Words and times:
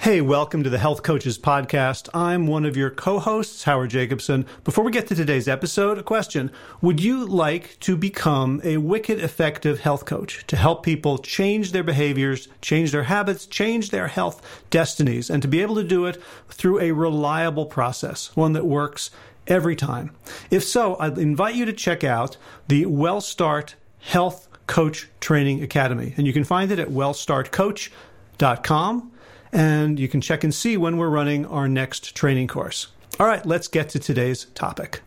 Hey, 0.00 0.20
welcome 0.22 0.62
to 0.62 0.70
the 0.70 0.78
Health 0.78 1.02
Coaches 1.02 1.38
Podcast. 1.38 2.08
I'm 2.14 2.46
one 2.46 2.64
of 2.64 2.74
your 2.74 2.88
co 2.88 3.18
hosts, 3.18 3.64
Howard 3.64 3.90
Jacobson. 3.90 4.46
Before 4.64 4.82
we 4.82 4.92
get 4.92 5.06
to 5.08 5.14
today's 5.14 5.46
episode, 5.46 5.98
a 5.98 6.02
question 6.02 6.50
Would 6.80 7.02
you 7.02 7.26
like 7.26 7.78
to 7.80 7.98
become 7.98 8.62
a 8.64 8.78
wicked 8.78 9.20
effective 9.20 9.80
health 9.80 10.06
coach 10.06 10.46
to 10.46 10.56
help 10.56 10.82
people 10.82 11.18
change 11.18 11.72
their 11.72 11.82
behaviors, 11.82 12.48
change 12.62 12.92
their 12.92 13.02
habits, 13.02 13.44
change 13.44 13.90
their 13.90 14.06
health 14.06 14.40
destinies, 14.70 15.28
and 15.28 15.42
to 15.42 15.48
be 15.48 15.60
able 15.60 15.74
to 15.74 15.84
do 15.84 16.06
it 16.06 16.16
through 16.48 16.80
a 16.80 16.92
reliable 16.92 17.66
process, 17.66 18.34
one 18.34 18.54
that 18.54 18.64
works 18.64 19.10
every 19.48 19.76
time? 19.76 20.12
If 20.50 20.64
so, 20.64 20.96
I'd 20.98 21.18
invite 21.18 21.56
you 21.56 21.66
to 21.66 21.74
check 21.74 22.04
out 22.04 22.38
the 22.68 22.86
WellStart 22.86 23.74
Health 23.98 24.48
Coach 24.66 25.10
Training 25.20 25.62
Academy. 25.62 26.14
And 26.16 26.26
you 26.26 26.32
can 26.32 26.44
find 26.44 26.72
it 26.72 26.78
at 26.78 26.88
wellstartcoach.com 26.88 29.12
and 29.52 29.98
you 29.98 30.08
can 30.08 30.20
check 30.20 30.44
and 30.44 30.54
see 30.54 30.76
when 30.76 30.96
we're 30.96 31.08
running 31.08 31.46
our 31.46 31.68
next 31.68 32.14
training 32.14 32.48
course. 32.48 32.88
All 33.18 33.26
right, 33.26 33.44
let's 33.44 33.68
get 33.68 33.88
to 33.90 33.98
today's 33.98 34.46
topic. 34.54 35.02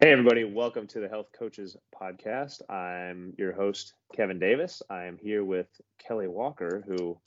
Hey, 0.00 0.12
everybody, 0.12 0.44
welcome 0.44 0.86
to 0.88 1.00
the 1.00 1.08
Health 1.08 1.26
Coaches 1.36 1.76
Podcast. 2.00 2.62
I'm 2.70 3.34
your 3.36 3.52
host, 3.52 3.94
Kevin 4.14 4.38
Davis. 4.38 4.80
I 4.88 5.04
am 5.04 5.18
here 5.18 5.44
with 5.44 5.66
Kelli 6.08 6.28
Walker, 6.28 6.84
who 6.86 7.18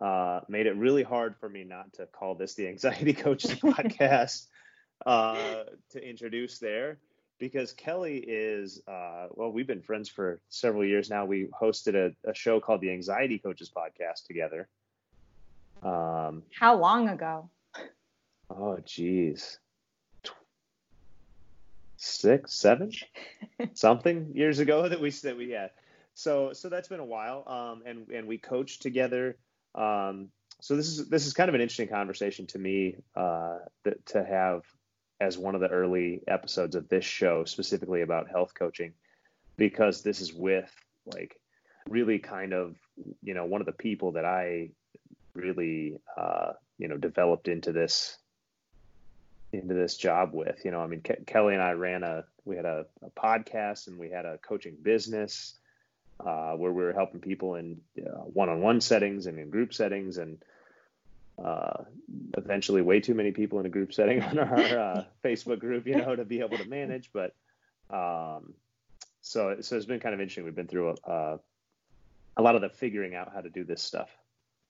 uh, 0.00 0.40
made 0.48 0.66
it 0.66 0.76
really 0.76 1.02
hard 1.02 1.34
for 1.40 1.48
me 1.48 1.64
not 1.64 1.92
to 1.94 2.06
call 2.06 2.34
this 2.34 2.54
the 2.54 2.68
Anxiety 2.68 3.12
Coaches 3.14 3.52
Podcast 3.52 4.46
uh, 5.06 5.64
to 5.92 6.08
introduce 6.08 6.58
there 6.58 6.98
because 7.38 7.72
Kelli 7.72 8.22
is, 8.26 8.82
uh, 8.86 9.28
well, 9.30 9.50
we've 9.50 9.66
been 9.66 9.80
friends 9.82 10.08
for 10.08 10.40
several 10.50 10.84
years 10.84 11.10
now. 11.10 11.24
We 11.24 11.48
hosted 11.60 11.94
a, 11.94 12.30
a 12.30 12.34
show 12.34 12.60
called 12.60 12.82
the 12.82 12.92
Anxiety 12.92 13.38
Coaches 13.38 13.70
Podcast 13.74 14.26
together. 14.26 14.68
Um, 15.82 16.42
How 16.58 16.76
long 16.76 17.08
ago? 17.08 17.50
Oh, 18.50 18.78
geez. 18.84 19.58
Six, 21.96 22.54
seven, 22.54 22.92
something 23.74 24.32
years 24.34 24.58
ago 24.58 24.88
that 24.88 25.00
we 25.00 25.10
that 25.10 25.36
we 25.36 25.50
had. 25.50 25.70
So 26.14 26.52
so 26.52 26.68
that's 26.68 26.88
been 26.88 27.00
a 27.00 27.04
while. 27.04 27.44
Um, 27.46 27.82
and 27.86 28.08
and 28.08 28.26
we 28.26 28.38
coached 28.38 28.82
together. 28.82 29.36
Um, 29.74 30.30
so 30.60 30.76
this 30.76 30.88
is 30.88 31.08
this 31.08 31.26
is 31.26 31.34
kind 31.34 31.48
of 31.48 31.54
an 31.54 31.60
interesting 31.60 31.88
conversation 31.88 32.46
to 32.48 32.58
me 32.58 32.96
uh, 33.14 33.58
that, 33.84 34.04
to 34.06 34.24
have 34.24 34.62
as 35.20 35.36
one 35.36 35.54
of 35.54 35.60
the 35.60 35.68
early 35.68 36.22
episodes 36.26 36.74
of 36.74 36.88
this 36.88 37.04
show, 37.04 37.44
specifically 37.44 38.00
about 38.00 38.30
health 38.30 38.54
coaching, 38.58 38.94
because 39.56 40.02
this 40.02 40.20
is 40.20 40.32
with 40.32 40.72
like 41.06 41.38
really 41.88 42.18
kind 42.18 42.52
of 42.52 42.76
you 43.22 43.34
know 43.34 43.44
one 43.44 43.60
of 43.60 43.66
the 43.66 43.72
people 43.72 44.12
that 44.12 44.24
I 44.24 44.70
really 45.34 45.98
uh, 46.16 46.52
you 46.78 46.88
know 46.88 46.96
developed 46.96 47.48
into 47.48 47.72
this 47.72 48.16
into 49.52 49.74
this 49.74 49.96
job 49.96 50.30
with 50.32 50.64
you 50.64 50.70
know 50.70 50.80
i 50.80 50.86
mean 50.86 51.00
Ke- 51.00 51.24
kelli 51.26 51.54
and 51.54 51.62
i 51.62 51.72
ran 51.72 52.04
a 52.04 52.24
we 52.44 52.56
had 52.56 52.64
a, 52.64 52.86
a 53.02 53.10
podcast 53.10 53.88
and 53.88 53.98
we 53.98 54.08
had 54.08 54.24
a 54.24 54.38
coaching 54.38 54.76
business 54.80 55.54
uh, 56.20 56.52
where 56.52 56.72
we 56.72 56.82
were 56.82 56.92
helping 56.92 57.20
people 57.20 57.54
in 57.54 57.80
uh, 57.98 58.20
one-on-one 58.20 58.80
settings 58.80 59.26
and 59.26 59.38
in 59.38 59.50
group 59.50 59.74
settings 59.74 60.18
and 60.18 60.38
uh, 61.42 61.82
eventually 62.36 62.82
way 62.82 63.00
too 63.00 63.14
many 63.14 63.32
people 63.32 63.58
in 63.58 63.66
a 63.66 63.70
group 63.70 63.92
setting 63.92 64.22
on 64.22 64.38
our 64.38 64.58
uh, 64.58 65.04
facebook 65.24 65.58
group 65.58 65.86
you 65.86 65.96
know 65.96 66.14
to 66.14 66.24
be 66.24 66.40
able 66.40 66.56
to 66.56 66.68
manage 66.68 67.10
but 67.12 67.34
um, 67.90 68.54
so 69.20 69.56
so 69.60 69.76
it's 69.76 69.86
been 69.86 70.00
kind 70.00 70.14
of 70.14 70.20
interesting. 70.20 70.44
We've 70.44 70.54
been 70.54 70.66
through 70.66 70.96
a, 71.04 71.38
a 72.36 72.42
lot 72.42 72.54
of 72.54 72.62
the 72.62 72.68
figuring 72.68 73.14
out 73.14 73.32
how 73.32 73.40
to 73.40 73.50
do 73.50 73.64
this 73.64 73.82
stuff 73.82 74.10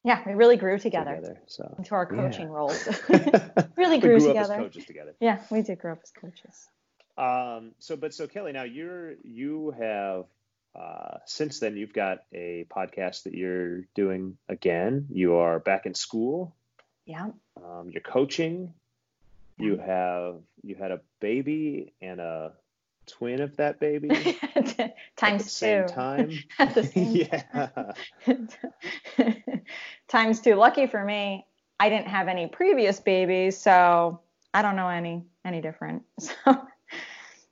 yeah, 0.03 0.23
we 0.27 0.33
really 0.33 0.57
grew 0.57 0.79
together, 0.79 1.17
together 1.17 1.41
so. 1.47 1.75
into 1.79 1.95
our 1.95 2.07
coaching 2.07 2.49
yeah. 2.49 2.55
roles. 2.55 2.89
really 3.77 3.99
grew, 3.99 4.19
grew 4.19 4.29
together. 4.29 4.57
coaches 4.57 4.85
together. 4.87 5.15
Yeah, 5.21 5.41
we 5.51 5.63
did 5.63 5.79
grow 5.79 5.93
up 5.93 6.01
as 6.03 6.11
coaches. 6.11 6.69
Um, 7.19 7.73
so, 7.79 7.97
but 7.97 8.15
so 8.15 8.27
Kelli, 8.27 8.55
now 8.55 8.63
you're 8.63 9.15
you 9.23 9.75
have 9.79 10.25
uh, 10.75 11.19
since 11.27 11.59
then 11.59 11.77
you've 11.77 11.93
got 11.93 12.23
a 12.33 12.67
podcast 12.71 13.25
that 13.25 13.35
you're 13.35 13.83
doing 13.95 14.39
again. 14.49 15.07
You 15.11 15.37
are 15.37 15.59
back 15.59 15.85
in 15.85 15.95
school. 15.95 16.55
Yeah. 17.05 17.29
Um, 17.57 17.91
you're 17.91 18.01
coaching. 18.01 18.73
You 19.59 19.77
have 19.77 20.37
you 20.63 20.77
had 20.77 20.93
a 20.93 21.01
baby 21.21 21.93
and 22.01 22.21
a 22.21 22.53
twin 23.11 23.41
of 23.41 23.57
that 23.57 23.81
baby 23.81 24.09
times 25.17 25.45
two 25.45 25.49
same 25.51 25.87
time? 25.87 26.33
At 26.59 26.75
the 26.75 26.85
same 26.85 27.17
yeah. 29.17 29.27
Times 30.09 30.41
two. 30.41 30.55
Lucky 30.55 30.87
for 30.87 31.05
me 31.05 31.47
i 31.81 31.89
didn't 31.89 32.09
have 32.09 32.29
any 32.29 32.47
previous 32.47 33.01
babies 33.01 33.57
so 33.57 34.21
i 34.53 34.61
don't 34.61 34.77
know 34.77 34.89
any 34.89 35.25
any 35.45 35.61
different. 35.61 36.03
So 36.19 36.67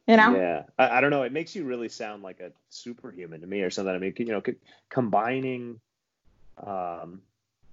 you 0.06 0.16
know? 0.16 0.34
Yeah. 0.34 0.62
I, 0.78 0.98
I, 0.98 1.00
don't 1.02 1.10
know. 1.10 1.22
It 1.22 1.32
makes 1.32 1.54
you 1.54 1.64
really 1.64 1.90
sound 1.90 2.22
like 2.22 2.40
a 2.40 2.50
superhuman 2.70 3.42
to 3.42 3.46
me 3.46 3.60
or 3.60 3.68
something. 3.70 3.94
I 3.94 3.98
mean 3.98 4.14
you 4.16 4.26
know 4.26 4.42
combining 4.88 5.80
um, 6.66 7.20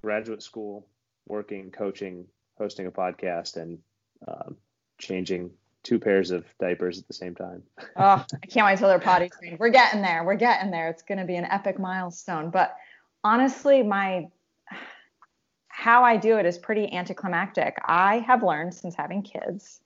graduate 0.01 0.43
school 0.43 0.85
working 1.27 1.71
coaching 1.71 2.25
hosting 2.57 2.87
a 2.87 2.91
podcast 2.91 3.57
and 3.57 3.79
um, 4.27 4.55
changing 4.97 5.51
two 5.85 5.99
pairs 5.99 6.31
of 6.31 6.43
diapers 6.59 6.99
at 6.99 7.07
the 7.07 7.13
same 7.13 7.35
time. 7.35 7.63
oh, 7.95 8.25
I 8.43 8.47
can't 8.47 8.65
wait 8.65 8.77
till 8.77 8.89
they're 8.89 8.99
potty 8.99 9.29
trained. 9.39 9.59
We're 9.59 9.69
getting 9.69 10.01
there. 10.01 10.25
We're 10.25 10.35
getting 10.35 10.71
there. 10.71 10.89
It's 10.89 11.03
going 11.03 11.19
to 11.19 11.25
be 11.25 11.35
an 11.35 11.45
epic 11.45 11.79
milestone. 11.79 12.49
But 12.49 12.75
honestly, 13.23 13.83
my 13.83 14.27
how 15.69 16.03
I 16.03 16.17
do 16.17 16.37
it 16.37 16.45
is 16.45 16.57
pretty 16.57 16.91
anticlimactic. 16.91 17.77
I 17.85 18.19
have 18.19 18.43
learned 18.43 18.73
since 18.73 18.95
having 18.95 19.21
kids, 19.21 19.81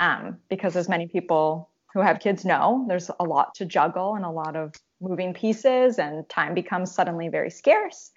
um, 0.00 0.38
because 0.48 0.74
as 0.74 0.88
many 0.88 1.06
people 1.06 1.68
who 1.92 2.00
have 2.00 2.18
kids 2.18 2.44
know, 2.44 2.84
there's 2.88 3.10
a 3.20 3.24
lot 3.24 3.54
to 3.56 3.64
juggle 3.64 4.16
and 4.16 4.24
a 4.24 4.30
lot 4.30 4.56
of 4.56 4.74
moving 5.00 5.32
pieces, 5.32 5.98
and 5.98 6.28
time 6.28 6.54
becomes 6.54 6.90
suddenly 6.92 7.28
very 7.28 7.50
scarce. 7.50 8.10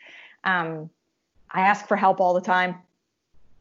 Um, 0.46 0.90
I 1.52 1.62
ask 1.62 1.88
for 1.88 1.96
help 1.98 2.20
all 2.20 2.34
the 2.34 2.42
time 2.42 2.76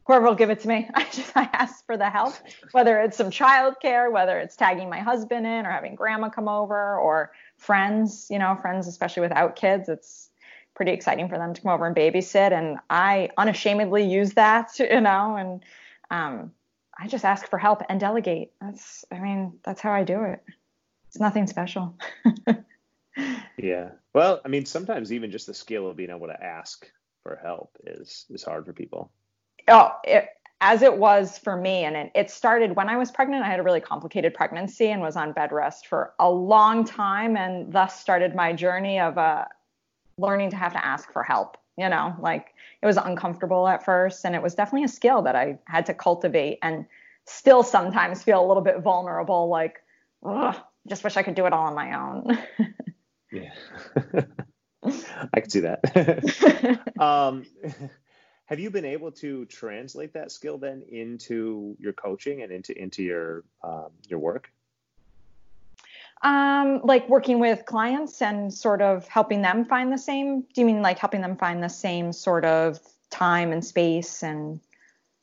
whoever 0.07 0.27
will 0.27 0.35
give 0.35 0.51
it 0.51 0.61
to 0.61 0.69
me. 0.69 0.89
I 0.95 1.05
just 1.05 1.37
I 1.37 1.49
ask 1.53 1.85
for 1.85 1.97
the 1.97 2.09
help, 2.09 2.35
whether 2.73 3.01
it's 3.01 3.17
some 3.17 3.31
childcare, 3.31 4.11
whether 4.11 4.39
it's 4.39 4.57
tagging 4.57 4.89
my 4.89 5.01
husband 5.01 5.47
in 5.47 5.67
or 5.67 5.71
having 5.71 5.95
grandma 5.95 6.29
come 6.29 6.49
over 6.49 6.99
or 6.99 7.33
friends, 7.59 8.29
you 8.31 8.39
know, 8.39 8.57
friends 8.57 8.87
especially 8.87 9.23
without 9.23 9.57
kids. 9.57 9.89
It's 9.89 10.31
pretty 10.75 10.93
exciting 10.93 11.29
for 11.29 11.39
them 11.39 11.55
to 11.55 11.61
come 11.61 11.73
over 11.73 11.87
and 11.87 11.97
babysit 11.97 12.53
and 12.53 12.79
I 12.91 13.31
unashamedly 13.37 14.05
use 14.05 14.35
that, 14.35 14.79
you 14.79 15.01
know, 15.01 15.37
and 15.37 15.63
um, 16.11 16.53
I 16.99 17.09
just 17.09 17.25
ask 17.25 17.49
for 17.49 17.59
help 17.59 17.83
and 17.89 18.01
delegate. 18.01 18.53
That's 18.61 19.05
I 19.11 19.19
mean, 19.19 19.59
that's 19.65 19.81
how 19.81 19.93
I 19.93 20.05
do 20.05 20.23
it. 20.25 20.43
It's 21.09 21.21
nothing 21.21 21.47
special. 21.47 21.97
yeah. 23.57 23.91
Well, 24.13 24.41
I 24.45 24.49
mean, 24.49 24.67
sometimes 24.67 25.13
even 25.13 25.31
just 25.31 25.47
the 25.47 25.55
skill 25.55 25.89
of 25.89 25.97
being 25.97 26.11
able 26.11 26.27
to 26.27 26.43
ask 26.43 26.89
for 27.23 27.39
help 27.43 27.77
is 27.85 28.27
is 28.31 28.45
hard 28.45 28.67
for 28.67 28.73
people 28.73 29.11
oh, 29.69 29.93
it, 30.05 30.29
as 30.61 30.83
it 30.83 30.97
was 30.97 31.39
for 31.39 31.57
me, 31.57 31.85
and 31.85 31.97
it, 31.97 32.11
it 32.15 32.31
started 32.31 32.77
when 32.77 32.89
I 32.89 32.97
was 32.97 33.11
pregnant. 33.11 33.45
I 33.45 33.49
had 33.49 33.61
a 33.61 33.63
really 33.63 33.81
complicated 33.81 34.35
pregnancy 34.35 34.91
and 34.91 35.03
was 35.03 35.17
on 35.17 35.33
bed 35.33 35.53
rest 35.53 35.87
for 35.87 36.15
a 36.19 36.31
long 36.31 36.85
time, 36.85 37.37
and 37.37 37.73
thus 37.73 38.01
started 38.01 38.35
my 38.35 38.53
journey 38.53 38.99
of 38.99 39.19
uh, 39.19 39.45
learning 40.19 40.51
to 40.51 40.57
have 40.57 40.73
to 40.73 40.85
ask 40.85 41.13
for 41.13 41.23
help. 41.23 41.59
You 41.77 41.91
know, 41.91 42.17
like 42.21 42.55
it 42.83 42.87
was 42.87 42.97
uncomfortable 42.97 43.69
at 43.69 43.85
first, 43.85 44.25
and 44.25 44.35
it 44.35 44.43
was 44.43 44.55
definitely 44.55 44.85
a 44.85 44.89
skill 44.89 45.21
that 45.23 45.37
I 45.37 45.59
had 45.67 45.85
to 45.87 45.95
cultivate, 45.95 46.59
and 46.63 46.87
still 47.27 47.63
sometimes 47.63 48.23
feel 48.23 48.43
a 48.43 48.47
little 48.47 48.63
bit 48.63 48.81
vulnerable. 48.81 49.49
Like, 49.49 49.83
just 50.89 51.05
wish 51.05 51.17
I 51.19 51.23
could 51.23 51.35
do 51.35 51.45
it 51.47 51.53
all 51.53 51.67
on 51.67 51.75
my 51.75 51.99
own. 52.01 52.39
yeah, 53.31 53.53
I 55.35 55.41
can 55.41 55.51
see 55.51 55.61
that. 55.61 56.83
um, 57.01 57.45
have 58.47 58.61
you 58.61 58.71
been 58.71 58.85
able 58.85 59.11
to 59.11 59.45
translate 59.47 60.15
that 60.15 60.33
skill 60.33 60.57
then 60.57 60.83
into 60.89 61.77
your 61.79 61.93
coaching 61.93 62.43
and 62.43 62.53
into 62.53 62.81
into 62.81 63.03
your 63.03 63.45
um, 63.63 63.91
your 64.09 64.19
work? 64.19 64.51
Um, 66.23 66.81
like 66.83 67.09
working 67.09 67.41
with 67.41 67.67
clients 67.67 68.23
and 68.23 68.53
sort 68.53 68.81
of 68.81 69.07
helping 69.09 69.43
them 69.43 69.65
find 69.65 69.93
the 69.93 69.99
same. 69.99 70.41
Do 70.41 70.61
you 70.61 70.67
mean 70.67 70.81
like 70.81 70.99
helping 70.99 71.21
them 71.21 71.37
find 71.37 71.63
the 71.63 71.69
same 71.69 72.13
sort 72.13 72.45
of 72.45 72.81
time 73.11 73.53
and 73.53 73.65
space 73.65 74.23
and 74.23 74.61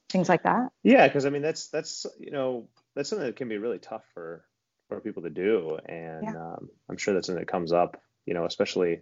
things 0.10 0.30
like 0.30 0.44
that? 0.44 0.70
Yeah, 0.84 1.08
because 1.08 1.26
I 1.26 1.30
mean 1.30 1.42
that's 1.42 1.68
that's 1.68 2.06
you 2.20 2.32
know 2.32 2.68
that's 2.94 3.10
something 3.10 3.26
that 3.26 3.38
can 3.38 3.48
be 3.48 3.58
really 3.58 3.80
tough 3.80 4.04
for 4.14 4.44
for 4.90 5.00
people 5.00 5.24
to 5.24 5.30
do, 5.30 5.80
and 5.86 6.24
yeah. 6.24 6.36
um, 6.36 6.70
I'm 6.90 6.98
sure 6.98 7.14
that's 7.14 7.28
something 7.28 7.42
that 7.42 7.52
comes 7.52 7.72
up. 7.72 8.02
You 8.26 8.34
know, 8.34 8.46
especially 8.46 9.00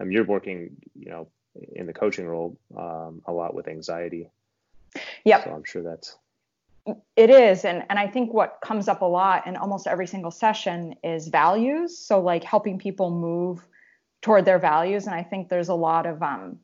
I 0.00 0.04
mean, 0.04 0.12
you're 0.12 0.24
working 0.24 0.76
you 0.94 1.10
know 1.10 1.28
in 1.74 1.86
the 1.86 1.92
coaching 1.92 2.26
role 2.26 2.56
um, 2.76 3.22
a 3.26 3.32
lot 3.32 3.54
with 3.54 3.68
anxiety. 3.68 4.30
Yeah. 5.24 5.44
So 5.44 5.50
I'm 5.50 5.64
sure 5.64 5.82
that's. 5.82 6.16
It 7.16 7.30
is, 7.30 7.64
and 7.64 7.84
and 7.90 7.98
I 7.98 8.06
think 8.06 8.32
what 8.32 8.58
comes 8.62 8.88
up 8.88 9.02
a 9.02 9.06
lot 9.06 9.46
in 9.46 9.56
almost 9.56 9.86
every 9.86 10.06
single 10.06 10.30
session 10.30 10.94
is 11.02 11.28
values. 11.28 11.98
So 11.98 12.20
like 12.20 12.44
helping 12.44 12.78
people 12.78 13.10
move 13.10 13.66
toward 14.22 14.44
their 14.44 14.58
values, 14.58 15.06
and 15.06 15.14
I 15.14 15.22
think 15.22 15.48
there's 15.48 15.68
a 15.68 15.74
lot 15.74 16.06
of 16.06 16.22
um. 16.22 16.60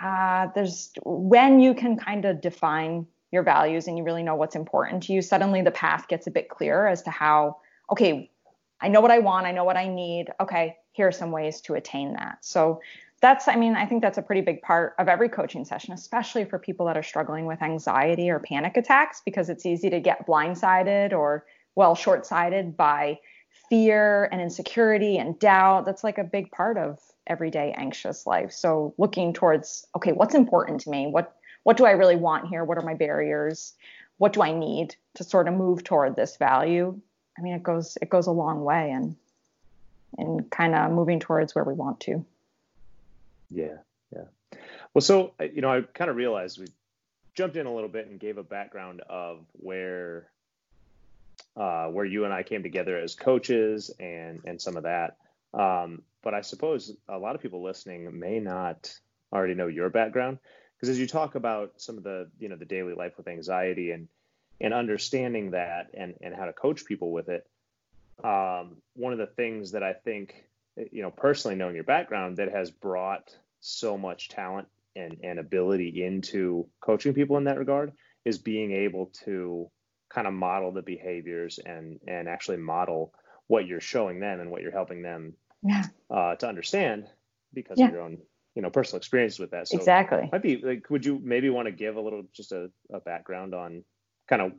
uh, 0.00 0.48
there's 0.54 0.92
when 1.04 1.60
you 1.60 1.74
can 1.74 1.96
kind 1.96 2.24
of 2.24 2.40
define 2.40 3.06
your 3.30 3.42
values 3.42 3.88
and 3.88 3.98
you 3.98 4.04
really 4.04 4.22
know 4.22 4.34
what's 4.34 4.56
important 4.56 5.02
to 5.04 5.12
you, 5.12 5.22
suddenly 5.22 5.62
the 5.62 5.70
path 5.70 6.08
gets 6.08 6.26
a 6.26 6.30
bit 6.30 6.48
clearer 6.48 6.86
as 6.86 7.02
to 7.02 7.10
how, 7.10 7.56
okay, 7.90 8.30
I 8.80 8.88
know 8.88 9.00
what 9.00 9.10
I 9.10 9.18
want, 9.20 9.46
I 9.46 9.52
know 9.52 9.64
what 9.64 9.76
I 9.76 9.88
need. 9.88 10.26
Okay, 10.40 10.76
here 10.92 11.08
are 11.08 11.12
some 11.12 11.30
ways 11.30 11.60
to 11.62 11.74
attain 11.74 12.14
that. 12.14 12.38
So 12.42 12.80
that's, 13.24 13.48
I 13.48 13.56
mean, 13.56 13.74
I 13.74 13.86
think 13.86 14.02
that's 14.02 14.18
a 14.18 14.22
pretty 14.22 14.42
big 14.42 14.60
part 14.60 14.94
of 14.98 15.08
every 15.08 15.30
coaching 15.30 15.64
session, 15.64 15.94
especially 15.94 16.44
for 16.44 16.58
people 16.58 16.84
that 16.84 16.98
are 16.98 17.02
struggling 17.02 17.46
with 17.46 17.62
anxiety 17.62 18.28
or 18.28 18.38
panic 18.38 18.76
attacks, 18.76 19.22
because 19.24 19.48
it's 19.48 19.64
easy 19.64 19.88
to 19.88 19.98
get 19.98 20.26
blindsided 20.26 21.14
or, 21.14 21.46
well, 21.74 21.94
short 21.94 22.26
sighted 22.26 22.76
by 22.76 23.18
fear 23.70 24.28
and 24.30 24.42
insecurity 24.42 25.16
and 25.16 25.38
doubt. 25.38 25.86
That's 25.86 26.04
like 26.04 26.18
a 26.18 26.24
big 26.24 26.50
part 26.50 26.76
of 26.76 26.98
everyday 27.26 27.72
anxious 27.72 28.26
life. 28.26 28.52
So 28.52 28.92
looking 28.98 29.32
towards, 29.32 29.86
okay, 29.96 30.12
what's 30.12 30.34
important 30.34 30.82
to 30.82 30.90
me? 30.90 31.06
What 31.06 31.34
what 31.62 31.78
do 31.78 31.86
I 31.86 31.92
really 31.92 32.16
want 32.16 32.48
here? 32.48 32.62
What 32.62 32.76
are 32.76 32.84
my 32.84 32.92
barriers? 32.92 33.72
What 34.18 34.34
do 34.34 34.42
I 34.42 34.52
need 34.52 34.96
to 35.14 35.24
sort 35.24 35.48
of 35.48 35.54
move 35.54 35.82
toward 35.82 36.14
this 36.14 36.36
value? 36.36 37.00
I 37.38 37.40
mean, 37.40 37.54
it 37.54 37.62
goes 37.62 37.96
it 38.02 38.10
goes 38.10 38.26
a 38.26 38.32
long 38.32 38.64
way 38.64 38.90
and 38.90 39.16
and 40.18 40.50
kind 40.50 40.74
of 40.74 40.92
moving 40.92 41.20
towards 41.20 41.54
where 41.54 41.64
we 41.64 41.72
want 41.72 42.00
to. 42.00 42.26
Yeah, 43.54 43.76
yeah. 44.14 44.58
Well, 44.92 45.02
so 45.02 45.34
you 45.40 45.62
know, 45.62 45.70
I 45.70 45.82
kind 45.82 46.10
of 46.10 46.16
realized 46.16 46.58
we 46.58 46.66
jumped 47.34 47.56
in 47.56 47.66
a 47.66 47.74
little 47.74 47.88
bit 47.88 48.06
and 48.08 48.18
gave 48.18 48.38
a 48.38 48.42
background 48.42 49.00
of 49.08 49.44
where 49.52 50.28
uh, 51.56 51.86
where 51.86 52.04
you 52.04 52.24
and 52.24 52.34
I 52.34 52.42
came 52.42 52.62
together 52.62 52.98
as 52.98 53.14
coaches 53.14 53.90
and 54.00 54.40
and 54.44 54.60
some 54.60 54.76
of 54.76 54.82
that. 54.82 55.16
Um, 55.52 56.02
but 56.22 56.34
I 56.34 56.40
suppose 56.40 56.92
a 57.08 57.18
lot 57.18 57.34
of 57.34 57.42
people 57.42 57.62
listening 57.62 58.18
may 58.18 58.40
not 58.40 58.92
already 59.32 59.54
know 59.54 59.66
your 59.66 59.90
background 59.90 60.38
because 60.76 60.88
as 60.88 60.98
you 60.98 61.06
talk 61.06 61.34
about 61.34 61.72
some 61.76 61.96
of 61.96 62.04
the 62.04 62.28
you 62.38 62.48
know 62.48 62.56
the 62.56 62.64
daily 62.64 62.94
life 62.94 63.16
with 63.16 63.28
anxiety 63.28 63.90
and 63.90 64.08
and 64.60 64.74
understanding 64.74 65.52
that 65.52 65.90
and 65.94 66.14
and 66.20 66.34
how 66.34 66.44
to 66.44 66.52
coach 66.52 66.84
people 66.84 67.10
with 67.10 67.28
it 67.28 67.46
um, 68.22 68.76
one 68.94 69.12
of 69.12 69.18
the 69.18 69.26
things 69.26 69.72
that 69.72 69.82
i 69.82 69.92
think 69.92 70.44
you 70.92 71.02
know 71.02 71.10
personally 71.10 71.56
knowing 71.56 71.74
your 71.74 71.84
background 71.84 72.36
that 72.36 72.50
has 72.50 72.70
brought 72.70 73.36
so 73.64 73.96
much 73.96 74.28
talent 74.28 74.68
and, 74.94 75.16
and 75.22 75.38
ability 75.38 76.04
into 76.04 76.66
coaching 76.80 77.14
people 77.14 77.36
in 77.38 77.44
that 77.44 77.58
regard 77.58 77.92
is 78.24 78.38
being 78.38 78.72
able 78.72 79.06
to 79.24 79.70
kind 80.10 80.26
of 80.26 80.32
model 80.34 80.70
the 80.70 80.82
behaviors 80.82 81.58
and 81.58 81.98
and 82.06 82.28
actually 82.28 82.58
model 82.58 83.12
what 83.46 83.66
you're 83.66 83.80
showing 83.80 84.20
them 84.20 84.40
and 84.40 84.50
what 84.50 84.62
you're 84.62 84.70
helping 84.70 85.02
them 85.02 85.34
yeah. 85.62 85.84
uh, 86.10 86.34
to 86.36 86.46
understand 86.46 87.06
because 87.52 87.78
yeah. 87.78 87.86
of 87.86 87.92
your 87.92 88.02
own 88.02 88.18
you 88.54 88.62
know 88.62 88.70
personal 88.70 88.98
experience 88.98 89.38
with 89.38 89.50
that. 89.50 89.66
So 89.68 89.78
exactly. 89.78 90.28
Might 90.30 90.42
be 90.42 90.58
like, 90.58 90.88
would 90.90 91.04
you 91.04 91.20
maybe 91.22 91.50
want 91.50 91.66
to 91.66 91.72
give 91.72 91.96
a 91.96 92.00
little 92.00 92.22
just 92.32 92.52
a, 92.52 92.70
a 92.92 93.00
background 93.00 93.54
on 93.54 93.82
kind 94.28 94.42
of 94.42 94.52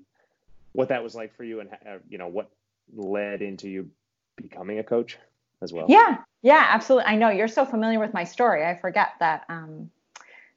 what 0.73 0.89
that 0.89 1.03
was 1.03 1.15
like 1.15 1.35
for 1.37 1.43
you 1.43 1.61
and 1.61 1.69
uh, 1.87 1.97
you 2.09 2.17
know 2.17 2.27
what 2.27 2.49
led 2.93 3.41
into 3.41 3.69
you 3.69 3.89
becoming 4.35 4.79
a 4.79 4.83
coach 4.83 5.17
as 5.65 5.73
well? 5.73 5.85
Yeah, 5.89 6.17
yeah, 6.41 6.67
absolutely. 6.69 7.07
I 7.07 7.17
know 7.17 7.29
you're 7.29 7.49
so 7.49 7.65
familiar 7.65 7.99
with 7.99 8.13
my 8.13 8.23
story. 8.23 8.65
I 8.65 8.77
forget 8.79 9.09
that 9.19 9.43
um, 9.49 9.89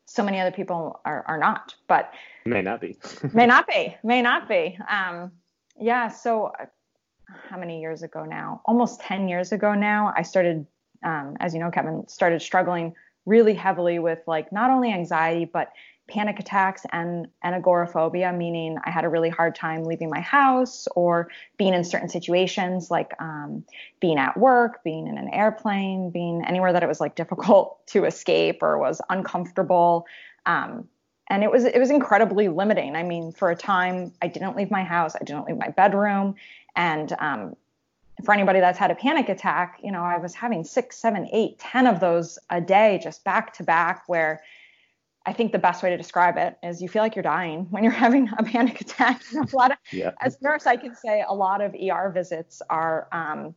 so 0.05 0.23
many 0.23 0.39
other 0.39 0.53
people 0.53 1.01
are, 1.05 1.25
are 1.27 1.39
not, 1.39 1.75
but 1.89 2.13
may 2.47 2.63
not 2.63 2.81
be. 2.81 2.97
may 3.33 3.47
not 3.47 3.67
be. 3.67 3.97
May 4.05 4.23
not 4.23 4.49
be. 4.49 4.79
Um, 4.89 5.33
yeah. 5.81 6.09
So 6.09 6.53
uh, 6.61 6.67
how 7.51 7.59
many 7.59 7.81
years 7.81 8.03
ago 8.03 8.25
now? 8.25 8.63
Almost 8.65 9.01
10 9.01 9.29
years 9.29 9.51
ago 9.51 9.75
now, 9.75 10.13
I 10.17 10.23
started, 10.23 10.67
um, 11.05 11.37
as 11.41 11.53
you 11.53 11.61
know, 11.61 11.71
Kevin, 11.71 12.07
started 12.07 12.41
struggling 12.41 12.95
really 13.27 13.55
heavily 13.55 13.99
with 13.99 14.21
like 14.27 14.51
not 14.53 14.71
only 14.71 14.91
anxiety 14.91 15.45
but 15.45 15.71
panic 16.09 16.41
attacks 16.41 16.85
and, 16.91 17.29
and 17.43 17.55
agoraphobia, 17.55 18.33
meaning 18.33 18.79
I 18.85 18.91
had 18.91 19.05
a 19.05 19.09
really 19.09 19.29
hard 19.29 19.55
time 19.55 19.85
leaving 19.85 20.09
my 20.09 20.21
house 20.21 20.89
or 20.97 21.29
being 21.59 21.75
in 21.75 21.85
certain 21.85 22.09
situations, 22.09 22.91
like 22.91 23.13
um, 23.21 23.65
being 24.01 24.19
at 24.19 24.37
work, 24.37 24.83
being 24.83 25.07
in 25.07 25.19
an 25.19 25.29
airplane, 25.29 26.11
being 26.11 26.43
anywhere 26.47 26.73
that 26.73 26.83
it 26.83 26.89
was 26.89 27.01
like 27.01 27.15
difficult 27.15 27.87
to 27.89 28.05
escape 28.05 28.63
or 28.63 28.79
was 28.79 29.01
uncomfortable. 29.11 30.07
Um, 30.47 30.89
and 31.31 31.45
it 31.45 31.51
was 31.51 31.65
it 31.65 31.79
was 31.79 31.91
incredibly 31.91 32.49
limiting. 32.49 32.97
I 32.97 33.03
mean, 33.03 33.33
for 33.33 33.51
a 33.51 33.57
time, 33.57 34.13
I 34.23 34.29
didn't 34.29 34.57
leave 34.57 34.71
my 34.71 34.83
house, 34.83 35.15
I 35.15 35.19
didn't 35.25 35.45
leave 35.45 35.59
my 35.59 35.69
bedroom, 35.69 36.37
and 36.75 37.15
um, 37.19 37.55
for 38.25 38.33
anybody 38.33 38.61
that's 38.61 38.79
had 38.79 38.91
a 38.91 38.95
panic 38.95 39.29
attack, 39.29 39.79
you 39.85 39.93
know, 39.93 40.03
I 40.03 40.17
was 40.17 40.35
having 40.35 40.65
six, 40.65 40.97
seven, 40.97 41.29
eight, 41.33 41.59
ten 41.59 41.87
of 41.87 42.01
those 42.01 42.39
a 42.49 42.63
day, 42.63 42.99
just 43.03 43.25
back 43.25 43.53
to 43.55 43.63
back, 43.63 44.05
where 44.07 44.41
I 45.29 45.35
think 45.35 45.53
the 45.53 45.59
best 45.59 45.83
way 45.83 45.91
to 45.91 45.97
describe 45.99 46.39
it 46.39 46.57
is 46.63 46.81
you 46.81 46.89
feel 46.89 47.03
like 47.03 47.15
you're 47.15 47.23
dying 47.23 47.67
when 47.69 47.85
you're 47.85 47.93
having 48.07 48.31
a 48.39 48.43
panic 48.43 48.81
attack. 48.81 49.21
a 49.35 49.57
lot 49.57 49.73
of, 49.73 49.77
yeah. 49.93 50.13
as 50.23 50.39
a 50.41 50.45
nurse, 50.45 50.67
I 50.67 50.77
can 50.77 50.95
say 50.95 51.23
a 51.29 51.35
lot 51.35 51.61
of 51.61 51.75
ER 51.75 52.11
visits 52.11 52.63
are 52.71 53.09
um, 53.13 53.55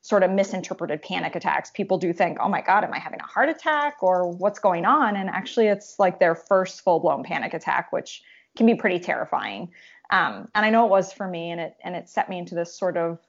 sort 0.00 0.24
of 0.24 0.32
misinterpreted 0.32 1.00
panic 1.00 1.36
attacks. 1.36 1.70
People 1.70 1.96
do 1.96 2.12
think, 2.12 2.38
oh 2.40 2.48
my 2.48 2.60
God, 2.60 2.82
am 2.82 2.92
I 2.92 2.98
having 2.98 3.20
a 3.20 3.26
heart 3.26 3.48
attack 3.48 3.98
or 4.02 4.30
what's 4.30 4.58
going 4.58 4.84
on? 4.84 5.14
And 5.14 5.30
actually, 5.30 5.68
it's 5.68 5.96
like 6.00 6.18
their 6.18 6.34
first 6.34 6.80
full 6.80 6.98
blown 6.98 7.22
panic 7.22 7.54
attack, 7.54 7.92
which 7.92 8.20
can 8.56 8.66
be 8.66 8.74
pretty 8.74 8.98
terrifying. 8.98 9.70
Um, 10.10 10.48
and 10.56 10.66
I 10.66 10.70
know 10.70 10.86
it 10.86 10.90
was 10.90 11.12
for 11.12 11.28
me, 11.28 11.52
and 11.52 11.60
it 11.60 11.76
and 11.84 11.94
it 11.94 12.08
set 12.08 12.28
me 12.28 12.38
into 12.38 12.56
this 12.56 12.76
sort 12.76 12.96
of 12.96 13.20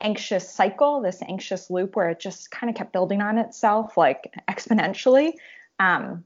anxious 0.00 0.50
cycle, 0.50 1.00
this 1.00 1.22
anxious 1.22 1.70
loop 1.70 1.94
where 1.94 2.10
it 2.10 2.18
just 2.18 2.50
kind 2.50 2.68
of 2.70 2.76
kept 2.76 2.92
building 2.92 3.22
on 3.22 3.38
itself 3.38 3.96
like 3.96 4.34
exponentially. 4.50 5.34
Um, 5.78 6.24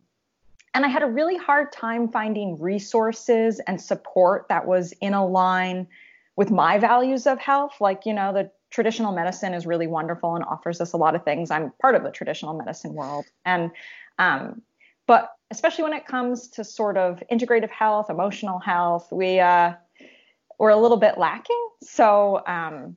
and 0.75 0.84
I 0.84 0.88
had 0.88 1.02
a 1.02 1.06
really 1.06 1.37
hard 1.37 1.72
time 1.72 2.08
finding 2.08 2.58
resources 2.61 3.61
and 3.67 3.81
support 3.81 4.46
that 4.49 4.67
was 4.67 4.93
in 5.00 5.14
a 5.14 5.26
line 5.26 5.88
with 6.37 6.50
my 6.50 6.78
values 6.78 7.26
of 7.26 7.38
health. 7.38 7.81
Like, 7.81 8.06
you 8.06 8.12
know, 8.12 8.32
the 8.32 8.50
traditional 8.70 9.12
medicine 9.12 9.52
is 9.52 9.67
really 9.67 9.88
wonderful 9.88 10.37
and 10.37 10.44
offers 10.44 10.81
us 10.81 10.93
a 10.93 10.96
lot 10.96 11.14
of 11.14 11.25
things. 11.25 11.50
I'm 11.50 11.72
part 11.81 11.96
of 11.96 12.05
the 12.05 12.11
traditional 12.11 12.55
medicine 12.55 12.94
world. 12.94 13.25
And, 13.44 13.72
um, 14.19 14.62
but 15.06 15.32
especially 15.50 15.84
when 15.84 15.93
it 15.93 16.06
comes 16.06 16.46
to 16.49 16.62
sort 16.62 16.96
of 16.96 17.20
integrative 17.31 17.70
health, 17.70 18.08
emotional 18.08 18.61
health, 18.61 19.08
we, 19.11 19.40
uh, 19.40 19.75
we're 20.58 20.70
a 20.70 20.76
little 20.76 20.99
bit 20.99 21.19
lacking. 21.19 21.69
So, 21.82 22.43
um, 22.46 22.96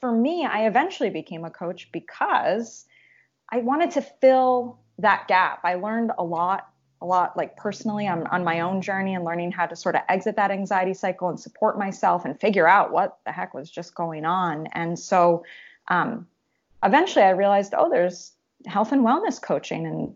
for 0.00 0.10
me, 0.10 0.46
I 0.46 0.66
eventually 0.66 1.10
became 1.10 1.44
a 1.44 1.50
coach 1.50 1.90
because 1.92 2.86
I 3.50 3.58
wanted 3.58 3.90
to 3.92 4.00
fill 4.00 4.78
that 4.98 5.28
gap. 5.28 5.60
I 5.64 5.74
learned 5.74 6.12
a 6.18 6.24
lot, 6.24 6.69
a 7.02 7.06
lot 7.06 7.36
like 7.36 7.56
personally 7.56 8.06
I'm 8.06 8.26
on 8.26 8.44
my 8.44 8.60
own 8.60 8.82
journey 8.82 9.14
and 9.14 9.24
learning 9.24 9.52
how 9.52 9.66
to 9.66 9.76
sort 9.76 9.94
of 9.94 10.02
exit 10.08 10.36
that 10.36 10.50
anxiety 10.50 10.94
cycle 10.94 11.28
and 11.28 11.40
support 11.40 11.78
myself 11.78 12.24
and 12.24 12.38
figure 12.38 12.68
out 12.68 12.92
what 12.92 13.18
the 13.24 13.32
heck 13.32 13.54
was 13.54 13.70
just 13.70 13.94
going 13.94 14.24
on. 14.24 14.66
And 14.72 14.98
so 14.98 15.44
um, 15.88 16.26
eventually 16.84 17.24
I 17.24 17.30
realized, 17.30 17.74
oh, 17.76 17.88
there's 17.88 18.32
health 18.66 18.92
and 18.92 19.02
wellness 19.02 19.40
coaching 19.40 19.86
and 19.86 20.14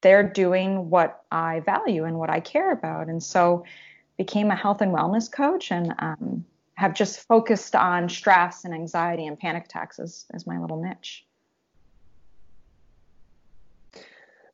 they're 0.00 0.28
doing 0.28 0.90
what 0.90 1.22
I 1.30 1.60
value 1.60 2.04
and 2.04 2.18
what 2.18 2.30
I 2.30 2.40
care 2.40 2.72
about. 2.72 3.08
And 3.08 3.22
so 3.22 3.64
became 4.16 4.50
a 4.50 4.56
health 4.56 4.80
and 4.80 4.92
wellness 4.92 5.30
coach 5.30 5.70
and 5.70 5.94
um, 5.98 6.44
have 6.74 6.94
just 6.94 7.20
focused 7.26 7.74
on 7.74 8.08
stress 8.08 8.64
and 8.64 8.74
anxiety 8.74 9.26
and 9.26 9.38
panic 9.38 9.66
attacks 9.66 9.98
as, 9.98 10.26
as 10.32 10.46
my 10.46 10.58
little 10.58 10.82
niche. 10.82 11.24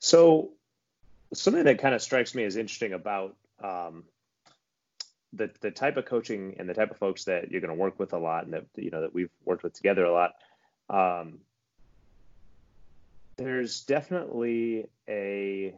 So, 0.00 0.50
something 1.32 1.64
that 1.64 1.78
kind 1.78 1.94
of 1.94 2.02
strikes 2.02 2.34
me 2.34 2.44
as 2.44 2.56
interesting 2.56 2.92
about 2.92 3.36
um, 3.62 4.04
the 5.32 5.50
the 5.60 5.70
type 5.70 5.96
of 5.96 6.06
coaching 6.06 6.56
and 6.58 6.68
the 6.68 6.74
type 6.74 6.90
of 6.90 6.96
folks 6.96 7.24
that 7.24 7.50
you're 7.50 7.60
going 7.60 7.74
to 7.74 7.80
work 7.80 7.98
with 7.98 8.12
a 8.12 8.18
lot, 8.18 8.44
and 8.44 8.54
that 8.54 8.64
you 8.76 8.90
know 8.90 9.02
that 9.02 9.14
we've 9.14 9.30
worked 9.44 9.62
with 9.62 9.74
together 9.74 10.04
a 10.04 10.12
lot. 10.12 10.34
Um, 10.90 11.38
there's 13.36 13.82
definitely 13.82 14.88
a 15.08 15.74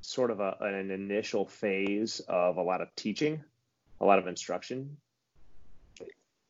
sort 0.00 0.30
of 0.30 0.40
a, 0.40 0.56
an 0.60 0.90
initial 0.90 1.46
phase 1.46 2.20
of 2.28 2.56
a 2.56 2.62
lot 2.62 2.80
of 2.80 2.94
teaching, 2.94 3.42
a 4.00 4.04
lot 4.04 4.18
of 4.18 4.26
instruction 4.26 4.96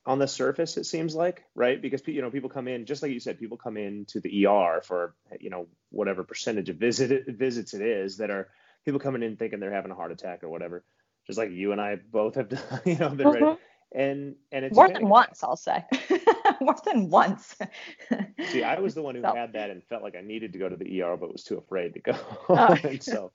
on 0.07 0.19
the 0.19 0.29
surface 0.29 0.77
it 0.77 0.85
seems 0.85 1.15
like 1.15 1.45
right 1.55 1.81
because 1.81 2.03
you 2.07 2.21
know 2.21 2.31
people 2.31 2.51
come 2.51 2.69
in 2.69 2.85
just 2.85 3.03
like 3.03 3.11
you 3.11 3.21
said 3.21 3.39
people 3.39 3.57
come 3.57 3.77
in 3.77 4.05
to 4.05 4.21
the 4.21 4.47
er 4.47 4.83
for 4.85 5.15
you 5.41 5.51
know 5.51 5.67
whatever 5.91 6.25
percentage 6.25 6.69
of 6.69 6.77
visit 6.77 7.27
visits 7.27 7.75
it 7.75 7.81
is 7.81 8.19
that 8.19 8.31
are 8.31 8.49
people 8.85 9.01
coming 9.01 9.23
in 9.23 9.37
thinking 9.37 9.61
they're 9.61 9.73
having 9.73 9.91
a 9.91 9.95
heart 9.95 10.13
attack 10.13 10.45
or 10.45 10.49
whatever 10.49 10.85
just 11.27 11.39
like 11.39 11.51
you 11.51 11.73
and 11.73 11.81
i 11.81 11.97
both 11.97 12.35
have 12.35 12.49
done 12.51 12.81
you 12.85 12.97
know 12.97 13.09
been 13.09 13.27
mm-hmm. 13.27 13.45
ready 13.45 13.59
and 13.95 14.35
and 14.53 14.65
it's 14.65 14.77
more 14.77 14.89
than 14.89 15.09
once 15.09 15.43
i'll 15.43 15.57
say 15.57 15.85
more 16.61 16.77
than 16.85 17.09
once 17.09 17.57
see 18.49 18.63
i 18.63 18.79
was 18.81 18.95
the 18.95 19.03
one 19.03 19.15
who 19.15 19.23
so. 19.23 19.35
had 19.35 19.55
that 19.55 19.71
and 19.71 19.83
felt 19.85 20.03
like 20.03 20.17
i 20.17 20.21
needed 20.21 20.53
to 20.53 20.59
go 20.59 20.69
to 20.69 20.77
the 20.77 21.03
er 21.03 21.17
but 21.17 21.33
was 21.33 21.45
too 21.45 21.57
afraid 21.57 21.95
to 21.95 22.01
go 22.01 22.17
oh. 22.49 22.77
and 22.83 23.03
so 23.03 23.33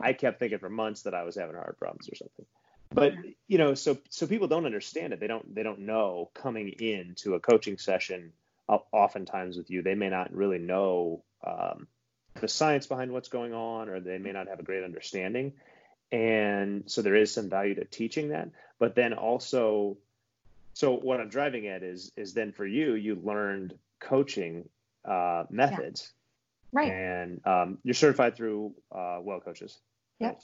i 0.00 0.12
kept 0.12 0.38
thinking 0.38 0.58
for 0.58 0.68
months 0.68 1.02
that 1.02 1.14
i 1.14 1.22
was 1.22 1.36
having 1.36 1.54
heart 1.54 1.78
problems 1.78 2.08
or 2.08 2.14
something 2.16 2.44
but 2.94 3.14
you 3.48 3.58
know 3.58 3.74
so 3.74 3.98
so 4.08 4.26
people 4.26 4.48
don't 4.48 4.66
understand 4.66 5.12
it 5.12 5.20
they 5.20 5.26
don't 5.26 5.54
they 5.54 5.62
don't 5.62 5.80
know 5.80 6.30
coming 6.34 6.68
into 6.68 7.34
a 7.34 7.40
coaching 7.40 7.78
session 7.78 8.32
oftentimes 8.92 9.56
with 9.56 9.70
you 9.70 9.82
they 9.82 9.94
may 9.94 10.08
not 10.08 10.32
really 10.34 10.58
know 10.58 11.22
um, 11.46 11.86
the 12.40 12.48
science 12.48 12.86
behind 12.86 13.12
what's 13.12 13.28
going 13.28 13.52
on, 13.54 13.88
or 13.88 14.00
they 14.00 14.18
may 14.18 14.32
not 14.32 14.48
have 14.48 14.60
a 14.60 14.62
great 14.62 14.84
understanding. 14.84 15.52
And 16.10 16.84
so 16.86 17.02
there 17.02 17.14
is 17.14 17.32
some 17.32 17.48
value 17.48 17.74
to 17.76 17.84
teaching 17.84 18.28
that. 18.28 18.50
But 18.78 18.94
then 18.94 19.12
also, 19.12 19.96
so 20.74 20.94
what 20.96 21.20
I'm 21.20 21.28
driving 21.28 21.66
at 21.68 21.82
is 21.82 22.12
is 22.16 22.34
then 22.34 22.52
for 22.52 22.66
you, 22.66 22.94
you 22.94 23.14
learned 23.22 23.74
coaching 24.00 24.68
uh, 25.04 25.44
methods. 25.50 26.12
Yeah. 26.72 26.80
Right. 26.80 26.90
And 26.90 27.46
um, 27.46 27.78
you're 27.84 27.94
certified 27.94 28.36
through 28.36 28.74
uh, 28.92 29.20
Wellcoaches. 29.20 29.76
Yep. 30.18 30.30
Right? 30.32 30.42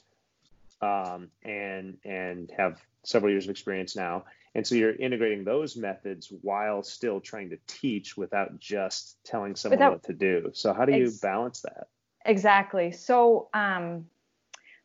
Um, 0.82 1.28
and 1.42 1.98
and 2.04 2.50
have 2.56 2.80
several 3.02 3.30
years 3.30 3.44
of 3.44 3.50
experience 3.50 3.94
now. 3.96 4.24
And 4.54 4.66
so 4.66 4.74
you're 4.74 4.94
integrating 4.94 5.44
those 5.44 5.76
methods 5.76 6.32
while 6.40 6.82
still 6.82 7.20
trying 7.20 7.50
to 7.50 7.58
teach 7.66 8.16
without 8.16 8.58
just 8.58 9.22
telling 9.22 9.56
someone 9.56 9.78
without, 9.78 9.92
what 9.92 10.02
to 10.04 10.14
do. 10.14 10.50
So 10.54 10.72
how 10.72 10.86
do 10.86 10.96
you 10.96 11.12
balance 11.20 11.60
that? 11.60 11.88
Exactly. 12.24 12.92
So 12.92 13.48
um, 13.52 14.06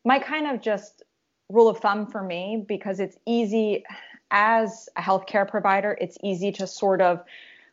my 0.04 0.18
kind 0.18 0.46
of 0.46 0.60
just 0.60 1.02
rule 1.48 1.68
of 1.68 1.78
thumb 1.78 2.06
for 2.06 2.22
me, 2.22 2.64
because 2.68 3.00
it's 3.00 3.16
easy 3.24 3.84
as 4.30 4.88
a 4.96 5.00
healthcare 5.00 5.48
provider, 5.48 5.96
it's 6.00 6.18
easy 6.22 6.52
to 6.52 6.66
sort 6.66 7.00
of 7.00 7.24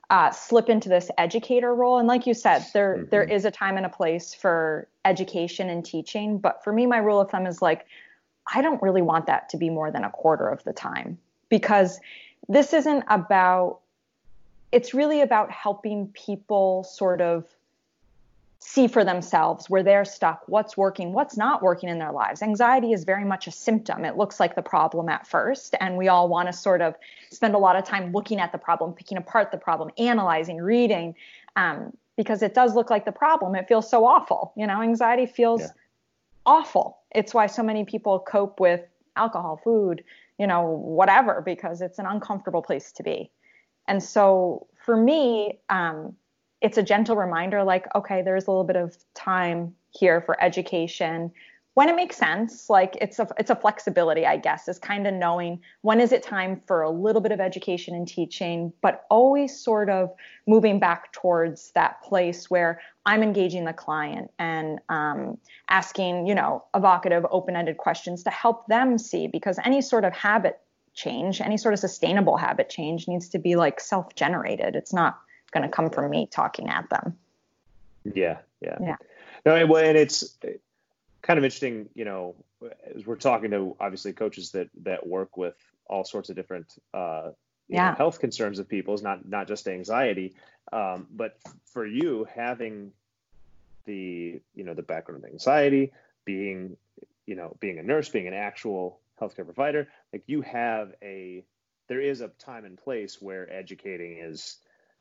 uh, 0.09 0.31
slip 0.31 0.69
into 0.69 0.89
this 0.89 1.11
educator 1.17 1.75
role. 1.75 1.99
And 1.99 2.07
like 2.07 2.25
you 2.25 2.33
said, 2.33 2.65
there 2.73 2.95
mm-hmm. 2.97 3.09
there 3.09 3.23
is 3.23 3.45
a 3.45 3.51
time 3.51 3.77
and 3.77 3.85
a 3.85 3.89
place 3.89 4.33
for 4.33 4.87
education 5.05 5.69
and 5.69 5.83
teaching. 5.83 6.37
But 6.37 6.63
for 6.63 6.71
me, 6.71 6.85
my 6.85 6.97
rule 6.97 7.19
of 7.19 7.29
thumb 7.29 7.45
is 7.45 7.61
like, 7.61 7.85
I 8.51 8.61
don't 8.61 8.81
really 8.81 9.01
want 9.01 9.27
that 9.27 9.49
to 9.49 9.57
be 9.57 9.69
more 9.69 9.91
than 9.91 10.03
a 10.03 10.09
quarter 10.09 10.47
of 10.49 10.63
the 10.63 10.73
time 10.73 11.17
because 11.49 11.99
this 12.49 12.73
isn't 12.73 13.03
about. 13.07 13.79
It's 14.71 14.93
really 14.93 15.21
about 15.21 15.51
helping 15.51 16.07
people 16.07 16.83
sort 16.83 17.21
of 17.21 17.45
see 18.65 18.87
for 18.87 19.03
themselves 19.03 19.69
where 19.69 19.83
they're 19.83 20.05
stuck, 20.05 20.41
what's 20.47 20.77
working, 20.77 21.11
what's 21.11 21.35
not 21.35 21.61
working 21.61 21.89
in 21.89 21.99
their 21.99 22.13
lives. 22.13 22.41
Anxiety 22.41 22.93
is 22.93 23.03
very 23.03 23.25
much 23.25 23.45
a 23.45 23.51
symptom. 23.51 24.05
It 24.05 24.15
looks 24.15 24.39
like 24.39 24.55
the 24.55 24.61
problem 24.61 25.09
at 25.09 25.27
first, 25.27 25.75
and 25.81 25.97
we 25.97 26.07
all 26.07 26.29
want 26.29 26.47
to 26.47 26.53
sort 26.53 26.81
of 26.81 26.95
spend 27.29 27.55
a 27.55 27.57
lot 27.57 27.75
of 27.75 27.83
time 27.83 28.13
looking 28.13 28.39
at 28.39 28.51
the 28.51 28.57
problem, 28.57 28.93
picking 28.93 29.17
apart 29.17 29.51
the 29.51 29.57
problem, 29.57 29.91
analyzing, 29.97 30.57
reading, 30.57 31.13
um, 31.55 31.95
because 32.15 32.41
it 32.41 32.53
does 32.53 32.73
look 32.73 32.89
like 32.89 33.05
the 33.05 33.11
problem. 33.11 33.53
It 33.55 33.67
feels 33.67 33.89
so 33.89 34.05
awful. 34.05 34.53
You 34.55 34.65
know, 34.65 34.81
anxiety 34.81 35.25
feels 35.25 35.61
yeah. 35.61 35.67
awful. 36.45 36.99
It's 37.13 37.33
why 37.33 37.47
so 37.47 37.63
many 37.63 37.85
people 37.85 38.19
cope 38.19 38.59
with 38.59 38.81
alcohol, 39.15 39.59
food, 39.63 40.03
you 40.37 40.47
know, 40.47 40.67
whatever, 40.69 41.41
because 41.41 41.81
it's 41.81 41.99
an 41.99 42.05
uncomfortable 42.05 42.61
place 42.61 42.91
to 42.93 43.03
be. 43.03 43.31
And 43.87 44.01
so 44.01 44.67
for 44.85 44.97
me, 44.97 45.59
um, 45.69 46.15
it's 46.63 46.77
a 46.77 46.83
gentle 46.83 47.15
reminder 47.15 47.63
like 47.63 47.85
okay 47.93 48.23
there's 48.23 48.47
a 48.47 48.49
little 48.49 48.63
bit 48.63 48.77
of 48.77 48.97
time 49.13 49.75
here 49.91 50.21
for 50.21 50.41
education 50.41 51.31
when 51.75 51.89
it 51.89 51.95
makes 51.95 52.15
sense 52.15 52.69
like 52.69 52.97
it's 53.01 53.19
a 53.19 53.27
it's 53.37 53.49
a 53.49 53.55
flexibility 53.55 54.25
i 54.25 54.37
guess 54.37 54.67
is 54.67 54.79
kind 54.79 55.07
of 55.07 55.13
knowing 55.13 55.59
when 55.81 55.99
is 55.99 56.11
it 56.11 56.23
time 56.23 56.61
for 56.67 56.81
a 56.81 56.89
little 56.89 57.21
bit 57.21 57.31
of 57.31 57.39
education 57.39 57.95
and 57.95 58.07
teaching 58.07 58.71
but 58.81 59.05
always 59.09 59.57
sort 59.57 59.89
of 59.89 60.13
moving 60.47 60.79
back 60.79 61.11
towards 61.13 61.71
that 61.71 62.01
place 62.03 62.49
where 62.49 62.79
i'm 63.05 63.23
engaging 63.23 63.65
the 63.65 63.73
client 63.73 64.31
and 64.39 64.79
um, 64.89 65.37
asking 65.69 66.27
you 66.27 66.35
know 66.35 66.63
evocative 66.75 67.25
open-ended 67.31 67.77
questions 67.77 68.23
to 68.23 68.29
help 68.29 68.67
them 68.67 68.97
see 68.97 69.27
because 69.27 69.59
any 69.65 69.81
sort 69.81 70.05
of 70.05 70.13
habit 70.13 70.59
change 70.93 71.41
any 71.41 71.57
sort 71.57 71.73
of 71.73 71.79
sustainable 71.79 72.37
habit 72.37 72.69
change 72.69 73.07
needs 73.07 73.29
to 73.29 73.39
be 73.39 73.55
like 73.55 73.79
self-generated 73.79 74.75
it's 74.75 74.93
not 74.93 75.19
going 75.53 75.63
to 75.63 75.69
come 75.69 75.89
from 75.89 76.09
me 76.09 76.27
talking 76.29 76.67
at 76.67 76.89
them. 76.89 77.15
Yeah, 78.03 78.39
yeah, 78.59 78.77
yeah. 78.81 78.95
No, 79.45 79.55
and, 79.55 79.71
and 79.71 79.97
it's 79.97 80.35
kind 81.23 81.39
of 81.39 81.43
interesting, 81.43 81.89
you 81.95 82.05
know, 82.05 82.35
as 82.95 83.07
we're 83.07 83.15
talking 83.15 83.49
to 83.51 83.75
obviously 83.79 84.13
coaches 84.13 84.51
that 84.51 84.69
that 84.83 85.07
work 85.07 85.35
with 85.35 85.55
all 85.87 86.05
sorts 86.05 86.29
of 86.29 86.35
different 86.35 86.71
uh, 86.93 87.31
yeah. 87.69 87.91
Know, 87.91 87.95
health 87.95 88.19
concerns 88.19 88.59
of 88.59 88.67
people's, 88.67 89.01
not 89.01 89.27
not 89.27 89.47
just 89.47 89.67
anxiety, 89.67 90.35
um, 90.71 91.07
but 91.11 91.37
for 91.65 91.87
you 91.87 92.27
having 92.35 92.91
the 93.85 94.41
you 94.53 94.63
know 94.63 94.73
the 94.73 94.83
background 94.83 95.23
of 95.23 95.29
anxiety, 95.29 95.91
being 96.25 96.77
you 97.25 97.35
know 97.35 97.55
being 97.59 97.79
a 97.79 97.83
nurse, 97.83 98.09
being 98.09 98.27
an 98.27 98.33
actual 98.33 98.99
healthcare 99.19 99.45
provider, 99.45 99.87
like 100.11 100.23
you 100.27 100.41
have 100.41 100.93
a 101.01 101.43
there 101.87 102.01
is 102.01 102.21
a 102.21 102.27
time 102.27 102.65
and 102.65 102.77
place 102.77 103.21
where 103.21 103.51
educating 103.51 104.17
is 104.17 104.57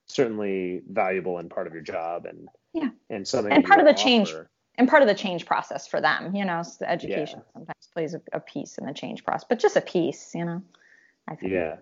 certainly 0.06 0.82
valuable 0.88 1.38
and 1.38 1.50
part 1.50 1.66
of 1.66 1.72
your 1.72 1.82
job 1.82 2.26
and 2.26 2.48
yeah 2.72 2.90
and 3.10 3.26
something 3.26 3.52
and 3.52 3.64
part 3.64 3.80
of 3.80 3.86
the 3.86 3.92
offer. 3.92 4.02
change 4.02 4.34
and 4.76 4.88
part 4.88 5.02
of 5.02 5.08
the 5.08 5.14
change 5.14 5.46
process 5.46 5.86
for 5.86 6.00
them 6.00 6.34
you 6.34 6.44
know 6.44 6.62
so 6.62 6.76
the 6.80 6.90
education 6.90 7.38
yeah. 7.38 7.52
sometimes 7.52 7.88
plays 7.92 8.14
a, 8.14 8.20
a, 8.32 8.40
piece 8.40 8.78
in 8.78 8.86
the 8.86 8.92
change 8.92 9.24
process 9.24 9.46
but 9.48 9.58
just 9.58 9.76
a 9.76 9.80
piece 9.80 10.34
you 10.34 10.44
know 10.44 10.62
i 11.28 11.34
think 11.34 11.52
yeah 11.52 11.76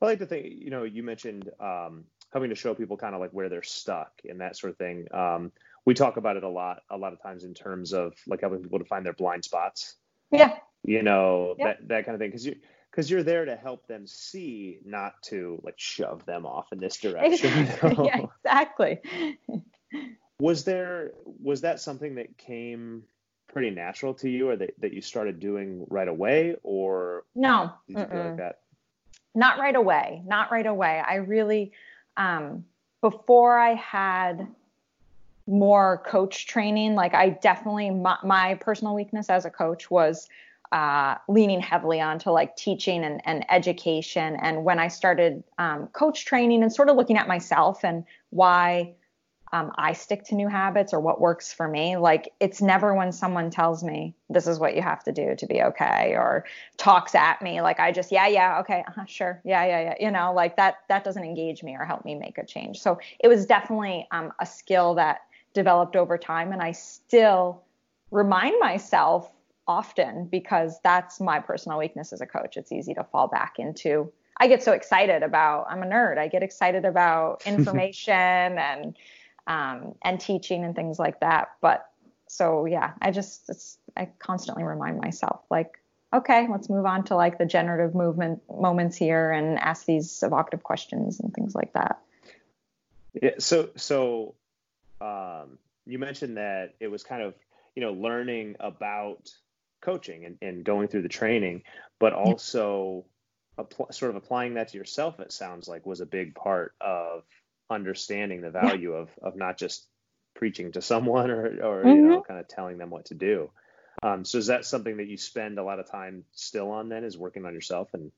well 0.00 0.08
i 0.08 0.12
like 0.12 0.18
to 0.18 0.26
think 0.26 0.46
you 0.46 0.70
know 0.70 0.84
you 0.84 1.02
mentioned 1.02 1.50
um, 1.60 2.04
having 2.32 2.50
to 2.50 2.56
show 2.56 2.74
people 2.74 2.96
kind 2.96 3.14
of 3.14 3.20
like 3.20 3.30
where 3.30 3.48
they're 3.48 3.62
stuck 3.62 4.12
and 4.28 4.40
that 4.40 4.56
sort 4.56 4.70
of 4.70 4.76
thing 4.76 5.06
um, 5.12 5.50
we 5.84 5.94
talk 5.94 6.16
about 6.16 6.36
it 6.36 6.44
a 6.44 6.48
lot 6.48 6.82
a 6.90 6.96
lot 6.96 7.12
of 7.12 7.22
times 7.22 7.44
in 7.44 7.54
terms 7.54 7.92
of 7.92 8.14
like 8.26 8.40
helping 8.40 8.62
people 8.62 8.78
to 8.78 8.84
find 8.84 9.04
their 9.04 9.12
blind 9.14 9.44
spots 9.44 9.96
yeah 10.30 10.56
you 10.84 11.02
know 11.02 11.54
yeah. 11.58 11.66
that 11.66 11.88
that 11.88 12.04
kind 12.04 12.14
of 12.14 12.20
thing 12.20 12.28
because 12.28 12.46
you 12.46 12.56
because 12.92 13.10
you're 13.10 13.22
there 13.22 13.46
to 13.46 13.56
help 13.56 13.86
them 13.86 14.06
see, 14.06 14.78
not 14.84 15.14
to 15.22 15.58
like 15.64 15.78
shove 15.78 16.26
them 16.26 16.44
off 16.44 16.72
in 16.72 16.78
this 16.78 16.98
direction. 16.98 17.50
Exactly. 17.82 17.96
Yeah, 18.04 18.26
exactly. 18.44 19.00
was 20.42 20.64
there 20.64 21.12
was 21.40 21.60
that 21.60 21.78
something 21.78 22.16
that 22.16 22.36
came 22.36 23.04
pretty 23.46 23.70
natural 23.70 24.12
to 24.14 24.28
you, 24.28 24.48
or 24.48 24.56
that, 24.56 24.74
that 24.80 24.92
you 24.92 25.00
started 25.00 25.38
doing 25.38 25.86
right 25.88 26.08
away, 26.08 26.56
or 26.64 27.22
no? 27.36 27.72
Did 27.86 27.98
you 27.98 28.06
feel 28.06 28.24
like 28.24 28.36
that? 28.38 28.58
Not 29.36 29.60
right 29.60 29.76
away. 29.76 30.22
Not 30.26 30.50
right 30.50 30.66
away. 30.66 31.00
I 31.06 31.16
really, 31.16 31.70
um, 32.16 32.64
before 33.00 33.56
I 33.56 33.74
had 33.74 34.48
more 35.46 36.02
coach 36.04 36.48
training, 36.48 36.96
like 36.96 37.14
I 37.14 37.30
definitely 37.30 37.90
my, 37.90 38.16
my 38.24 38.54
personal 38.54 38.96
weakness 38.96 39.30
as 39.30 39.44
a 39.44 39.50
coach 39.50 39.92
was 39.92 40.28
uh, 40.72 41.16
leaning 41.28 41.60
heavily 41.60 42.00
onto 42.00 42.30
like 42.30 42.56
teaching 42.56 43.04
and, 43.04 43.20
and 43.26 43.44
education. 43.48 44.36
And 44.42 44.64
when 44.64 44.80
I 44.80 44.88
started 44.88 45.44
um, 45.58 45.86
coach 45.88 46.24
training 46.24 46.64
and 46.64 46.72
sort 46.72 46.88
of 46.88 46.96
looking 46.96 47.16
at 47.16 47.28
myself 47.28 47.84
and 47.84 48.04
why 48.30 48.94
um, 49.52 49.70
I 49.76 49.92
stick 49.92 50.24
to 50.24 50.34
new 50.34 50.48
habits 50.48 50.94
or 50.94 51.00
what 51.00 51.20
works 51.20 51.52
for 51.52 51.68
me, 51.68 51.98
like 51.98 52.32
it's 52.40 52.62
never 52.62 52.94
when 52.94 53.12
someone 53.12 53.50
tells 53.50 53.84
me 53.84 54.14
this 54.30 54.46
is 54.46 54.58
what 54.58 54.74
you 54.74 54.80
have 54.80 55.04
to 55.04 55.12
do 55.12 55.34
to 55.36 55.46
be 55.46 55.62
okay 55.62 56.14
or 56.16 56.46
talks 56.78 57.14
at 57.14 57.42
me 57.42 57.60
like 57.60 57.78
I 57.78 57.92
just 57.92 58.10
yeah 58.10 58.26
yeah 58.26 58.60
okay 58.60 58.82
uh-huh, 58.88 59.04
sure 59.06 59.42
yeah 59.44 59.64
yeah 59.66 59.80
yeah 59.80 59.94
you 60.00 60.10
know 60.10 60.32
like 60.32 60.56
that 60.56 60.76
that 60.88 61.04
doesn't 61.04 61.22
engage 61.22 61.62
me 61.62 61.76
or 61.76 61.84
help 61.84 62.04
me 62.04 62.14
make 62.14 62.38
a 62.38 62.46
change. 62.46 62.80
So 62.80 62.98
it 63.20 63.28
was 63.28 63.44
definitely 63.44 64.08
um, 64.10 64.32
a 64.40 64.46
skill 64.46 64.94
that 64.94 65.20
developed 65.52 65.96
over 65.96 66.16
time, 66.16 66.52
and 66.52 66.62
I 66.62 66.72
still 66.72 67.62
remind 68.10 68.58
myself 68.58 69.30
often 69.68 70.26
because 70.26 70.80
that's 70.82 71.20
my 71.20 71.40
personal 71.40 71.78
weakness 71.78 72.12
as 72.12 72.20
a 72.20 72.26
coach. 72.26 72.56
It's 72.56 72.72
easy 72.72 72.94
to 72.94 73.04
fall 73.04 73.28
back 73.28 73.58
into. 73.58 74.10
I 74.38 74.48
get 74.48 74.62
so 74.62 74.72
excited 74.72 75.22
about. 75.22 75.66
I'm 75.68 75.82
a 75.82 75.86
nerd. 75.86 76.18
I 76.18 76.28
get 76.28 76.42
excited 76.42 76.84
about 76.84 77.42
information 77.46 78.12
and 78.58 78.96
um, 79.46 79.94
and 80.02 80.20
teaching 80.20 80.64
and 80.64 80.74
things 80.74 80.98
like 80.98 81.20
that. 81.20 81.52
But 81.60 81.88
so 82.26 82.66
yeah, 82.66 82.92
I 83.00 83.10
just 83.10 83.78
I 83.96 84.08
constantly 84.18 84.64
remind 84.64 85.00
myself 85.00 85.40
like, 85.50 85.78
okay, 86.12 86.46
let's 86.50 86.68
move 86.68 86.86
on 86.86 87.04
to 87.04 87.16
like 87.16 87.38
the 87.38 87.46
generative 87.46 87.94
movement 87.94 88.42
moments 88.50 88.96
here 88.96 89.30
and 89.30 89.58
ask 89.58 89.84
these 89.84 90.22
evocative 90.22 90.62
questions 90.62 91.20
and 91.20 91.32
things 91.34 91.54
like 91.54 91.72
that. 91.74 92.00
Yeah. 93.20 93.32
So 93.38 93.70
so 93.76 94.34
um, 95.00 95.58
you 95.86 95.98
mentioned 95.98 96.36
that 96.36 96.74
it 96.80 96.88
was 96.88 97.02
kind 97.02 97.22
of 97.22 97.34
you 97.74 97.82
know 97.82 97.92
learning 97.92 98.56
about 98.60 99.30
coaching 99.80 100.24
and, 100.24 100.38
and 100.40 100.64
going 100.64 100.88
through 100.88 101.02
the 101.02 101.08
training, 101.08 101.62
but 101.98 102.12
also 102.12 103.04
apl- 103.58 103.92
sort 103.92 104.10
of 104.10 104.16
applying 104.16 104.54
that 104.54 104.68
to 104.68 104.78
yourself. 104.78 105.20
It 105.20 105.32
sounds 105.32 105.68
like 105.68 105.84
was 105.84 106.00
a 106.00 106.06
big 106.06 106.34
part 106.34 106.74
of 106.80 107.24
understanding 107.72 108.40
the 108.40 108.50
value 108.50 108.92
yeah. 108.92 108.98
of 108.98 109.10
of 109.22 109.36
not 109.36 109.58
just 109.58 109.86
preaching 110.34 110.72
to 110.72 110.82
someone 110.82 111.30
or 111.30 111.46
or 111.62 111.84
mm-hmm. 111.84 111.88
you 111.88 112.02
know 112.02 112.22
kind 112.22 112.40
of 112.40 112.48
telling 112.48 112.78
them 112.78 112.90
what 112.90 113.06
to 113.06 113.14
do. 113.14 113.50
Um, 114.02 114.24
so 114.24 114.38
is 114.38 114.46
that 114.46 114.64
something 114.64 114.96
that 114.96 115.06
you 115.06 115.16
spend 115.16 115.58
a 115.58 115.62
lot 115.62 115.78
of 115.78 115.90
time 115.90 116.24
still 116.32 116.70
on 116.70 116.88
then 116.88 117.04
is 117.04 117.16
working 117.16 117.44
on 117.44 117.54
yourself 117.54 117.88
and 117.92 118.10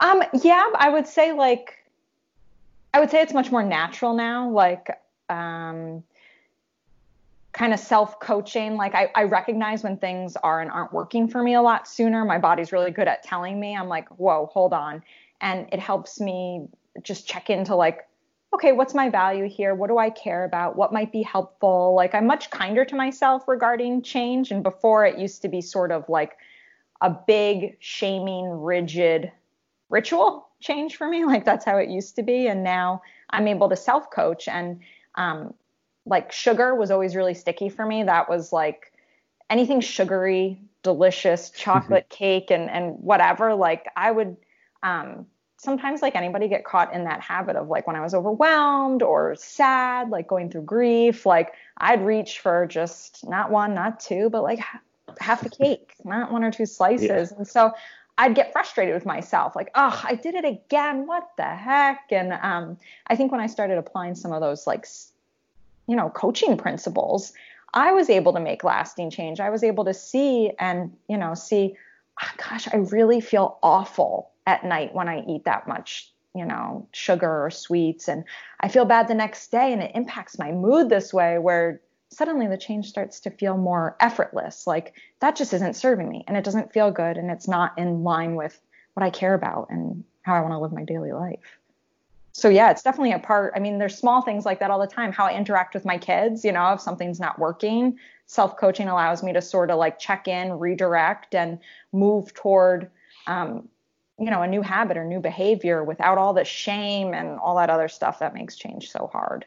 um 0.00 0.22
yeah 0.42 0.70
I 0.74 0.90
would 0.90 1.06
say 1.06 1.32
like 1.32 1.76
I 2.92 3.00
would 3.00 3.10
say 3.10 3.22
it's 3.22 3.32
much 3.32 3.50
more 3.50 3.62
natural 3.62 4.14
now 4.14 4.50
like 4.50 4.90
um 5.30 6.02
kind 7.56 7.72
of 7.72 7.80
self 7.80 8.20
coaching. 8.20 8.76
Like 8.76 8.94
I, 8.94 9.10
I 9.14 9.24
recognize 9.24 9.82
when 9.82 9.96
things 9.96 10.36
are 10.36 10.60
and 10.60 10.70
aren't 10.70 10.92
working 10.92 11.26
for 11.26 11.42
me 11.42 11.54
a 11.54 11.62
lot 11.62 11.88
sooner. 11.88 12.24
My 12.24 12.38
body's 12.38 12.70
really 12.70 12.90
good 12.90 13.08
at 13.08 13.22
telling 13.22 13.58
me. 13.58 13.74
I'm 13.74 13.88
like, 13.88 14.08
whoa, 14.10 14.50
hold 14.52 14.74
on. 14.74 15.02
And 15.40 15.66
it 15.72 15.80
helps 15.80 16.20
me 16.20 16.68
just 17.02 17.26
check 17.26 17.50
into 17.50 17.74
like, 17.74 18.06
okay, 18.54 18.72
what's 18.72 18.94
my 18.94 19.10
value 19.10 19.48
here? 19.48 19.74
What 19.74 19.88
do 19.88 19.98
I 19.98 20.10
care 20.10 20.44
about? 20.44 20.76
What 20.76 20.92
might 20.92 21.12
be 21.12 21.22
helpful? 21.22 21.94
Like 21.94 22.14
I'm 22.14 22.26
much 22.26 22.50
kinder 22.50 22.84
to 22.84 22.94
myself 22.94 23.46
regarding 23.48 24.02
change. 24.02 24.50
And 24.50 24.62
before 24.62 25.04
it 25.04 25.18
used 25.18 25.42
to 25.42 25.48
be 25.48 25.60
sort 25.60 25.90
of 25.92 26.08
like 26.08 26.36
a 27.00 27.10
big, 27.10 27.76
shaming, 27.80 28.48
rigid 28.48 29.30
ritual 29.88 30.48
change 30.60 30.96
for 30.96 31.08
me. 31.08 31.24
Like 31.26 31.44
that's 31.44 31.64
how 31.64 31.76
it 31.76 31.90
used 31.90 32.16
to 32.16 32.22
be. 32.22 32.46
And 32.46 32.62
now 32.64 33.02
I'm 33.30 33.48
able 33.48 33.68
to 33.68 33.76
self 33.76 34.10
coach. 34.10 34.48
And 34.48 34.80
um, 35.16 35.54
like 36.06 36.32
sugar 36.32 36.74
was 36.74 36.90
always 36.90 37.16
really 37.16 37.34
sticky 37.34 37.68
for 37.68 37.84
me. 37.84 38.04
That 38.04 38.28
was 38.30 38.52
like 38.52 38.92
anything 39.50 39.80
sugary, 39.80 40.60
delicious, 40.82 41.50
chocolate 41.50 42.08
cake 42.08 42.50
and, 42.50 42.70
and 42.70 42.98
whatever. 43.00 43.54
Like 43.54 43.86
I 43.96 44.10
would, 44.10 44.36
um, 44.82 45.26
sometimes 45.58 46.02
like 46.02 46.14
anybody 46.14 46.48
get 46.48 46.64
caught 46.64 46.92
in 46.92 47.04
that 47.04 47.20
habit 47.20 47.56
of 47.56 47.68
like 47.68 47.86
when 47.86 47.96
I 47.96 48.00
was 48.00 48.14
overwhelmed 48.14 49.02
or 49.02 49.34
sad, 49.36 50.10
like 50.10 50.28
going 50.28 50.50
through 50.50 50.62
grief, 50.62 51.24
like 51.24 51.54
I'd 51.78 52.04
reach 52.04 52.40
for 52.40 52.66
just 52.66 53.26
not 53.26 53.50
one, 53.50 53.74
not 53.74 54.00
two, 54.00 54.28
but 54.30 54.42
like 54.42 54.60
half 55.18 55.44
a 55.44 55.48
cake, 55.64 55.94
not 56.04 56.30
one 56.30 56.44
or 56.44 56.50
two 56.50 56.66
slices. 56.66 57.30
Yeah. 57.30 57.38
And 57.38 57.48
so 57.48 57.72
I'd 58.18 58.34
get 58.34 58.52
frustrated 58.52 58.94
with 58.94 59.06
myself, 59.06 59.56
like, 59.56 59.70
oh, 59.74 60.00
I 60.04 60.14
did 60.14 60.34
it 60.34 60.44
again. 60.44 61.06
What 61.06 61.30
the 61.36 61.44
heck? 61.44 62.06
And 62.10 62.32
um, 62.32 62.78
I 63.06 63.16
think 63.16 63.30
when 63.30 63.40
I 63.40 63.46
started 63.46 63.78
applying 63.78 64.14
some 64.14 64.32
of 64.32 64.40
those 64.40 64.66
like, 64.66 64.86
you 65.86 65.96
know, 65.96 66.10
coaching 66.10 66.56
principles, 66.56 67.32
I 67.74 67.92
was 67.92 68.08
able 68.08 68.32
to 68.34 68.40
make 68.40 68.64
lasting 68.64 69.10
change. 69.10 69.40
I 69.40 69.50
was 69.50 69.62
able 69.62 69.84
to 69.84 69.94
see 69.94 70.52
and, 70.58 70.96
you 71.08 71.18
know, 71.18 71.34
see, 71.34 71.76
oh, 72.22 72.30
gosh, 72.38 72.68
I 72.72 72.76
really 72.76 73.20
feel 73.20 73.58
awful 73.62 74.30
at 74.46 74.64
night 74.64 74.94
when 74.94 75.08
I 75.08 75.24
eat 75.26 75.44
that 75.44 75.66
much, 75.66 76.12
you 76.34 76.44
know, 76.44 76.88
sugar 76.92 77.44
or 77.44 77.50
sweets. 77.50 78.08
And 78.08 78.24
I 78.60 78.68
feel 78.68 78.84
bad 78.84 79.08
the 79.08 79.14
next 79.14 79.50
day 79.50 79.72
and 79.72 79.82
it 79.82 79.92
impacts 79.94 80.38
my 80.38 80.52
mood 80.52 80.88
this 80.88 81.12
way 81.12 81.38
where 81.38 81.80
suddenly 82.10 82.46
the 82.46 82.56
change 82.56 82.88
starts 82.88 83.20
to 83.20 83.30
feel 83.30 83.56
more 83.56 83.96
effortless. 84.00 84.66
Like 84.66 84.94
that 85.20 85.36
just 85.36 85.52
isn't 85.52 85.74
serving 85.74 86.08
me 86.08 86.24
and 86.28 86.36
it 86.36 86.44
doesn't 86.44 86.72
feel 86.72 86.90
good 86.90 87.16
and 87.16 87.30
it's 87.30 87.48
not 87.48 87.76
in 87.78 88.04
line 88.04 88.36
with 88.36 88.58
what 88.94 89.04
I 89.04 89.10
care 89.10 89.34
about 89.34 89.68
and 89.70 90.04
how 90.22 90.34
I 90.34 90.40
want 90.40 90.52
to 90.52 90.58
live 90.58 90.72
my 90.72 90.84
daily 90.84 91.12
life. 91.12 91.58
So 92.32 92.50
yeah, 92.50 92.70
it's 92.70 92.82
definitely 92.82 93.12
a 93.12 93.18
part. 93.18 93.54
I 93.56 93.60
mean, 93.60 93.78
there's 93.78 93.96
small 93.96 94.20
things 94.20 94.44
like 94.44 94.60
that 94.60 94.70
all 94.70 94.78
the 94.78 94.86
time. 94.86 95.10
How 95.10 95.24
I 95.24 95.34
interact 95.34 95.72
with 95.72 95.86
my 95.86 95.96
kids, 95.96 96.44
you 96.44 96.52
know, 96.52 96.74
if 96.74 96.82
something's 96.82 97.18
not 97.18 97.38
working, 97.38 97.98
self-coaching 98.26 98.88
allows 98.88 99.22
me 99.22 99.32
to 99.32 99.40
sort 99.40 99.70
of 99.70 99.78
like 99.78 99.98
check 99.98 100.28
in, 100.28 100.58
redirect, 100.58 101.34
and 101.34 101.58
move 101.92 102.34
toward 102.34 102.90
um, 103.26 103.68
you 104.18 104.30
know 104.30 104.42
a 104.42 104.46
new 104.46 104.62
habit 104.62 104.96
or 104.96 105.04
new 105.04 105.20
behavior 105.20 105.84
without 105.84 106.18
all 106.18 106.32
the 106.32 106.44
shame 106.44 107.12
and 107.12 107.38
all 107.38 107.56
that 107.56 107.70
other 107.70 107.88
stuff 107.88 108.20
that 108.20 108.34
makes 108.34 108.56
change 108.56 108.90
so 108.90 109.08
hard. 109.12 109.44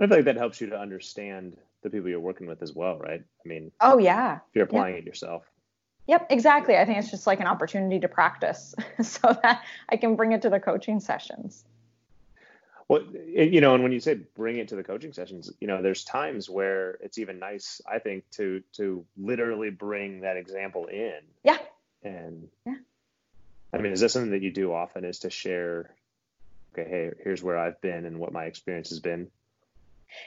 I 0.00 0.06
feel 0.06 0.16
like 0.16 0.24
that 0.24 0.36
helps 0.36 0.60
you 0.60 0.68
to 0.68 0.78
understand 0.78 1.56
the 1.82 1.90
people 1.90 2.10
you're 2.10 2.20
working 2.20 2.46
with 2.46 2.62
as 2.62 2.74
well 2.74 2.98
right? 2.98 3.22
I 3.22 3.48
mean 3.48 3.70
oh 3.80 3.98
yeah. 3.98 4.36
if 4.36 4.40
you're 4.54 4.64
applying 4.64 4.96
it 4.96 5.04
yourself. 5.04 5.44
Yep 6.06 6.26
exactly. 6.30 6.76
I 6.76 6.84
think 6.84 6.98
it's 6.98 7.10
just 7.10 7.26
like 7.26 7.40
an 7.40 7.46
opportunity 7.46 8.00
to 8.00 8.08
practice 8.08 8.74
so 9.02 9.38
that 9.42 9.62
i 9.88 9.96
can 9.96 10.16
bring 10.16 10.32
it 10.32 10.42
to 10.42 10.50
the 10.50 10.60
coaching 10.60 10.98
sessions. 10.98 11.64
Well 12.88 13.04
you 13.24 13.60
know 13.60 13.74
and 13.74 13.84
when 13.84 13.92
you 13.92 14.00
say 14.00 14.14
bring 14.14 14.56
it 14.56 14.66
to 14.68 14.76
the 14.76 14.82
coaching 14.82 15.12
sessions 15.12 15.52
you 15.60 15.68
know 15.68 15.82
there's 15.82 16.02
times 16.02 16.50
where 16.50 16.98
it's 17.00 17.18
even 17.18 17.38
nice 17.38 17.80
i 17.88 18.00
think 18.00 18.24
to 18.32 18.60
to 18.72 19.06
literally 19.16 19.70
bring 19.70 20.22
that 20.22 20.36
example 20.36 20.86
in. 20.86 21.20
Yeah. 21.44 21.58
And 22.02 22.48
yeah 22.66 22.74
I 23.72 23.78
mean, 23.78 23.92
is 23.92 24.00
that 24.00 24.10
something 24.10 24.32
that 24.32 24.42
you 24.42 24.50
do 24.50 24.72
often? 24.72 25.04
Is 25.04 25.20
to 25.20 25.30
share, 25.30 25.94
okay, 26.72 26.88
hey, 26.88 27.10
here's 27.22 27.42
where 27.42 27.58
I've 27.58 27.80
been 27.80 28.04
and 28.04 28.18
what 28.18 28.32
my 28.32 28.44
experience 28.44 28.90
has 28.90 29.00
been. 29.00 29.28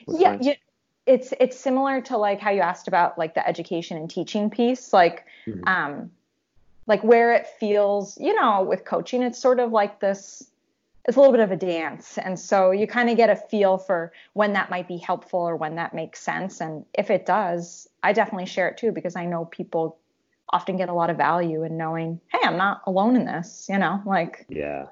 Yeah, 0.08 0.38
yeah, 0.40 0.54
it's 1.06 1.34
it's 1.40 1.60
similar 1.60 2.02
to 2.02 2.18
like 2.18 2.40
how 2.40 2.52
you 2.52 2.62
asked 2.62 2.88
about 2.88 3.18
like 3.18 3.36
the 3.36 3.46
education 3.46 3.98
and 3.98 4.10
teaching 4.10 4.50
piece, 4.50 4.94
like, 4.94 5.26
mm-hmm. 5.46 5.68
um, 5.68 6.12
like 6.88 7.04
where 7.04 7.34
it 7.34 7.48
feels, 7.60 8.18
you 8.20 8.34
know, 8.34 8.64
with 8.64 8.86
coaching, 8.86 9.22
it's 9.22 9.40
sort 9.40 9.60
of 9.60 9.72
like 9.72 10.00
this. 10.00 10.48
It's 11.06 11.18
a 11.18 11.20
little 11.20 11.34
bit 11.34 11.42
of 11.42 11.52
a 11.52 11.58
dance, 11.58 12.18
and 12.18 12.40
so 12.40 12.72
you 12.72 12.88
kind 12.88 13.10
of 13.10 13.18
get 13.18 13.30
a 13.30 13.36
feel 13.36 13.78
for 13.78 14.14
when 14.32 14.54
that 14.54 14.70
might 14.70 14.88
be 14.88 14.96
helpful 14.96 15.42
or 15.42 15.58
when 15.58 15.76
that 15.76 15.94
makes 15.94 16.22
sense. 16.22 16.62
And 16.62 16.86
if 16.94 17.10
it 17.10 17.26
does, 17.26 17.90
I 18.02 18.14
definitely 18.14 18.46
share 18.46 18.70
it 18.70 18.78
too 18.78 18.94
because 18.94 19.18
I 19.18 19.26
know 19.26 19.44
people 19.44 19.98
often 20.54 20.78
get 20.78 20.88
a 20.88 20.94
lot 20.94 21.10
of 21.10 21.18
value 21.18 21.64
in 21.64 21.76
knowing, 21.78 22.22
hey, 22.32 22.40
I'm 22.44 22.58
not 22.58 22.84
alone 22.86 23.16
in 23.16 23.26
this, 23.26 23.66
you 23.68 23.78
know, 23.80 24.02
like, 24.06 24.46
yeah. 24.48 24.86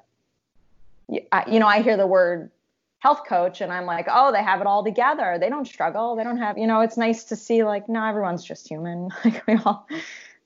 You 1.08 1.60
know, 1.60 1.66
I 1.66 1.82
hear 1.82 1.96
the 1.96 2.06
word 2.06 2.50
health 2.98 3.22
coach 3.28 3.60
and 3.60 3.72
I'm 3.72 3.86
like, 3.86 4.06
oh, 4.10 4.32
they 4.32 4.42
have 4.42 4.60
it 4.60 4.66
all 4.66 4.82
together. 4.82 5.36
They 5.38 5.48
don't 5.48 5.66
struggle. 5.66 6.16
They 6.16 6.24
don't 6.24 6.38
have, 6.38 6.58
you 6.58 6.66
know, 6.66 6.80
it's 6.80 6.96
nice 6.96 7.24
to 7.24 7.36
see 7.36 7.62
like, 7.64 7.88
no, 7.88 8.04
everyone's 8.04 8.44
just 8.44 8.68
human. 8.68 9.10
Like 9.24 9.46
we 9.46 9.56
all, 9.64 9.86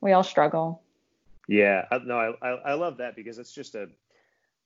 we 0.01 0.13
all 0.13 0.23
struggle. 0.23 0.83
Yeah, 1.49 1.85
no, 2.05 2.35
I, 2.43 2.49
I 2.49 2.75
love 2.75 2.99
that 2.99 3.17
because 3.17 3.39
it's 3.39 3.53
just 3.53 3.75
a, 3.75 3.89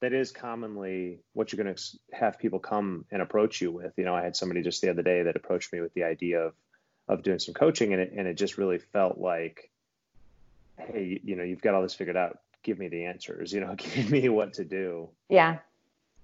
that 0.01 0.13
is 0.13 0.33
commonly 0.33 1.21
what 1.35 1.53
you're 1.53 1.63
going 1.63 1.75
to 1.75 1.83
have 2.13 2.39
people 2.39 2.59
come 2.59 3.05
and 3.11 3.21
approach 3.23 3.61
you 3.61 3.71
with. 3.71 3.93
You 3.97 4.05
know, 4.05 4.15
I 4.15 4.23
had 4.23 4.35
somebody 4.35 4.63
just 4.63 4.81
the 4.81 4.91
other 4.91 5.03
day 5.03 5.25
that 5.25 5.37
approached 5.37 5.73
me 5.73 5.81
with 5.81 5.93
the 5.95 6.05
idea 6.05 6.41
of, 6.41 6.55
of 7.07 7.23
doing 7.23 7.39
some 7.39 7.55
coaching 7.55 7.93
and 7.93 8.03
it, 8.03 8.13
and 8.17 8.27
it 8.27 8.35
just 8.35 8.57
really 8.57 8.79
felt 8.79 9.19
like, 9.19 9.70
hey, 10.81 11.21
you 11.23 11.37
know, 11.37 11.43
you've 11.43 11.61
got 11.61 11.75
all 11.75 11.83
this 11.83 11.95
figured 11.95 12.17
out. 12.17 12.39
Give 12.63 12.79
me 12.79 12.89
the 12.89 13.05
answers. 13.05 13.53
You 13.53 13.61
know, 13.61 13.75
give 13.79 14.11
me 14.11 14.29
what 14.29 14.55
to 14.55 14.65
do. 14.65 15.09
Yeah. 15.29 15.59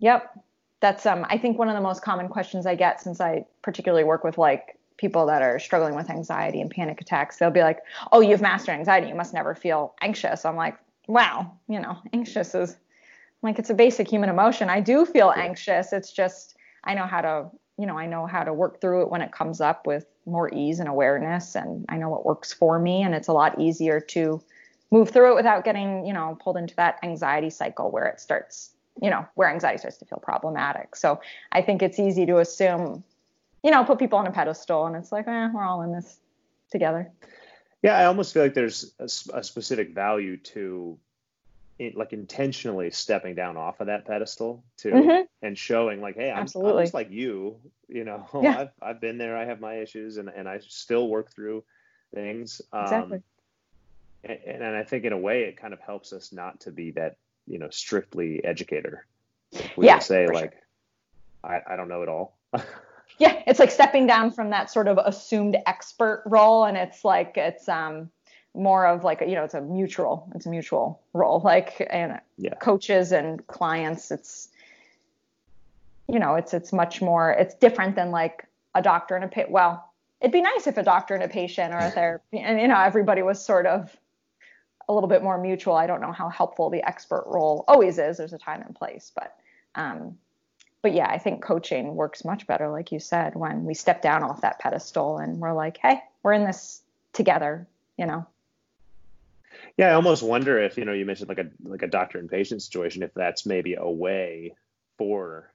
Yep. 0.00 0.38
That's 0.80 1.06
um. 1.06 1.24
I 1.28 1.38
think 1.38 1.58
one 1.58 1.68
of 1.68 1.74
the 1.74 1.80
most 1.80 2.02
common 2.02 2.28
questions 2.28 2.66
I 2.66 2.74
get 2.74 3.00
since 3.00 3.20
I 3.20 3.46
particularly 3.62 4.04
work 4.04 4.24
with 4.24 4.36
like 4.36 4.78
people 4.98 5.26
that 5.26 5.42
are 5.42 5.58
struggling 5.58 5.94
with 5.94 6.10
anxiety 6.10 6.60
and 6.60 6.70
panic 6.70 7.00
attacks. 7.00 7.38
They'll 7.38 7.50
be 7.50 7.62
like, 7.62 7.80
"Oh, 8.12 8.20
you've 8.20 8.42
mastered 8.42 8.74
anxiety. 8.74 9.08
You 9.08 9.14
must 9.14 9.32
never 9.32 9.54
feel 9.54 9.94
anxious." 10.02 10.44
I'm 10.44 10.56
like, 10.56 10.76
"Wow, 11.08 11.52
you 11.66 11.80
know, 11.80 11.96
anxious 12.12 12.54
is 12.54 12.76
like 13.42 13.58
it's 13.58 13.70
a 13.70 13.74
basic 13.74 14.08
human 14.08 14.28
emotion. 14.28 14.68
I 14.68 14.80
do 14.80 15.06
feel 15.06 15.32
anxious. 15.34 15.94
It's 15.94 16.12
just 16.12 16.56
I 16.84 16.94
know 16.94 17.06
how 17.06 17.20
to, 17.20 17.50
you 17.78 17.86
know, 17.86 17.98
I 17.98 18.06
know 18.06 18.26
how 18.26 18.42
to 18.42 18.52
work 18.52 18.80
through 18.80 19.02
it 19.02 19.10
when 19.10 19.22
it 19.22 19.32
comes 19.32 19.60
up 19.60 19.86
with 19.86 20.06
more 20.24 20.52
ease 20.52 20.80
and 20.80 20.88
awareness 20.88 21.54
and 21.54 21.84
I 21.88 21.98
know 21.98 22.08
what 22.08 22.24
works 22.24 22.52
for 22.52 22.78
me 22.78 23.02
and 23.02 23.14
it's 23.14 23.28
a 23.28 23.32
lot 23.32 23.60
easier 23.60 24.00
to 24.00 24.42
move 24.90 25.10
through 25.10 25.32
it 25.32 25.36
without 25.36 25.64
getting, 25.64 26.06
you 26.06 26.12
know, 26.12 26.38
pulled 26.40 26.56
into 26.56 26.74
that 26.76 26.98
anxiety 27.02 27.50
cycle 27.50 27.90
where 27.90 28.06
it 28.06 28.20
starts, 28.20 28.70
you 29.02 29.10
know, 29.10 29.26
where 29.34 29.48
anxiety 29.48 29.78
starts 29.78 29.98
to 29.98 30.04
feel 30.04 30.18
problematic. 30.18 30.96
So 30.96 31.20
I 31.52 31.62
think 31.62 31.82
it's 31.82 31.98
easy 31.98 32.24
to 32.26 32.38
assume, 32.38 33.04
you 33.62 33.70
know, 33.70 33.84
put 33.84 33.98
people 33.98 34.18
on 34.18 34.26
a 34.26 34.32
pedestal 34.32 34.86
and 34.86 34.96
it's 34.96 35.12
like, 35.12 35.28
eh, 35.28 35.48
we're 35.52 35.64
all 35.64 35.82
in 35.82 35.92
this 35.92 36.18
together. 36.70 37.10
Yeah, 37.82 37.98
I 37.98 38.06
almost 38.06 38.32
feel 38.32 38.42
like 38.42 38.54
there's 38.54 38.94
a, 38.98 39.38
a 39.38 39.44
specific 39.44 39.94
value 39.94 40.38
to 40.38 40.98
it, 41.78 41.96
like 41.96 42.12
intentionally 42.12 42.90
stepping 42.90 43.34
down 43.34 43.56
off 43.56 43.80
of 43.80 43.88
that 43.88 44.06
pedestal 44.06 44.64
too 44.76 44.90
mm-hmm. 44.90 45.22
and 45.42 45.58
showing 45.58 46.00
like 46.00 46.16
hey 46.16 46.30
I'm, 46.30 46.40
I'm, 46.40 46.46
just 46.46 46.94
like 46.94 47.10
you 47.10 47.56
you 47.88 48.04
know 48.04 48.26
yeah. 48.42 48.60
I've, 48.60 48.70
I've 48.80 49.00
been 49.00 49.18
there 49.18 49.36
i 49.36 49.44
have 49.44 49.60
my 49.60 49.74
issues 49.74 50.16
and, 50.16 50.28
and 50.28 50.48
i 50.48 50.58
still 50.58 51.08
work 51.08 51.32
through 51.32 51.64
things 52.14 52.62
um, 52.72 52.82
exactly 52.84 53.22
and, 54.24 54.38
and 54.46 54.76
i 54.76 54.82
think 54.82 55.04
in 55.04 55.12
a 55.12 55.18
way 55.18 55.42
it 55.42 55.56
kind 55.56 55.74
of 55.74 55.80
helps 55.80 56.12
us 56.12 56.32
not 56.32 56.60
to 56.60 56.70
be 56.70 56.92
that 56.92 57.16
you 57.46 57.58
know 57.58 57.68
strictly 57.70 58.42
educator 58.44 59.06
we 59.76 59.86
yeah, 59.86 59.98
say 59.98 60.26
like 60.28 60.52
sure. 60.52 61.62
I, 61.68 61.74
I 61.74 61.76
don't 61.76 61.88
know 61.88 62.02
it 62.02 62.08
all 62.08 62.38
yeah 63.18 63.42
it's 63.46 63.60
like 63.60 63.70
stepping 63.70 64.06
down 64.06 64.30
from 64.30 64.50
that 64.50 64.70
sort 64.70 64.88
of 64.88 64.98
assumed 65.04 65.56
expert 65.66 66.22
role 66.26 66.64
and 66.64 66.76
it's 66.76 67.04
like 67.04 67.36
it's 67.36 67.68
um 67.68 68.10
more 68.56 68.86
of 68.86 69.04
like 69.04 69.20
you 69.20 69.34
know 69.34 69.44
it's 69.44 69.54
a 69.54 69.60
mutual 69.60 70.30
it's 70.34 70.46
a 70.46 70.48
mutual 70.48 71.00
role. 71.12 71.40
Like 71.44 71.86
and 71.90 72.20
yeah. 72.38 72.54
coaches 72.54 73.12
and 73.12 73.46
clients 73.46 74.10
it's 74.10 74.48
you 76.08 76.18
know 76.18 76.34
it's 76.34 76.54
it's 76.54 76.72
much 76.72 77.00
more 77.02 77.32
it's 77.32 77.54
different 77.54 77.96
than 77.96 78.10
like 78.10 78.46
a 78.74 78.82
doctor 78.82 79.16
and 79.16 79.24
a 79.24 79.28
patient 79.28 79.50
well 79.50 79.92
it'd 80.20 80.32
be 80.32 80.42
nice 80.42 80.66
if 80.66 80.76
a 80.76 80.82
doctor 80.82 81.14
and 81.14 81.22
a 81.22 81.28
patient 81.28 81.74
or 81.74 81.78
a 81.78 81.90
therapy 81.98 82.38
and 82.38 82.60
you 82.60 82.68
know 82.68 82.80
everybody 82.80 83.22
was 83.22 83.44
sort 83.44 83.66
of 83.66 83.96
a 84.88 84.94
little 84.94 85.08
bit 85.08 85.20
more 85.20 85.36
mutual. 85.36 85.74
I 85.74 85.88
don't 85.88 86.00
know 86.00 86.12
how 86.12 86.28
helpful 86.28 86.70
the 86.70 86.86
expert 86.88 87.24
role 87.26 87.64
always 87.66 87.98
is. 87.98 88.18
There's 88.18 88.32
a 88.32 88.38
time 88.38 88.62
and 88.62 88.74
place 88.74 89.12
but 89.14 89.36
um 89.76 90.16
but 90.82 90.92
yeah 90.92 91.08
i 91.08 91.18
think 91.18 91.42
coaching 91.42 91.94
works 91.94 92.24
much 92.24 92.46
better 92.46 92.68
like 92.68 92.92
you 92.92 92.98
said 92.98 93.34
when 93.34 93.64
we 93.64 93.74
step 93.74 94.02
down 94.02 94.22
off 94.22 94.40
that 94.40 94.58
pedestal 94.58 95.18
and 95.18 95.38
we're 95.38 95.52
like 95.52 95.78
hey 95.78 96.00
we're 96.22 96.32
in 96.32 96.44
this 96.44 96.82
together 97.12 97.66
you 97.98 98.06
know 98.06 98.26
yeah, 99.76 99.90
I 99.90 99.94
almost 99.94 100.22
wonder 100.22 100.58
if 100.58 100.76
you 100.78 100.84
know 100.84 100.92
you 100.92 101.04
mentioned 101.04 101.28
like 101.28 101.38
a 101.38 101.50
like 101.64 101.82
a 101.82 101.88
doctor 101.88 102.18
and 102.18 102.30
patient 102.30 102.62
situation, 102.62 103.02
if 103.02 103.12
that's 103.14 103.46
maybe 103.46 103.74
a 103.74 103.90
way 103.90 104.54
for 104.98 105.52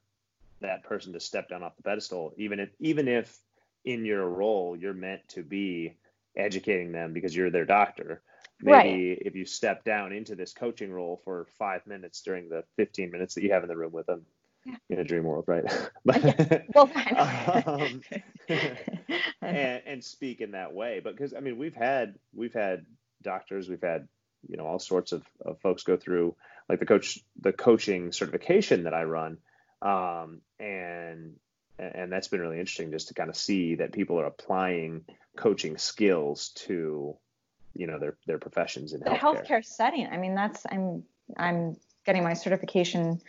that 0.62 0.84
person 0.84 1.14
to 1.14 1.20
step 1.20 1.50
down 1.50 1.64
off 1.64 1.76
the 1.76 1.84
pedestal, 1.84 2.34
even 2.38 2.60
if 2.60 2.70
even 2.80 3.08
if 3.08 3.38
in 3.84 4.06
your 4.06 4.28
role 4.28 4.76
you're 4.76 4.94
meant 4.94 5.28
to 5.30 5.42
be 5.42 5.96
educating 6.38 6.92
them 6.92 7.14
because 7.14 7.36
you're 7.36 7.50
their 7.50 7.66
doctor. 7.66 8.22
Maybe 8.64 9.10
right. 9.10 9.18
if 9.26 9.36
you 9.36 9.44
step 9.46 9.84
down 9.84 10.14
into 10.14 10.36
this 10.36 10.54
coaching 10.54 10.92
role 10.92 11.20
for 11.24 11.48
five 11.58 11.88
minutes 11.88 12.22
during 12.22 12.48
the 12.48 12.64
15 12.78 13.10
minutes 13.10 13.34
that 13.34 13.42
you 13.42 13.52
have 13.54 13.64
in 13.64 13.70
the 13.70 13.76
room 13.76 13.92
with 13.92 14.06
them, 14.06 14.24
in 14.90 15.00
a 15.00 15.04
dream 15.04 15.24
world, 15.24 15.46
right? 15.48 15.66
but. 16.06 16.64
Well, 16.76 16.92
um, 17.66 18.02
and, 19.42 19.82
and 19.86 20.04
speak 20.04 20.42
in 20.42 20.52
that 20.52 20.74
way. 20.74 21.02
But 21.04 21.16
because 21.16 21.34
I 21.34 21.40
mean, 21.40 21.58
we've 21.58 21.76
had 21.76 22.16
we've 22.34 22.54
had 22.54 22.86
doctors, 23.22 23.70
we've 23.70 23.82
had 23.82 24.08
you 24.48 24.58
know 24.58 24.66
all 24.66 24.80
sorts 24.80 25.12
of, 25.12 25.24
of 25.46 25.60
folks 25.60 25.84
go 25.84 25.98
through 25.98 26.36
like 26.70 26.80
the 26.80 26.86
coach 26.86 27.20
the 27.40 27.54
coaching 27.54 28.12
certification 28.12 28.84
that 28.84 28.94
I 28.94 29.04
run, 29.04 29.38
um, 29.82 30.42
and 30.60 31.36
and 31.78 32.12
that's 32.12 32.28
been 32.28 32.42
really 32.42 32.60
interesting 32.60 32.92
just 32.92 33.08
to 33.08 33.14
kind 33.14 33.30
of 33.30 33.36
see 33.36 33.76
that 33.76 33.92
people 33.92 34.20
are 34.20 34.26
applying 34.26 35.04
coaching 35.36 35.78
skills 35.78 36.50
to 36.50 37.16
you 37.74 37.88
know 37.88 38.00
their 38.00 38.16
their 38.28 38.38
professions 38.38 38.94
in 38.94 39.00
the 39.00 39.06
healthcare. 39.08 39.46
healthcare 39.46 39.66
setting. 39.66 40.08
I 40.08 40.18
mean, 40.18 40.36
that's 40.36 40.66
I'm 40.70 41.04
I'm 41.38 41.78
getting 42.06 42.24
my 42.24 42.34
certification 42.34 43.22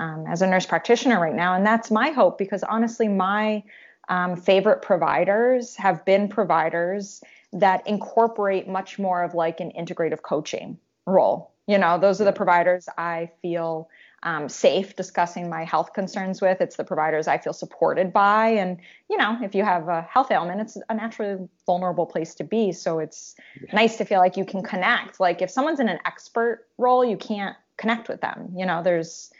um, 0.00 0.26
as 0.28 0.42
a 0.42 0.46
nurse 0.46 0.66
practitioner 0.66 1.20
right 1.20 1.34
now, 1.34 1.54
and 1.54 1.66
that's 1.66 1.90
my 1.90 2.10
hope 2.10 2.38
because 2.38 2.62
honestly, 2.62 3.08
my 3.08 3.62
um, 4.08 4.36
favorite 4.36 4.82
providers 4.82 5.76
have 5.76 6.04
been 6.04 6.28
providers 6.28 7.22
that 7.52 7.86
incorporate 7.86 8.68
much 8.68 8.98
more 8.98 9.22
of 9.22 9.34
like 9.34 9.60
an 9.60 9.72
integrative 9.78 10.22
coaching 10.22 10.78
role. 11.06 11.52
You 11.66 11.78
know, 11.78 11.98
those 11.98 12.20
are 12.20 12.24
the 12.24 12.32
providers 12.32 12.88
I 12.96 13.30
feel 13.42 13.88
um, 14.22 14.48
safe 14.48 14.96
discussing 14.96 15.48
my 15.48 15.64
health 15.64 15.92
concerns 15.92 16.40
with. 16.40 16.60
It's 16.60 16.76
the 16.76 16.84
providers 16.84 17.28
I 17.28 17.38
feel 17.38 17.52
supported 17.52 18.12
by. 18.12 18.48
And, 18.48 18.78
you 19.08 19.16
know, 19.16 19.38
if 19.42 19.54
you 19.54 19.64
have 19.64 19.88
a 19.88 20.02
health 20.02 20.30
ailment, 20.30 20.60
it's 20.60 20.76
a 20.88 20.94
naturally 20.94 21.48
vulnerable 21.66 22.06
place 22.06 22.34
to 22.36 22.44
be. 22.44 22.72
So 22.72 22.98
it's 22.98 23.36
yeah. 23.62 23.74
nice 23.74 23.96
to 23.98 24.04
feel 24.04 24.18
like 24.18 24.36
you 24.36 24.44
can 24.44 24.62
connect. 24.62 25.20
Like 25.20 25.40
if 25.40 25.50
someone's 25.50 25.78
in 25.78 25.88
an 25.88 26.00
expert 26.04 26.66
role, 26.78 27.04
you 27.04 27.16
can't 27.16 27.56
connect 27.76 28.08
with 28.08 28.20
them. 28.20 28.52
You 28.56 28.66
know, 28.66 28.82
there's, 28.82 29.30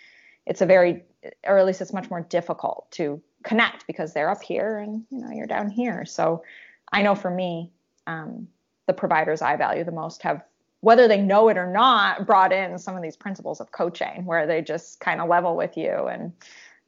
it's 0.47 0.61
a 0.61 0.67
very, 0.67 1.03
or 1.45 1.59
at 1.59 1.67
least 1.67 1.81
it's 1.81 1.93
much 1.93 2.09
more 2.09 2.21
difficult 2.21 2.91
to 2.93 3.21
connect 3.49 3.87
because 3.87 4.13
they're 4.13 4.29
up 4.29 4.43
here 4.43 4.79
and, 4.79 5.05
you 5.11 5.19
know, 5.19 5.31
you're 5.31 5.47
down 5.47 5.71
here. 5.71 6.05
So 6.05 6.45
I 6.93 7.03
know 7.03 7.15
for 7.15 7.31
me, 7.31 7.71
um, 8.07 8.47
the 8.87 8.93
providers 8.93 9.41
I 9.41 9.57
value 9.57 9.85
the 9.85 9.91
most 9.91 10.23
have 10.23 10.45
whether 10.81 11.09
they 11.09 11.21
know 11.21 11.49
it 11.49 11.57
or 11.57 11.67
not, 11.67 12.25
brought 12.25 12.53
in 12.53 12.79
some 12.79 12.95
of 12.95 13.03
these 13.03 13.17
principles 13.17 13.61
of 13.61 13.73
coaching 13.73 14.25
where 14.27 14.47
they 14.47 14.63
just 14.63 15.01
kind 15.01 15.21
of 15.21 15.29
level 15.29 15.57
with 15.57 15.77
you. 15.77 16.07
And 16.07 16.33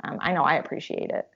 um, 0.04 0.18
I 0.20 0.32
know 0.32 0.44
I 0.44 0.54
appreciate 0.54 1.10
it. 1.10 1.28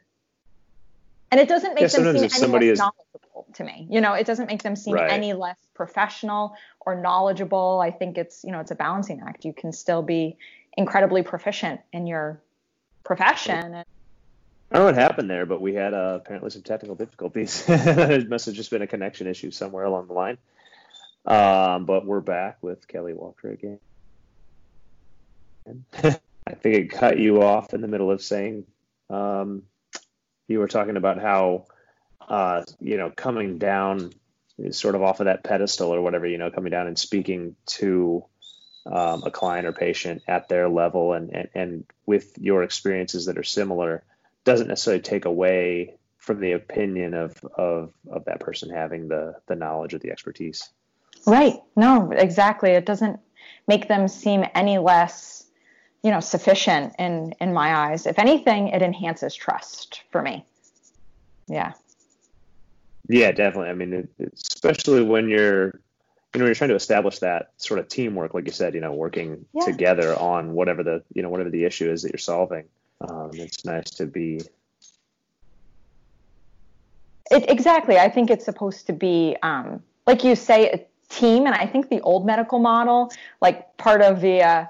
And 1.33 1.41
it 1.41 1.49
doesn't 1.49 1.75
make 1.75 1.83
yeah, 1.83 1.89
them 1.89 2.29
seem 2.29 2.55
any 2.55 2.69
less 2.69 2.73
is... 2.75 2.79
knowledgeable 2.79 3.47
to 3.55 3.65
me. 3.65 3.89
You 3.91 4.01
know, 4.01 4.13
it 4.13 4.25
doesn't 4.25 4.47
make 4.47 4.63
them 4.63 4.77
seem 4.77 4.95
right. 4.95 5.11
any 5.11 5.33
less 5.33 5.57
professional 5.75 6.55
or 6.81 6.95
knowledgeable. 6.95 7.81
I 7.83 7.91
think 7.91 8.19
it's, 8.19 8.45
you 8.45 8.53
know, 8.53 8.61
it's 8.61 8.71
a 8.71 8.77
balancing 8.77 9.21
act. 9.27 9.45
You 9.45 9.53
can 9.53 9.73
still 9.73 10.03
be 10.03 10.37
incredibly 10.77 11.23
proficient 11.25 11.81
in 11.93 12.07
your 12.07 12.41
profession. 13.03 13.83
I 14.75 14.79
don't 14.79 14.87
know 14.87 14.93
what 14.93 15.01
happened 15.01 15.31
there, 15.31 15.47
but 15.47 15.61
we 15.61 15.75
had 15.75 15.95
uh, 15.95 16.19
apparently 16.21 16.51
some 16.51 16.63
technical 16.63 16.97
difficulties. 16.97 17.65
it 17.69 18.29
must 18.29 18.47
have 18.47 18.57
just 18.57 18.73
been 18.73 18.83
a 18.83 18.89
connection 18.89 19.29
issue 19.29 19.53
somewhere 19.53 19.85
along 19.85 20.09
the 20.09 20.15
line. 20.15 20.37
Um, 21.25 21.85
but 21.85 22.05
we're 22.05 22.21
back 22.21 22.59
with 22.61 22.89
Kelli 22.89 23.15
Walker 23.15 23.53
again. 23.53 23.79
I 25.95 26.55
think 26.55 26.75
it 26.75 26.91
cut 26.91 27.21
you 27.21 27.41
off 27.41 27.73
in 27.73 27.83
the 27.83 27.87
middle 27.87 28.11
of 28.11 28.21
saying 28.21 28.65
um, 29.11 29.63
you 30.49 30.59
were 30.59 30.67
talking 30.67 30.97
about 30.97 31.21
how 31.21 31.67
uh, 32.29 32.65
you 32.81 32.97
know 32.97 33.11
coming 33.11 33.59
down 33.59 34.13
sort 34.71 34.97
of 34.97 35.05
off 35.05 35.21
of 35.21 35.27
that 35.27 35.45
pedestal 35.45 35.95
or 35.95 36.03
whatever 36.03 36.27
you 36.27 36.37
know 36.37 36.51
coming 36.51 36.73
down 36.73 36.89
and 36.89 36.99
speaking 36.99 37.55
to 37.67 38.25
um, 38.87 39.23
a 39.23 39.31
client 39.31 39.69
or 39.69 39.73
patient 39.73 40.23
at 40.27 40.49
their 40.49 40.69
level 40.69 41.13
and, 41.13 41.31
and 41.31 41.49
and 41.55 41.85
with 42.07 42.37
your 42.39 42.65
experiences 42.65 43.27
that 43.27 43.39
are 43.39 43.45
similar 43.45 44.03
doesn't 44.45 44.69
necessarily 44.69 45.03
take 45.03 45.25
away 45.25 45.95
from 46.19 46.41
the 46.41 46.53
opinion 46.53 47.15
of 47.15 47.43
of 47.57 47.93
of 48.11 48.25
that 48.25 48.41
person 48.41 48.71
having 48.71 49.09
the 49.09 49.37
the 49.47 49.55
knowledge 49.55 49.95
or 49.95 49.99
the 49.99 50.11
expertise. 50.11 50.71
Right. 51.27 51.57
No, 51.77 52.11
exactly. 52.13 52.71
It 52.71 52.87
doesn't 52.87 53.21
make 53.67 53.89
them 53.89 54.09
seem 54.09 54.45
any 54.55 54.79
less, 54.79 55.45
you 56.03 56.11
know, 56.11 56.21
sufficient 56.21 56.95
in 56.99 57.35
in 57.41 57.53
my 57.53 57.75
eyes. 57.75 58.07
If 58.07 58.19
anything, 58.19 58.69
it 58.69 58.83
enhances 58.83 59.35
trust 59.35 60.03
for 60.11 60.23
me. 60.23 60.47
Yeah. 61.47 61.73
Yeah, 63.07 63.33
definitely. 63.33 63.71
I 63.71 63.75
mean, 63.75 63.93
it, 63.93 64.33
especially 64.35 65.03
when 65.03 65.29
you're 65.29 65.79
you 66.35 66.41
know, 66.41 66.47
you're 66.47 66.55
trying 66.55 66.71
to 66.71 66.77
establish 66.77 67.21
that 67.21 67.53
sort 67.59 67.79
of 67.79 67.89
teamwork, 67.89 68.35
like 68.35 68.47
you 68.47 68.53
said, 68.53 68.75
you 68.75 68.81
know, 68.81 68.93
working 68.93 69.45
yeah. 69.55 69.65
together 69.65 70.19
on 70.19 70.53
whatever 70.53 70.83
the, 70.83 71.03
you 71.15 71.23
know, 71.23 71.29
whatever 71.29 71.51
the 71.51 71.65
issue 71.65 71.89
is 71.89 72.03
that 72.03 72.11
you're 72.13 72.19
solving. 72.19 72.65
Um, 73.09 73.31
it's 73.35 73.65
nice 73.65 73.91
to 73.91 74.07
be. 74.07 74.41
It, 77.31 77.51
exactly. 77.51 77.99
I 77.99 78.09
think 78.09 78.31
it's 78.31 78.45
supposed 78.45 78.87
to 78.87 78.93
be, 78.93 79.37
um, 79.43 79.83
like 80.07 80.25
you 80.25 80.37
say, 80.37 80.71
a 80.71 80.87
team 81.09 81.47
and 81.47 81.55
i 81.55 81.67
think 81.67 81.89
the 81.89 82.01
old 82.01 82.27
medical 82.27 82.59
model 82.59 83.11
like 83.41 83.77
part 83.77 84.03
of 84.03 84.21
the 84.21 84.43
uh, 84.43 84.67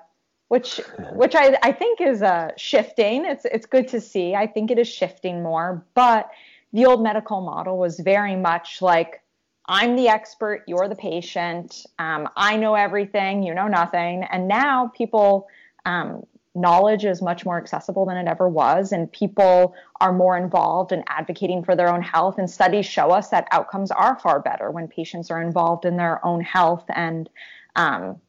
which 0.49 0.81
which 1.13 1.35
I, 1.35 1.57
I 1.63 1.73
think 1.73 2.01
is 2.01 2.23
uh, 2.23 2.51
shifting 2.57 3.25
it's 3.25 3.45
it's 3.47 3.67
good 3.67 3.89
to 3.89 4.01
see 4.01 4.35
i 4.35 4.47
think 4.47 4.71
it 4.71 4.79
is 4.79 4.89
shifting 4.89 5.43
more 5.43 5.85
but 5.95 6.31
the 6.73 6.87
old 6.87 7.03
medical 7.03 7.41
model 7.41 7.79
was 7.79 7.99
very 8.01 8.37
much 8.37 8.83
like 8.83 9.23
i'm 9.67 9.97
the 9.97 10.09
expert 10.09 10.65
you're 10.67 10.89
the 10.89 10.97
patient 10.97 11.87
um, 11.99 12.29
i 12.37 12.57
know 12.57 12.75
everything 12.75 13.43
you 13.43 13.55
know 13.55 13.69
nothing 13.69 14.25
and 14.25 14.49
now 14.49 14.89
people 14.89 15.49
um, 15.87 16.25
knowledge 16.55 17.05
is 17.05 17.21
much 17.21 17.45
more 17.45 17.59
accessible 17.59 18.07
than 18.07 18.17
it 18.17 18.29
ever 18.29 18.49
was, 18.49 18.93
and 18.93 19.11
people 19.11 19.75
are 20.01 20.13
more 20.13 20.37
involved 20.37 20.93
in 20.93 21.03
advocating 21.09 21.65
for 21.65 21.75
their 21.75 21.93
own 21.93 22.03
health. 22.03 22.39
And 22.39 22.49
studies 22.49 22.87
show 22.87 23.11
us 23.11 23.29
that 23.31 23.49
outcomes 23.51 23.91
are 23.91 24.19
far 24.21 24.41
better 24.41 24.71
when 24.71 24.87
patients 24.87 25.31
are 25.31 25.43
involved 25.43 25.85
in 25.85 25.97
their 25.97 26.25
own 26.25 26.41
health 26.41 26.85
and 26.89 27.29
um, 27.77 28.21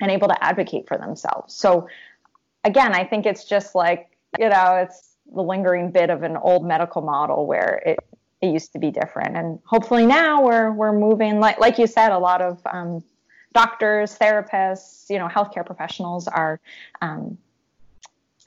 and 0.00 0.10
able 0.10 0.28
to 0.28 0.44
advocate 0.44 0.86
for 0.86 0.96
themselves. 0.96 1.54
So, 1.54 1.88
again, 2.62 2.94
I 2.94 3.04
think 3.04 3.26
it's 3.26 3.44
just 3.44 3.74
like 3.74 4.10
you 4.38 4.48
know, 4.48 4.76
it's 4.76 5.16
the 5.34 5.42
lingering 5.42 5.90
bit 5.90 6.10
of 6.10 6.22
an 6.22 6.36
old 6.36 6.64
medical 6.64 7.02
model 7.02 7.46
where 7.46 7.82
it 7.84 7.98
it 8.40 8.52
used 8.52 8.72
to 8.74 8.78
be 8.78 8.92
different, 8.92 9.36
and 9.36 9.58
hopefully 9.64 10.06
now 10.06 10.44
we're 10.44 10.70
we're 10.70 10.96
moving 10.96 11.40
like 11.40 11.58
like 11.58 11.78
you 11.78 11.88
said, 11.88 12.12
a 12.12 12.18
lot 12.18 12.40
of 12.40 12.60
um, 12.70 13.02
doctors, 13.52 14.16
therapists, 14.16 15.10
you 15.10 15.18
know, 15.18 15.26
healthcare 15.26 15.66
professionals 15.66 16.28
are 16.28 16.60
um, 17.02 17.36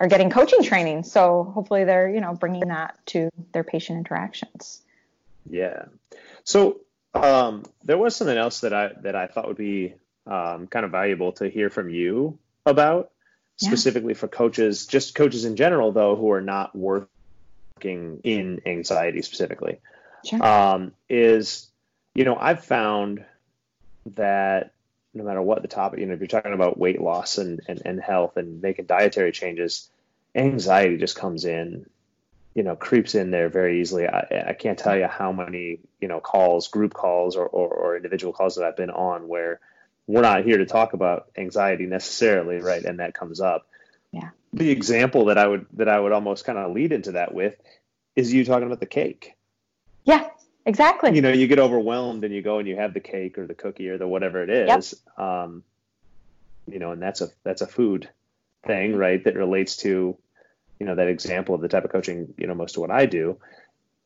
are 0.01 0.07
getting 0.07 0.31
coaching 0.31 0.63
training. 0.63 1.03
So 1.03 1.43
hopefully 1.53 1.83
they're, 1.83 2.09
you 2.09 2.21
know, 2.21 2.33
bringing 2.33 2.69
that 2.69 2.97
to 3.07 3.29
their 3.53 3.63
patient 3.63 3.99
interactions. 3.99 4.81
Yeah. 5.47 5.85
So 6.43 6.79
um, 7.13 7.63
there 7.83 7.99
was 7.99 8.15
something 8.15 8.35
else 8.35 8.61
that 8.61 8.73
I 8.73 8.89
that 9.01 9.15
I 9.15 9.27
thought 9.27 9.47
would 9.47 9.57
be 9.57 9.93
um, 10.25 10.65
kind 10.65 10.85
of 10.85 10.91
valuable 10.91 11.33
to 11.33 11.47
hear 11.47 11.69
from 11.69 11.89
you 11.89 12.39
about, 12.65 13.11
specifically 13.57 14.13
yeah. 14.13 14.19
for 14.19 14.27
coaches, 14.27 14.87
just 14.87 15.13
coaches 15.13 15.45
in 15.45 15.55
general, 15.55 15.91
though, 15.91 16.15
who 16.15 16.31
are 16.31 16.41
not 16.41 16.75
working 16.75 18.21
in 18.23 18.61
anxiety 18.65 19.21
specifically. 19.21 19.77
Sure. 20.25 20.43
Um, 20.43 20.93
is 21.09 21.69
you 22.15 22.25
know 22.25 22.37
I've 22.39 22.65
found 22.65 23.23
that 24.15 24.73
no 25.13 25.23
matter 25.23 25.41
what 25.41 25.61
the 25.61 25.67
topic, 25.67 25.99
you 25.99 26.05
know, 26.05 26.13
if 26.13 26.19
you're 26.19 26.27
talking 26.27 26.53
about 26.53 26.77
weight 26.77 27.01
loss 27.01 27.37
and, 27.37 27.61
and, 27.67 27.81
and 27.85 28.01
health 28.01 28.37
and 28.37 28.61
making 28.61 28.85
dietary 28.85 29.31
changes, 29.31 29.89
anxiety 30.33 30.97
just 30.97 31.17
comes 31.17 31.45
in, 31.45 31.85
you 32.53 32.63
know, 32.63 32.75
creeps 32.75 33.15
in 33.15 33.31
there 33.31 33.49
very 33.49 33.81
easily. 33.81 34.07
I, 34.07 34.45
I 34.47 34.53
can't 34.53 34.79
tell 34.79 34.97
you 34.97 35.07
how 35.07 35.31
many, 35.31 35.79
you 35.99 36.07
know, 36.07 36.19
calls, 36.19 36.69
group 36.69 36.93
calls 36.93 37.35
or, 37.35 37.45
or, 37.45 37.69
or 37.69 37.95
individual 37.97 38.33
calls 38.33 38.55
that 38.55 38.65
I've 38.65 38.77
been 38.77 38.89
on 38.89 39.27
where 39.27 39.59
we're 40.07 40.21
not 40.21 40.43
here 40.43 40.57
to 40.57 40.65
talk 40.65 40.93
about 40.93 41.29
anxiety 41.37 41.85
necessarily, 41.85 42.59
right? 42.59 42.83
And 42.83 42.99
that 42.99 43.13
comes 43.13 43.39
up. 43.39 43.67
Yeah. 44.11 44.29
The 44.53 44.69
example 44.69 45.25
that 45.25 45.37
I 45.37 45.47
would 45.47 45.65
that 45.73 45.87
I 45.87 45.97
would 45.97 46.11
almost 46.11 46.43
kind 46.43 46.57
of 46.57 46.73
lead 46.73 46.91
into 46.91 47.13
that 47.13 47.33
with 47.33 47.55
is 48.15 48.33
you 48.33 48.43
talking 48.43 48.65
about 48.65 48.81
the 48.81 48.85
cake. 48.85 49.35
Yeah. 50.03 50.27
Exactly. 50.65 51.15
You 51.15 51.21
know, 51.21 51.31
you 51.31 51.47
get 51.47 51.59
overwhelmed 51.59 52.23
and 52.23 52.33
you 52.33 52.41
go 52.41 52.59
and 52.59 52.67
you 52.67 52.75
have 52.75 52.93
the 52.93 52.99
cake 52.99 53.37
or 53.37 53.47
the 53.47 53.55
cookie 53.55 53.89
or 53.89 53.97
the 53.97 54.07
whatever 54.07 54.43
it 54.43 54.49
is. 54.49 54.93
Yep. 55.17 55.25
Um, 55.25 55.63
you 56.67 56.79
know, 56.79 56.91
and 56.91 57.01
that's 57.01 57.21
a 57.21 57.29
that's 57.43 57.61
a 57.61 57.67
food 57.67 58.09
thing, 58.65 58.95
right? 58.95 59.23
That 59.23 59.35
relates 59.35 59.77
to, 59.77 60.17
you 60.79 60.85
know, 60.85 60.95
that 60.95 61.07
example 61.07 61.55
of 61.55 61.61
the 61.61 61.67
type 61.67 61.83
of 61.83 61.91
coaching, 61.91 62.33
you 62.37 62.47
know, 62.47 62.53
most 62.53 62.77
of 62.77 62.81
what 62.81 62.91
I 62.91 63.07
do. 63.07 63.37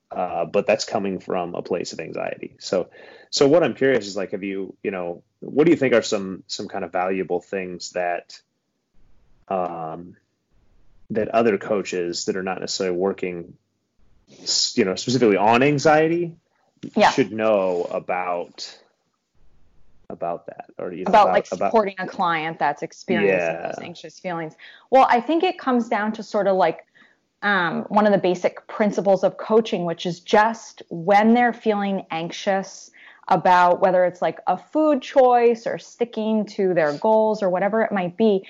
Uh, 0.09 0.45
but 0.45 0.65
that's 0.65 0.85
coming 0.85 1.19
from 1.19 1.55
a 1.55 1.61
place 1.61 1.91
of 1.91 1.99
anxiety. 1.99 2.55
So, 2.59 2.89
so 3.31 3.47
what 3.47 3.63
I'm 3.63 3.73
curious 3.73 4.07
is 4.07 4.15
like, 4.15 4.31
have 4.31 4.43
you, 4.43 4.77
you 4.81 4.91
know, 4.91 5.23
what 5.41 5.65
do 5.65 5.71
you 5.71 5.77
think 5.77 5.93
are 5.93 6.01
some 6.01 6.43
some 6.47 6.69
kind 6.69 6.85
of 6.85 6.91
valuable 6.93 7.41
things 7.41 7.91
that, 7.91 8.39
um, 9.49 10.15
that 11.09 11.27
other 11.29 11.57
coaches 11.57 12.25
that 12.25 12.37
are 12.37 12.43
not 12.43 12.61
necessarily 12.61 12.95
working, 12.95 13.57
you 14.75 14.85
know, 14.85 14.95
specifically 14.95 15.37
on 15.37 15.63
anxiety, 15.63 16.37
yeah. 16.95 17.11
should 17.11 17.31
know 17.31 17.87
about 17.91 18.79
about 20.09 20.45
that 20.45 20.65
or 20.77 20.93
you 20.93 21.03
know, 21.03 21.09
about, 21.09 21.23
about, 21.23 21.33
like 21.33 21.45
supporting 21.47 21.95
about, 21.97 22.07
a 22.07 22.15
client 22.15 22.59
that's 22.59 22.83
experiencing 22.83 23.39
yeah. 23.39 23.67
those 23.67 23.83
anxious 23.83 24.19
feelings 24.19 24.53
well 24.91 25.07
i 25.09 25.19
think 25.19 25.43
it 25.43 25.57
comes 25.57 25.89
down 25.89 26.11
to 26.11 26.21
sort 26.21 26.47
of 26.47 26.55
like 26.55 26.85
um, 27.45 27.83
one 27.89 28.07
of 28.07 28.11
the 28.11 28.17
basic 28.17 28.65
principles 28.67 29.23
of 29.23 29.37
coaching, 29.37 29.85
which 29.85 30.07
is 30.07 30.19
just 30.19 30.81
when 30.89 31.35
they're 31.35 31.53
feeling 31.53 32.05
anxious 32.09 32.89
about 33.27 33.81
whether 33.81 34.03
it's 34.03 34.21
like 34.21 34.39
a 34.47 34.57
food 34.57 35.01
choice 35.01 35.67
or 35.67 35.77
sticking 35.77 36.45
to 36.45 36.73
their 36.73 36.97
goals 36.97 37.43
or 37.43 37.49
whatever 37.51 37.83
it 37.83 37.91
might 37.91 38.17
be, 38.17 38.45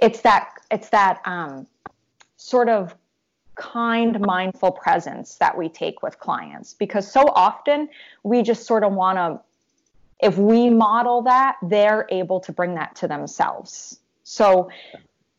it's 0.00 0.22
that 0.22 0.48
it's 0.70 0.88
that 0.88 1.20
um, 1.26 1.66
sort 2.36 2.70
of 2.70 2.94
kind, 3.58 4.20
mindful 4.20 4.72
presence 4.72 5.34
that 5.36 5.56
we 5.56 5.68
take 5.68 6.02
with 6.02 6.18
clients 6.18 6.74
because 6.74 7.10
so 7.10 7.22
often 7.34 7.88
we 8.22 8.42
just 8.42 8.66
sort 8.66 8.84
of 8.84 8.92
want 8.92 9.18
to 9.18 9.40
if 10.20 10.36
we 10.36 10.68
model 10.68 11.22
that, 11.22 11.56
they're 11.62 12.06
able 12.10 12.40
to 12.40 12.52
bring 12.52 12.74
that 12.74 12.96
to 12.96 13.08
themselves. 13.08 14.00
So 14.24 14.68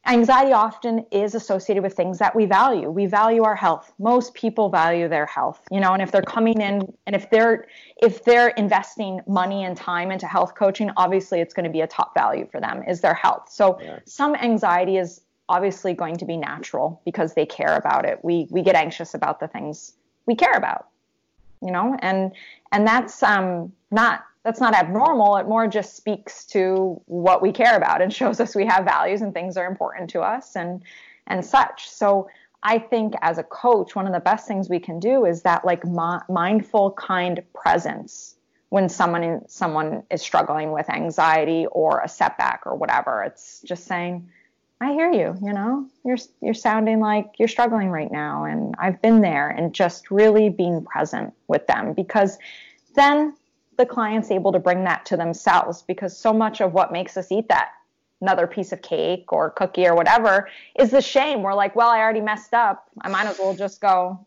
anxiety 0.07 0.53
often 0.53 1.05
is 1.11 1.35
associated 1.35 1.83
with 1.83 1.93
things 1.93 2.17
that 2.19 2.35
we 2.35 2.45
value. 2.45 2.89
We 2.89 3.05
value 3.05 3.43
our 3.43 3.55
health. 3.55 3.91
Most 3.99 4.33
people 4.33 4.69
value 4.69 5.07
their 5.07 5.25
health, 5.25 5.61
you 5.69 5.79
know, 5.79 5.93
and 5.93 6.01
if 6.01 6.11
they're 6.11 6.21
coming 6.21 6.61
in 6.61 6.91
and 7.05 7.15
if 7.15 7.29
they're 7.29 7.67
if 8.01 8.23
they're 8.23 8.49
investing 8.49 9.19
money 9.27 9.65
and 9.65 9.75
time 9.75 10.11
into 10.11 10.25
health 10.25 10.55
coaching, 10.55 10.89
obviously 10.95 11.41
it's 11.41 11.53
going 11.53 11.65
to 11.65 11.69
be 11.69 11.81
a 11.81 11.87
top 11.87 12.13
value 12.13 12.47
for 12.49 12.61
them 12.61 12.81
is 12.87 13.01
their 13.01 13.13
health. 13.13 13.49
So 13.51 13.79
yeah. 13.81 13.99
some 14.05 14.33
anxiety 14.35 14.97
is 14.97 15.21
obviously 15.49 15.93
going 15.93 16.15
to 16.15 16.25
be 16.25 16.37
natural 16.37 17.01
because 17.03 17.33
they 17.33 17.45
care 17.45 17.75
about 17.75 18.05
it. 18.05 18.23
We 18.23 18.47
we 18.49 18.61
get 18.61 18.75
anxious 18.75 19.13
about 19.13 19.39
the 19.39 19.47
things 19.47 19.93
we 20.25 20.35
care 20.35 20.53
about. 20.53 20.87
You 21.61 21.71
know, 21.71 21.97
and 21.99 22.31
and 22.71 22.87
that's 22.87 23.21
um 23.23 23.73
not 23.91 24.23
that's 24.43 24.61
not 24.61 24.73
abnormal. 24.73 25.35
It 25.37 25.47
more 25.47 25.67
just 25.67 25.97
speaks 25.97 26.45
to 26.47 27.01
what 27.07 27.41
we 27.41 27.51
care 27.51 27.75
about 27.75 28.01
and 28.01 28.13
shows 28.21 28.39
us 28.39 28.55
we 28.55 28.65
have 28.65 28.85
values 28.85 29.21
and 29.21 29.33
things 29.33 29.57
are 29.57 29.67
important 29.67 30.09
to 30.11 30.21
us 30.21 30.55
and 30.55 30.81
and 31.27 31.43
such. 31.43 31.89
So 31.89 32.29
I 32.63 32.77
think 32.77 33.13
as 33.21 33.37
a 33.37 33.43
coach, 33.43 33.95
one 33.95 34.05
of 34.05 34.13
the 34.13 34.19
best 34.19 34.47
things 34.47 34.69
we 34.69 34.79
can 34.79 34.99
do 34.99 35.25
is 35.25 35.41
that 35.43 35.65
like 35.65 35.85
mi- 35.85 36.25
mindful, 36.29 36.91
kind 36.91 37.41
presence 37.53 38.35
when 38.69 38.87
someone 38.87 39.23
in, 39.23 39.47
someone 39.47 40.03
is 40.11 40.21
struggling 40.21 40.71
with 40.71 40.89
anxiety 40.89 41.65
or 41.71 42.01
a 42.01 42.07
setback 42.07 42.61
or 42.65 42.75
whatever. 42.75 43.23
It's 43.23 43.61
just 43.61 43.85
saying, 43.85 44.29
"I 44.81 44.93
hear 44.93 45.11
you. 45.11 45.35
You 45.41 45.53
know, 45.53 45.87
you're 46.05 46.17
you're 46.41 46.53
sounding 46.53 46.99
like 46.99 47.33
you're 47.37 47.47
struggling 47.47 47.89
right 47.89 48.11
now, 48.11 48.45
and 48.45 48.75
I've 48.79 49.01
been 49.01 49.21
there." 49.21 49.49
And 49.49 49.73
just 49.73 50.11
really 50.11 50.49
being 50.49 50.85
present 50.85 51.33
with 51.47 51.67
them 51.67 51.93
because 51.93 52.37
then 52.95 53.35
the 53.77 53.85
client's 53.85 54.31
able 54.31 54.51
to 54.51 54.59
bring 54.59 54.83
that 54.83 55.05
to 55.07 55.17
themselves 55.17 55.83
because 55.83 56.17
so 56.17 56.33
much 56.33 56.61
of 56.61 56.73
what 56.73 56.91
makes 56.91 57.15
us 57.17 57.31
eat 57.31 57.47
that 57.49 57.69
another 58.21 58.47
piece 58.47 58.71
of 58.71 58.81
cake 58.81 59.31
or 59.31 59.49
cookie 59.51 59.87
or 59.87 59.95
whatever 59.95 60.49
is 60.77 60.91
the 60.91 61.01
shame. 61.01 61.41
We're 61.41 61.53
like, 61.53 61.75
well, 61.75 61.89
I 61.89 61.99
already 61.99 62.21
messed 62.21 62.53
up. 62.53 62.89
I 63.01 63.09
might 63.09 63.27
as 63.27 63.39
well 63.39 63.55
just 63.55 63.79
go. 63.79 64.25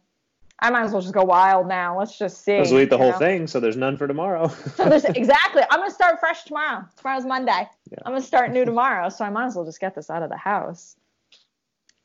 I 0.63 0.71
might 0.71 0.85
as 0.85 0.93
well 0.93 1.03
just 1.03 1.13
go 1.13 1.25
wild 1.25 1.67
now. 1.67 1.99
Let's 1.99 2.17
just 2.17 2.45
see. 2.45 2.57
Let's 2.57 2.71
eat 2.71 2.89
the 2.89 2.97
whole 2.97 3.11
know? 3.11 3.19
thing, 3.19 3.49
so 3.49 3.59
there's 3.59 3.77
none 3.77 3.97
for 3.97 4.07
tomorrow. 4.07 4.47
so 4.77 4.89
there's 4.89 5.05
exactly. 5.05 5.63
I'm 5.69 5.81
gonna 5.81 5.91
start 5.91 6.21
fresh 6.21 6.45
tomorrow. 6.45 6.85
Tomorrow's 6.97 7.27
Monday. 7.27 7.69
Yeah. 7.91 7.99
I'm 8.07 8.13
gonna 8.13 8.23
start 8.23 8.53
new 8.53 8.65
tomorrow, 8.73 9.09
so 9.09 9.25
I 9.25 9.31
might 9.31 9.47
as 9.47 9.57
well 9.57 9.65
just 9.65 9.81
get 9.81 9.97
this 9.97 10.09
out 10.09 10.23
of 10.23 10.31
the 10.31 10.37
house. 10.37 10.95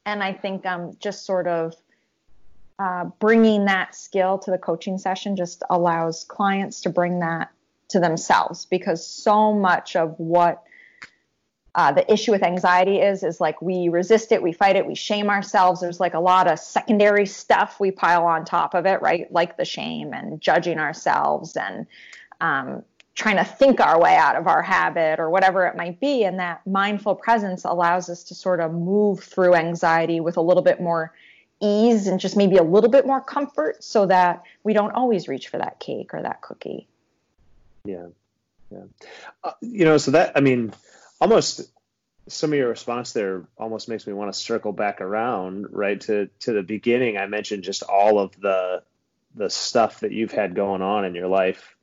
And 0.08 0.24
I 0.24 0.34
think 0.34 0.65
um, 0.65 0.98
just 1.00 1.24
sort 1.24 1.48
of 1.48 1.76
uh, 2.80 3.06
bringing 3.20 3.65
that 3.65 3.93
skill 3.93 4.39
to 4.39 4.50
the 4.50 4.58
coaching 4.58 4.98
session 4.98 5.36
just 5.36 5.62
allows 5.70 6.24
clients 6.24 6.82
to 6.82 6.89
bring 6.89 7.20
that 7.20 7.52
to 7.89 8.00
themselves 8.00 8.65
because 8.65 9.06
so 9.06 9.54
much 9.54 9.96
of 9.96 10.15
what 10.17 10.63
uh, 11.78 11.92
the 11.92 12.12
issue 12.12 12.32
with 12.32 12.42
anxiety 12.42 12.98
is 13.00 13.24
is 13.24 13.40
like 13.40 13.62
we 13.62 13.88
resist 13.88 14.32
it 14.32 14.42
we 14.42 14.52
fight 14.52 14.76
it 14.76 14.86
we 14.86 14.96
shame 14.96 15.30
ourselves 15.30 15.80
there's 15.80 16.00
like 16.00 16.16
a 16.16 16.20
lot 16.20 16.52
of 16.52 16.58
secondary 16.58 17.26
stuff 17.26 17.80
we 17.80 17.92
pile 17.92 18.26
on 18.26 18.44
top 18.44 18.74
of 18.74 18.88
it 18.88 19.00
right 19.02 19.32
like 19.32 19.56
the 19.58 19.63
shame 19.63 20.12
and 20.12 20.42
judging 20.42 20.80
ourselves 20.80 21.56
and 21.56 21.86
um, 22.42 22.84
trying 23.13 23.38
to 23.38 23.44
think 23.44 23.80
our 23.80 24.00
way 24.02 24.16
out 24.16 24.36
of 24.36 24.48
our 24.48 24.62
habit 24.62 25.20
or 25.20 25.30
whatever 25.30 25.68
it 25.68 25.78
might 25.78 26.00
be 26.00 26.24
and 26.24 26.40
that 26.40 26.66
mindful 26.66 27.13
presence 27.13 27.63
allows 27.63 28.10
us 28.10 28.24
to 28.24 28.34
sort 28.34 28.60
of 28.60 28.74
move 28.74 29.24
through 29.24 29.54
anxiety 29.54 30.20
with 30.20 30.36
a 30.36 30.42
little 30.42 30.63
bit 30.63 30.82
more 30.82 31.13
ease 31.60 32.08
and 32.08 32.20
just 32.20 32.36
maybe 32.36 32.58
a 32.58 32.63
little 32.63 32.90
bit 32.90 33.06
more 33.06 33.22
comfort 33.22 33.84
so 33.84 34.06
that 34.08 34.44
we 34.63 34.74
don't 34.74 34.92
always 34.92 35.28
reach 35.28 35.48
for 35.48 35.58
that 35.58 35.80
cake 35.80 36.13
or 36.13 36.22
that 36.22 36.42
cookie. 36.42 36.88
Yeah. 37.86 38.08
Yeah. 38.72 38.84
Uh, 39.44 39.54
you 39.62 39.86
know, 39.86 39.98
so 39.98 40.12
that, 40.12 40.34
I 40.36 40.42
mean, 40.42 40.74
almost 41.19 41.69
some 42.27 42.51
of 42.51 42.60
your 42.60 42.69
response 42.69 43.13
there 43.13 43.45
almost 43.58 43.88
makes 43.88 44.06
me 44.06 44.13
want 44.13 44.34
to 44.34 44.39
circle 44.39 44.73
back 44.73 45.01
around, 45.01 45.67
right? 45.69 45.99
To, 46.01 46.30
to 46.41 46.53
the 46.53 46.63
beginning, 46.63 47.17
I 47.17 47.25
mentioned 47.27 47.63
just 47.63 47.84
all 47.84 48.19
of 48.19 48.39
the, 48.39 48.84
the 49.36 49.49
stuff 49.49 50.01
that 50.01 50.12
you've 50.12 50.32
had 50.32 50.56
going 50.56 50.82
on 50.82 51.06
in 51.06 51.15
your 51.15 51.27
life, 51.27 51.75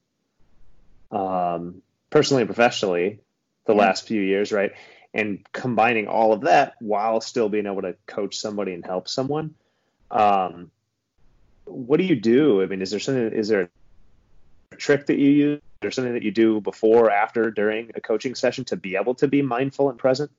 um, 1.10 1.82
personally 2.10 2.42
and 2.42 2.48
professionally 2.48 3.20
the 3.64 3.74
yeah. 3.74 3.80
last 3.80 4.06
few 4.06 4.20
years, 4.20 4.52
right? 4.52 4.72
And 5.14 5.40
combining 5.52 6.08
all 6.08 6.32
of 6.32 6.42
that 6.42 6.74
while 6.80 7.20
still 7.20 7.48
being 7.48 7.66
able 7.66 7.82
to 7.82 7.96
coach 8.06 8.36
somebody 8.36 8.74
and 8.74 8.84
help 8.84 9.08
someone. 9.08 9.54
Um, 10.10 10.70
what 11.64 11.96
do 11.96 12.04
you 12.04 12.16
do? 12.16 12.62
I 12.62 12.66
mean, 12.66 12.82
is 12.82 12.90
there 12.90 13.00
something? 13.00 13.32
Is 13.32 13.48
there 13.48 13.70
a 14.72 14.76
trick 14.76 15.06
that 15.06 15.18
you 15.18 15.60
Or 15.84 15.90
something 15.90 16.14
that 16.14 16.22
you 16.22 16.30
do 16.30 16.60
before, 16.60 17.10
after, 17.10 17.50
during 17.50 17.90
a 17.94 18.00
coaching 18.00 18.34
session 18.34 18.64
to 18.66 18.76
be 18.76 18.96
able 18.96 19.14
to 19.16 19.28
be 19.28 19.42
mindful 19.42 19.90
and 19.90 19.98
present? 19.98 20.30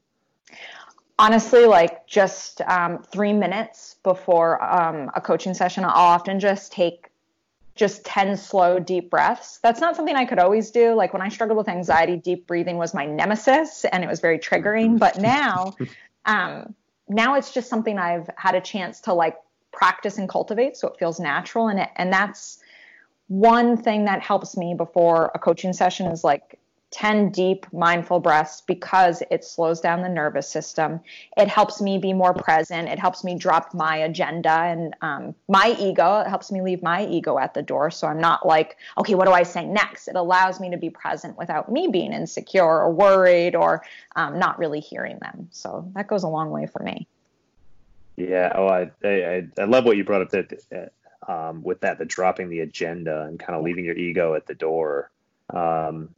Honestly, 1.17 1.65
like 1.65 2.07
just 2.07 2.61
um, 2.61 3.01
three 3.03 3.33
minutes 3.33 3.95
before 4.03 4.61
um, 4.61 5.09
a 5.15 5.21
coaching 5.21 5.53
session, 5.53 5.85
I'll 5.85 5.91
often 5.91 6.39
just 6.39 6.71
take 6.71 7.09
just 7.75 8.05
10 8.05 8.37
slow, 8.37 8.79
deep 8.79 9.09
breaths. 9.09 9.59
That's 9.61 9.81
not 9.81 9.95
something 9.95 10.15
I 10.15 10.25
could 10.25 10.39
always 10.39 10.71
do. 10.71 10.93
Like 10.93 11.13
when 11.13 11.21
I 11.21 11.29
struggled 11.29 11.57
with 11.57 11.69
anxiety, 11.69 12.15
deep 12.15 12.47
breathing 12.47 12.77
was 12.77 12.93
my 12.93 13.05
nemesis 13.05 13.85
and 13.85 14.03
it 14.03 14.07
was 14.07 14.19
very 14.21 14.39
triggering. 14.39 14.97
But 14.97 15.19
now, 15.19 15.75
um, 16.25 16.73
now 17.07 17.35
it's 17.35 17.53
just 17.53 17.69
something 17.69 17.99
I've 17.99 18.29
had 18.37 18.55
a 18.55 18.61
chance 18.61 19.01
to 19.01 19.13
like 19.13 19.37
practice 19.71 20.17
and 20.17 20.29
cultivate 20.29 20.77
so 20.77 20.87
it 20.87 20.97
feels 20.97 21.19
natural 21.19 21.67
and 21.67 21.79
it, 21.79 21.89
and 21.97 22.11
that's 22.11 22.59
one 23.27 23.77
thing 23.77 24.05
that 24.05 24.21
helps 24.21 24.55
me 24.55 24.73
before 24.75 25.31
a 25.33 25.39
coaching 25.39 25.73
session 25.73 26.07
is 26.07 26.23
like 26.23 26.59
10 26.91 27.29
deep 27.31 27.65
mindful 27.73 28.21
breaths 28.21 28.61
because 28.61 29.21
it 29.29 29.43
slows 29.43 29.81
down 29.81 30.01
the 30.01 30.07
nervous 30.07 30.47
system. 30.47 31.01
It 31.35 31.47
helps 31.49 31.81
me 31.81 31.97
be 31.97 32.13
more 32.13 32.33
present. 32.33 32.87
It 32.87 32.99
helps 32.99 33.23
me 33.23 33.35
drop 33.35 33.73
my 33.73 33.97
agenda 33.97 34.49
and 34.49 34.95
um, 35.01 35.35
my 35.49 35.75
ego. 35.77 36.19
It 36.19 36.27
helps 36.27 36.51
me 36.51 36.61
leave 36.61 36.81
my 36.81 37.05
ego 37.05 37.37
at 37.37 37.53
the 37.53 37.61
door. 37.61 37.91
So 37.91 38.07
I'm 38.07 38.19
not 38.19 38.45
like, 38.45 38.77
okay, 38.97 39.15
what 39.15 39.25
do 39.25 39.33
I 39.33 39.43
say 39.43 39.65
next? 39.65 40.07
It 40.07 40.15
allows 40.15 40.61
me 40.61 40.69
to 40.69 40.77
be 40.77 40.89
present 40.89 41.37
without 41.37 41.69
me 41.69 41.89
being 41.91 42.13
insecure 42.13 42.63
or 42.63 42.93
worried 42.93 43.55
or 43.55 43.83
um, 44.15 44.39
not 44.39 44.57
really 44.57 44.79
hearing 44.79 45.17
them. 45.19 45.49
So 45.51 45.91
that 45.95 46.07
goes 46.07 46.23
a 46.23 46.29
long 46.29 46.51
way 46.51 46.65
for 46.65 46.81
me. 46.81 47.07
Yeah. 48.15 48.53
Oh, 48.55 48.67
I 48.67 48.89
I, 49.03 49.47
I 49.57 49.63
love 49.65 49.83
what 49.83 49.97
you 49.97 50.05
brought 50.05 50.21
up 50.21 50.29
that 50.29 50.93
um, 51.27 51.63
with 51.63 51.81
that, 51.81 51.97
the 51.97 52.05
dropping 52.05 52.49
the 52.49 52.61
agenda 52.61 53.23
and 53.23 53.39
kind 53.39 53.57
of 53.57 53.63
leaving 53.63 53.85
your 53.85 53.95
ego 53.95 54.35
at 54.35 54.45
the 54.45 54.55
door. 54.55 55.11
Um, 55.49 56.09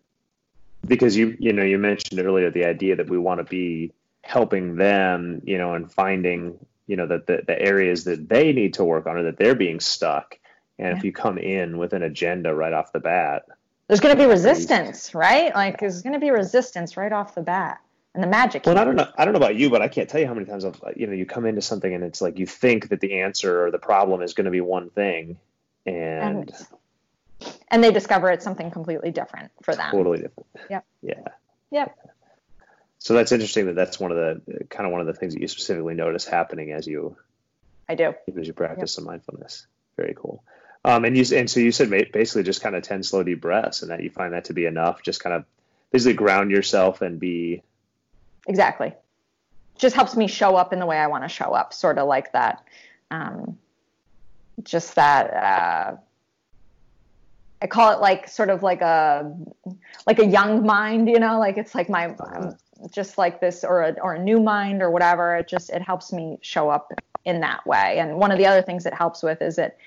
because 0.85 1.17
you 1.17 1.35
you 1.39 1.53
know 1.53 1.63
you 1.63 1.77
mentioned 1.77 2.19
earlier 2.19 2.49
the 2.49 2.65
idea 2.65 2.95
that 2.95 3.09
we 3.09 3.17
want 3.17 3.39
to 3.39 3.43
be 3.43 3.91
helping 4.21 4.75
them, 4.75 5.41
you 5.45 5.57
know, 5.57 5.73
and 5.73 5.91
finding 5.91 6.57
you 6.85 6.95
know 6.95 7.07
that 7.07 7.27
the, 7.27 7.43
the 7.45 7.59
areas 7.59 8.05
that 8.05 8.29
they 8.29 8.53
need 8.53 8.75
to 8.75 8.83
work 8.83 9.07
on 9.07 9.17
or 9.17 9.23
that 9.23 9.37
they're 9.37 9.55
being 9.55 9.79
stuck. 9.79 10.37
And 10.79 10.89
yeah. 10.89 10.97
if 10.97 11.03
you 11.03 11.11
come 11.11 11.37
in 11.37 11.77
with 11.77 11.93
an 11.93 12.03
agenda 12.03 12.53
right 12.53 12.73
off 12.73 12.93
the 12.93 12.99
bat, 12.99 13.45
there's 13.87 13.99
going 13.99 14.15
to 14.15 14.21
be 14.21 14.29
resistance, 14.29 15.15
right? 15.15 15.53
Like 15.53 15.79
there's 15.79 16.01
going 16.01 16.13
to 16.13 16.19
be 16.19 16.29
resistance 16.29 16.95
right 16.95 17.11
off 17.11 17.35
the 17.35 17.41
bat 17.41 17.81
and 18.17 18.23
the 18.23 18.27
magic. 18.27 18.65
Well, 18.65 18.79
I 18.79 18.83
don't 18.83 18.95
know. 18.95 19.07
I 19.15 19.25
don't 19.25 19.33
know 19.35 19.37
about 19.37 19.57
you, 19.57 19.69
but 19.69 19.83
I 19.83 19.89
can't 19.89 20.09
tell 20.09 20.19
you 20.19 20.25
how 20.25 20.33
many 20.33 20.47
times 20.47 20.65
I've, 20.65 20.81
you 20.95 21.05
know, 21.05 21.13
you 21.13 21.27
come 21.27 21.45
into 21.45 21.61
something 21.61 21.93
and 21.93 22.03
it's 22.03 22.19
like 22.19 22.39
you 22.39 22.47
think 22.47 22.89
that 22.89 22.99
the 22.99 23.21
answer 23.21 23.67
or 23.67 23.69
the 23.69 23.77
problem 23.77 24.23
is 24.23 24.33
going 24.33 24.45
to 24.45 24.51
be 24.51 24.59
one 24.59 24.89
thing, 24.89 25.37
and 25.85 26.51
and, 27.39 27.47
and 27.67 27.83
they 27.83 27.91
discover 27.91 28.31
it's 28.31 28.43
something 28.43 28.71
completely 28.71 29.11
different 29.11 29.51
for 29.61 29.75
them. 29.75 29.91
Totally 29.91 30.17
different. 30.17 30.47
Yep. 30.67 30.85
Yeah. 31.03 31.27
Yep. 31.69 31.95
So 32.97 33.13
that's 33.13 33.31
interesting 33.31 33.67
that 33.67 33.75
that's 33.75 33.99
one 33.99 34.09
of 34.09 34.17
the 34.17 34.65
kind 34.65 34.87
of 34.87 34.91
one 34.91 35.01
of 35.01 35.05
the 35.05 35.13
things 35.13 35.35
that 35.35 35.41
you 35.41 35.47
specifically 35.47 35.93
notice 35.93 36.25
happening 36.25 36.71
as 36.71 36.87
you. 36.87 37.15
I 37.87 37.93
do. 37.93 38.15
As 38.35 38.47
you 38.47 38.53
practice 38.53 38.79
yep. 38.79 38.89
some 38.89 39.05
mindfulness. 39.05 39.67
Very 39.95 40.15
cool. 40.17 40.43
Um, 40.83 41.05
and 41.05 41.15
you 41.15 41.37
and 41.37 41.47
so 41.47 41.59
you 41.59 41.71
said 41.71 41.91
basically 41.91 42.41
just 42.41 42.61
kind 42.61 42.75
of 42.75 42.81
ten 42.81 43.03
slow 43.03 43.21
deep 43.21 43.41
breaths, 43.41 43.83
and 43.83 43.91
that 43.91 44.01
you 44.01 44.09
find 44.09 44.33
that 44.33 44.45
to 44.45 44.53
be 44.53 44.65
enough. 44.65 45.03
Just 45.03 45.19
kind 45.19 45.35
of 45.35 45.45
basically 45.91 46.13
ground 46.13 46.49
yourself 46.49 47.03
and 47.03 47.19
be 47.19 47.61
exactly. 48.47 48.93
Just 49.77 49.95
helps 49.95 50.15
me 50.15 50.27
show 50.27 50.55
up 50.55 50.73
in 50.73 50.79
the 50.79 50.85
way 50.85 50.97
I 50.97 51.07
want 51.07 51.23
to 51.23 51.29
show 51.29 51.53
up, 51.53 51.73
sort 51.73 51.97
of 51.99 52.07
like 52.07 52.31
that. 52.33 52.63
Um, 53.11 53.57
just 54.63 54.95
that. 54.95 55.33
Uh, 55.33 55.97
I 57.61 57.67
call 57.67 57.91
it 57.91 57.99
like 57.99 58.27
sort 58.27 58.49
of 58.49 58.63
like 58.63 58.81
a 58.81 59.35
like 60.05 60.19
a 60.19 60.25
young 60.25 60.65
mind, 60.65 61.07
you 61.07 61.19
know, 61.19 61.39
like 61.39 61.57
it's 61.57 61.73
like 61.73 61.89
my 61.89 62.15
just 62.91 63.17
like 63.17 63.39
this 63.41 63.63
or 63.63 63.81
a 63.81 63.95
or 64.01 64.13
a 64.13 64.19
new 64.19 64.39
mind 64.39 64.81
or 64.81 64.91
whatever. 64.91 65.35
It 65.37 65.47
just 65.47 65.69
it 65.69 65.81
helps 65.81 66.13
me 66.13 66.37
show 66.41 66.69
up 66.69 66.91
in 67.25 67.41
that 67.41 67.65
way. 67.65 67.99
And 67.99 68.17
one 68.17 68.31
of 68.31 68.37
the 68.37 68.45
other 68.45 68.61
things 68.61 68.85
it 68.85 68.93
helps 68.93 69.23
with 69.23 69.41
is 69.41 69.57
it 69.57 69.77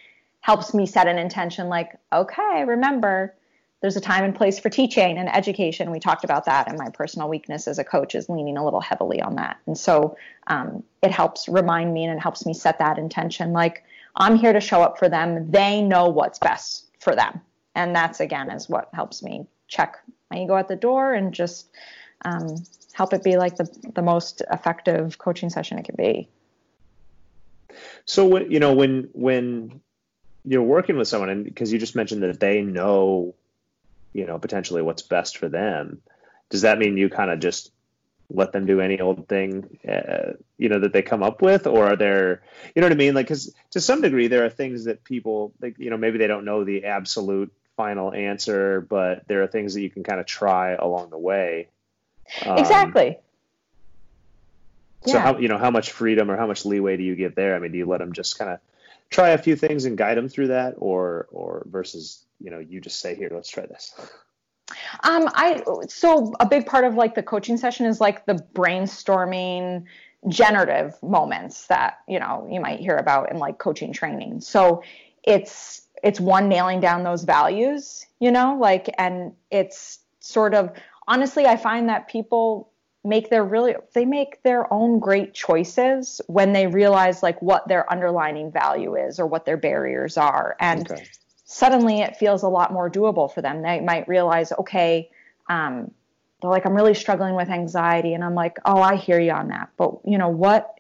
helps 0.41 0.75
me 0.75 0.87
set 0.87 1.07
an 1.07 1.19
intention 1.19 1.69
like, 1.69 1.97
okay, 2.13 2.65
remember, 2.67 3.35
there's 3.81 3.97
a 3.97 4.01
time 4.01 4.25
and 4.25 4.35
place 4.35 4.59
for 4.59 4.69
teaching 4.69 5.17
and 5.17 5.35
education. 5.35 5.91
We 5.91 6.01
talked 6.01 6.25
about 6.25 6.45
that, 6.45 6.69
and 6.69 6.79
my 6.79 6.91
personal 6.91 7.29
weakness 7.29 7.67
as 7.67 7.79
a 7.79 7.85
coach 7.85 8.15
is 8.15 8.29
leaning 8.29 8.57
a 8.57 8.65
little 8.65 8.81
heavily 8.81 9.23
on 9.23 9.37
that. 9.37 9.59
And 9.67 9.77
so 9.77 10.17
um, 10.49 10.83
it 11.03 11.11
helps 11.11 11.49
remind 11.49 11.95
me 11.95 12.05
and 12.05 12.17
it 12.17 12.21
helps 12.21 12.45
me 12.45 12.53
set 12.53 12.79
that 12.79 12.99
intention 12.99 13.53
like, 13.53 13.85
I'm 14.17 14.37
here 14.37 14.53
to 14.53 14.61
show 14.61 14.83
up 14.83 14.99
for 14.99 15.09
them. 15.09 15.51
They 15.51 15.81
know 15.81 16.09
what's 16.09 16.39
best 16.39 16.87
for 16.99 17.15
them. 17.15 17.41
And 17.75 17.95
that's 17.95 18.21
again 18.21 18.51
is 18.51 18.69
what 18.69 18.91
helps 18.93 19.23
me 19.23 19.47
check 19.69 19.97
my 20.31 20.43
ego 20.43 20.57
at 20.57 20.69
the 20.69 20.77
door 20.77 21.15
and 21.15 21.33
just 21.33 21.71
um, 22.25 22.57
help 22.93 23.13
it 23.13 23.23
be 23.23 23.37
like 23.37 23.57
the, 23.57 23.69
the 23.95 24.03
most 24.03 24.43
effective 24.51 25.19
coaching 25.19 25.49
session 25.49 25.79
it 25.79 25.85
can 25.85 25.95
be. 25.97 26.29
So 28.05 28.41
you 28.41 28.59
know 28.59 28.75
when 28.75 29.09
when 29.13 29.81
you're 30.45 30.63
working 30.63 30.97
with 30.97 31.07
someone 31.07 31.31
and 31.31 31.45
because 31.45 31.73
you 31.73 31.79
just 31.79 31.95
mentioned 31.95 32.23
that 32.23 32.41
they 32.41 32.63
know 32.63 33.35
you 34.13 34.27
know 34.27 34.39
potentially 34.39 34.83
what's 34.83 35.03
best 35.03 35.39
for 35.39 35.49
them. 35.49 36.03
Does 36.49 36.63
that 36.63 36.79
mean 36.79 36.97
you 36.97 37.09
kind 37.09 37.31
of 37.31 37.41
just 37.41 37.71
let 38.33 38.53
them 38.53 38.65
do 38.67 38.81
any 38.81 39.01
old 39.01 39.29
thing 39.29 39.79
uh, 39.89 40.33
you 40.57 40.69
know 40.69 40.81
that 40.81 40.93
they 40.93 41.03
come 41.03 41.23
up 41.23 41.43
with? 41.43 41.67
Or 41.67 41.89
are 41.89 41.97
there 41.97 42.43
you 42.75 42.81
know 42.81 42.87
what 42.87 42.93
i 42.93 42.97
mean? 42.97 43.15
Like 43.15 43.27
because 43.27 43.55
to 43.71 43.81
some 43.81 44.01
degree 44.01 44.29
there 44.29 44.45
are 44.45 44.51
things 44.51 44.85
that 44.85 45.05
people 45.05 45.53
like 45.61 45.79
you 45.79 45.91
know 45.91 45.97
maybe 45.97 46.19
they 46.19 46.27
don't 46.27 46.45
know 46.45 46.65
the 46.65 46.85
absolute 46.85 47.53
final 47.77 48.13
answer 48.13 48.83
but 48.83 49.27
there 49.27 49.43
are 49.43 49.47
things 49.47 49.73
that 49.73 49.81
you 49.81 49.89
can 49.89 50.03
kind 50.03 50.21
of 50.21 50.27
try 50.27 50.73
along 50.73 51.11
the 51.11 51.19
way. 51.19 51.69
Um, 52.45 52.59
exactly. 52.59 53.19
So 55.07 55.15
yeah. 55.15 55.21
how 55.21 55.39
you 55.39 55.49
know 55.49 55.59
how 55.59 55.71
much 55.71 55.93
freedom 55.93 56.31
or 56.31 56.37
how 56.37 56.47
much 56.47 56.65
leeway 56.65 56.97
do 56.97 57.03
you 57.03 57.17
give 57.17 57.35
there? 57.35 57.55
I 57.55 57.59
mean 57.59 57.73
do 57.73 57.79
you 57.79 57.87
let 57.87 57.99
them 57.99 58.13
just 58.13 58.39
kind 58.39 58.51
of 58.51 58.61
try 59.09 59.31
a 59.31 59.39
few 59.39 59.57
things 59.57 59.85
and 59.85 59.99
guide 59.99 60.17
them 60.17 60.29
through 60.29 60.49
that? 60.49 60.75
Or 60.79 61.27
or 61.31 61.65
versus 61.67 62.25
you 62.41 62.51
know 62.51 62.59
you 62.59 62.81
just 62.81 63.01
say 63.01 63.15
here 63.15 63.31
let's 63.33 63.51
try 63.51 63.67
this. 63.67 63.95
Um 65.03 65.29
i 65.35 65.65
so 65.89 66.33
a 66.39 66.47
big 66.47 66.65
part 66.65 66.85
of 66.85 66.95
like 66.95 67.17
the 67.17 67.25
coaching 67.25 67.57
session 67.57 67.87
is 67.87 68.01
like 68.01 68.25
the 68.27 68.35
brainstorming 68.55 69.85
generative 70.29 70.95
moments 71.03 71.67
that 71.67 71.99
you 72.07 72.21
know 72.21 72.47
you 72.49 72.61
might 72.61 72.79
hear 72.79 72.95
about 72.95 73.33
in 73.33 73.39
like 73.39 73.59
coaching 73.59 73.93
training. 73.93 74.41
So 74.41 74.85
it's 75.25 75.89
it's 76.05 76.21
one 76.21 76.49
nailing 76.49 76.79
down 76.79 77.03
those 77.03 77.25
values 77.25 78.07
you 78.21 78.31
know 78.31 78.57
like 78.61 78.89
and 78.97 79.33
it's 79.51 79.99
sort 80.21 80.55
of 80.55 80.71
honestly 81.09 81.47
i 81.47 81.57
find 81.57 81.89
that 81.89 82.09
people 82.09 82.71
make 83.05 83.31
their 83.31 83.45
really 83.45 83.75
they 83.95 84.05
make 84.05 84.43
their 84.43 84.73
own 84.73 84.99
great 84.99 85.33
choices 85.33 86.21
when 86.27 86.53
they 86.53 86.67
realize 86.67 87.23
like 87.23 87.41
what 87.41 87.67
their 87.67 87.91
underlining 87.91 88.53
value 88.53 88.95
is 88.95 89.19
or 89.19 89.27
what 89.27 89.45
their 89.45 89.57
barriers 89.57 90.17
are. 90.17 90.57
And 90.61 90.91
okay. 90.91 91.07
Suddenly 91.53 92.01
it 92.01 92.17
feels 92.17 92.45
a 92.45 92.49
lot 92.49 92.73
more 92.73 92.89
doable 92.89 93.33
for 93.33 93.43
them. 93.43 93.63
They 93.63 93.81
might 93.81 94.07
realize 94.07 94.53
okay 94.53 95.11
um, 95.49 95.91
they're 96.41 96.51
like 96.51 96.65
i'm 96.65 96.75
really 96.75 96.95
struggling 96.95 97.35
with 97.35 97.51
anxiety 97.51 98.15
and 98.15 98.23
i'm 98.23 98.37
like 98.37 98.59
oh 98.65 98.81
i 98.81 98.95
hear 98.95 99.19
you 99.19 99.33
on 99.33 99.49
that. 99.49 99.71
But 99.77 99.97
you 100.05 100.17
know 100.17 100.29
what 100.29 100.79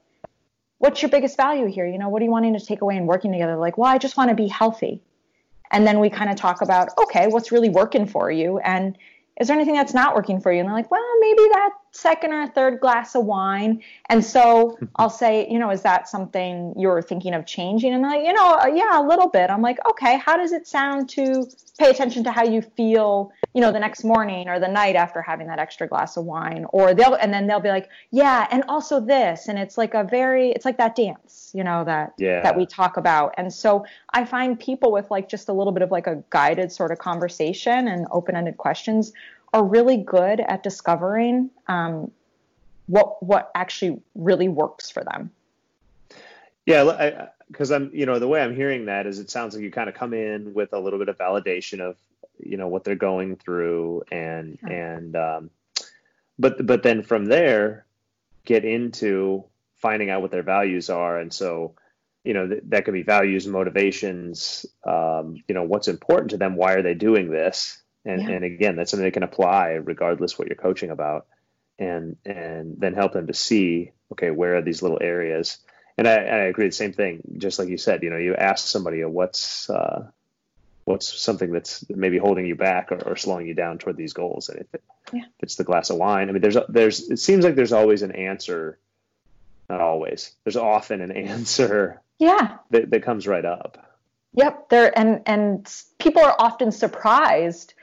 what's 0.79 1.03
your 1.03 1.11
biggest 1.11 1.37
value 1.37 1.67
here? 1.67 1.87
You 1.87 1.99
know 1.99 2.09
what 2.09 2.23
are 2.23 2.25
you 2.25 2.31
wanting 2.31 2.57
to 2.57 2.65
take 2.65 2.83
away 2.83 2.97
and 2.97 3.09
working 3.09 3.33
together? 3.33 3.57
Like 3.57 3.79
well 3.79 3.91
i 3.91 3.99
just 3.99 4.17
want 4.17 4.31
to 4.31 4.37
be 4.37 4.47
healthy. 4.47 5.03
And 5.73 5.85
then 5.85 5.99
we 5.99 6.09
kind 6.09 6.31
of 6.31 6.37
talk 6.37 6.63
about 6.63 6.91
okay 6.99 7.27
what's 7.27 7.51
really 7.51 7.71
working 7.71 8.07
for 8.07 8.31
you? 8.31 8.59
And 8.61 8.97
is 9.41 9.49
there 9.49 9.57
anything 9.57 9.75
that's 9.75 9.95
not 9.95 10.15
working 10.15 10.41
for 10.41 10.53
you? 10.53 10.61
And 10.61 10.69
they're 10.69 10.77
like, 10.77 10.91
well, 10.91 11.19
maybe 11.21 11.49
that 11.53 11.71
second 11.93 12.33
or 12.33 12.47
third 12.49 12.81
glass 12.81 13.15
of 13.15 13.25
wine. 13.25 13.83
And 14.09 14.25
so 14.25 14.79
I'll 14.97 15.11
say, 15.11 15.49
you 15.51 15.59
know, 15.59 15.71
is 15.71 15.83
that 15.83 16.09
something 16.09 16.75
you're 16.77 17.03
thinking 17.03 17.35
of 17.35 17.47
changing? 17.47 17.93
And 17.93 18.05
they're 18.05 18.11
like, 18.11 18.27
you 18.27 18.33
know, 18.33 18.59
uh, 18.63 18.67
yeah, 18.67 19.01
a 19.01 19.05
little 19.07 19.29
bit. 19.29 19.51
I'm 19.51 19.63
like, 19.63 19.79
okay, 19.91 20.19
how 20.19 20.37
does 20.37 20.53
it 20.53 20.67
sound 20.67 21.09
to 21.11 21.47
pay 21.79 21.91
attention 21.91 22.23
to 22.25 22.31
how 22.31 22.45
you 22.45 22.63
feel, 22.63 23.33
you 23.55 23.61
know, 23.61 23.73
the 23.73 23.81
next 23.81 24.05
morning 24.05 24.49
or 24.49 24.61
the 24.61 24.69
night 24.69 24.97
after 24.97 25.23
having 25.23 25.47
that 25.49 25.59
extra 25.59 25.89
glass 25.89 26.17
of 26.17 26.25
wine? 26.25 26.67
Or 26.71 26.95
they'll, 26.95 27.15
and 27.15 27.33
then 27.33 27.47
they'll 27.47 27.61
be 27.61 27.71
like, 27.71 27.89
yeah, 28.11 28.47
and 28.51 28.63
also 28.69 29.01
this. 29.01 29.49
And 29.49 29.59
it's 29.59 29.77
like 29.77 29.95
a 29.95 30.05
very, 30.05 30.51
it's 30.51 30.65
like 30.65 30.79
that 30.79 30.95
dance, 30.95 31.51
you 31.55 31.65
know, 31.65 31.85
that, 31.85 32.15
yeah. 32.19 32.43
that 32.43 32.57
we 32.57 32.67
talk 32.67 32.97
about. 32.97 33.35
And 33.37 33.53
so 33.53 33.85
I 34.13 34.25
find 34.25 34.59
people 34.59 34.93
with 34.93 35.11
like 35.11 35.29
just 35.29 35.49
a 35.49 35.53
little 35.53 35.73
bit 35.73 35.83
of 35.83 35.91
like 35.91 36.07
a 36.07 36.23
guided 36.31 36.71
sort 36.71 36.93
of 36.93 36.99
conversation 36.99 37.89
and 37.89 38.07
open 38.11 38.37
ended 38.37 38.57
questions 38.57 39.13
are 39.53 39.65
really 39.65 39.97
good 39.99 40.41
at 40.41 40.63
discovering 40.63 41.51
um, 41.67 42.11
what 42.87 43.23
what 43.23 43.51
actually 43.55 44.01
really 44.15 44.49
works 44.49 44.91
for 44.91 45.05
them. 45.05 45.31
Yeah, 46.67 47.29
because 47.49 47.71
I'm 47.71 47.91
you 47.93 48.07
know 48.07 48.19
the 48.19 48.29
way 48.29 48.43
I'm 48.43 48.55
hearing 48.55 48.87
that 48.87 49.07
is 49.07 49.19
it 49.19 49.31
sounds 49.31 49.55
like 49.55 49.63
you 49.63 49.71
kind 49.71 49.89
of 49.89 49.95
come 49.95 50.15
in 50.15 50.55
with 50.55 50.73
a 50.73 50.79
little 50.79 50.99
bit 50.99 51.09
of 51.09 51.19
validation 51.19 51.81
of 51.81 51.97
you 52.39 52.57
know 52.57 52.69
what 52.69 52.85
they're 52.85 52.95
going 52.95 53.37
through 53.37 54.03
and 54.11 54.59
yeah. 54.63 54.73
and 54.73 55.17
um, 55.17 55.51
but 56.39 56.65
but 56.67 56.83
then 56.83 57.03
from 57.03 57.27
there 57.27 57.87
get 58.45 58.65
into 58.65 59.45
finding 59.77 60.11
out 60.11 60.23
what 60.23 60.31
their 60.31 60.43
values 60.43 60.91
are 60.91 61.19
and 61.19 61.33
so 61.33 61.75
you 62.25 62.35
know 62.35 62.47
th- 62.47 62.63
that 62.67 62.85
could 62.85 62.95
be 62.95 63.03
values 63.03 63.47
motivations 63.47 64.67
um, 64.85 65.43
you 65.49 65.55
know 65.55 65.63
what's 65.63 65.89
important 65.89 66.31
to 66.31 66.37
them 66.37 66.57
why 66.57 66.75
are 66.75 66.83
they 66.83 66.95
doing 66.95 67.31
this 67.31 67.83
and, 68.05 68.23
yeah. 68.23 68.31
and 68.31 68.45
again, 68.45 68.77
that's 68.77 68.91
something 68.91 69.05
they 69.05 69.11
can 69.11 69.23
apply 69.23 69.73
regardless 69.73 70.39
what 70.39 70.49
you're 70.49 70.57
coaching 70.57 70.91
about 70.91 71.27
and, 71.79 72.17
and 72.25 72.77
then 72.79 72.95
help 72.95 73.13
them 73.13 73.27
to 73.27 73.35
see, 73.35 73.93
okay, 74.13 74.31
where 74.31 74.57
are 74.57 74.63
these 74.63 74.83
little 74.83 74.99
areas? 75.01 75.59
And 75.99 76.09
I, 76.09 76.15
I 76.15 76.39
agree 76.45 76.67
the 76.67 76.73
same 76.73 76.93
thing, 76.93 77.21
just 77.37 77.59
like 77.59 77.69
you 77.69 77.79
said, 77.79 78.03
you 78.03 78.11
know, 78.11 78.17
you 78.17 78.35
ask 78.35 78.67
somebody 78.67 79.05
what's, 79.05 79.69
uh, 79.69 80.09
what's 80.85 81.21
something 81.21 81.53
that's 81.53 81.85
maybe 81.91 82.19
holding 82.19 82.47
you 82.47 82.55
back 82.55 82.91
or, 82.91 83.03
or 83.07 83.17
slowing 83.17 83.47
you 83.47 83.55
down 83.55 83.79
toward 83.79 83.97
these 83.97 84.13
goals. 84.13 84.49
And 84.49 84.61
if, 84.61 84.75
it, 84.75 84.83
yeah. 85.13 85.21
if 85.21 85.43
it's 85.43 85.57
the 85.57 85.65
glass 85.65 85.91
of 85.91 85.97
wine, 85.97 86.29
I 86.29 86.33
mean, 86.33 86.43
there's, 86.43 86.57
there's, 86.69 87.11
it 87.11 87.19
seems 87.19 87.45
like 87.45 87.55
there's 87.55 87.73
always 87.73 88.03
an 88.03 88.13
answer. 88.13 88.79
Not 89.69 89.81
always. 89.81 90.33
There's 90.45 90.57
often 90.57 91.01
an 91.01 91.13
answer. 91.17 92.01
Yeah. 92.19 92.57
That, 92.71 92.91
that 92.91 93.03
comes 93.03 93.27
right 93.27 93.45
up. 93.45 93.87
Yep. 94.35 94.69
There 94.69 94.97
and 94.99 95.23
and 95.27 95.75
people 95.99 96.23
are 96.23 96.37
often 96.39 96.71
surprised 96.71 97.75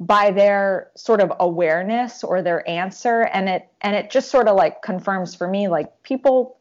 by 0.00 0.30
their 0.30 0.90
sort 0.96 1.20
of 1.20 1.32
awareness 1.40 2.22
or 2.22 2.40
their 2.40 2.68
answer. 2.68 3.22
And 3.22 3.48
it 3.48 3.68
and 3.80 3.96
it 3.96 4.10
just 4.10 4.30
sort 4.30 4.48
of 4.48 4.56
like 4.56 4.82
confirms 4.82 5.34
for 5.34 5.48
me 5.48 5.68
like 5.68 6.02
people 6.02 6.56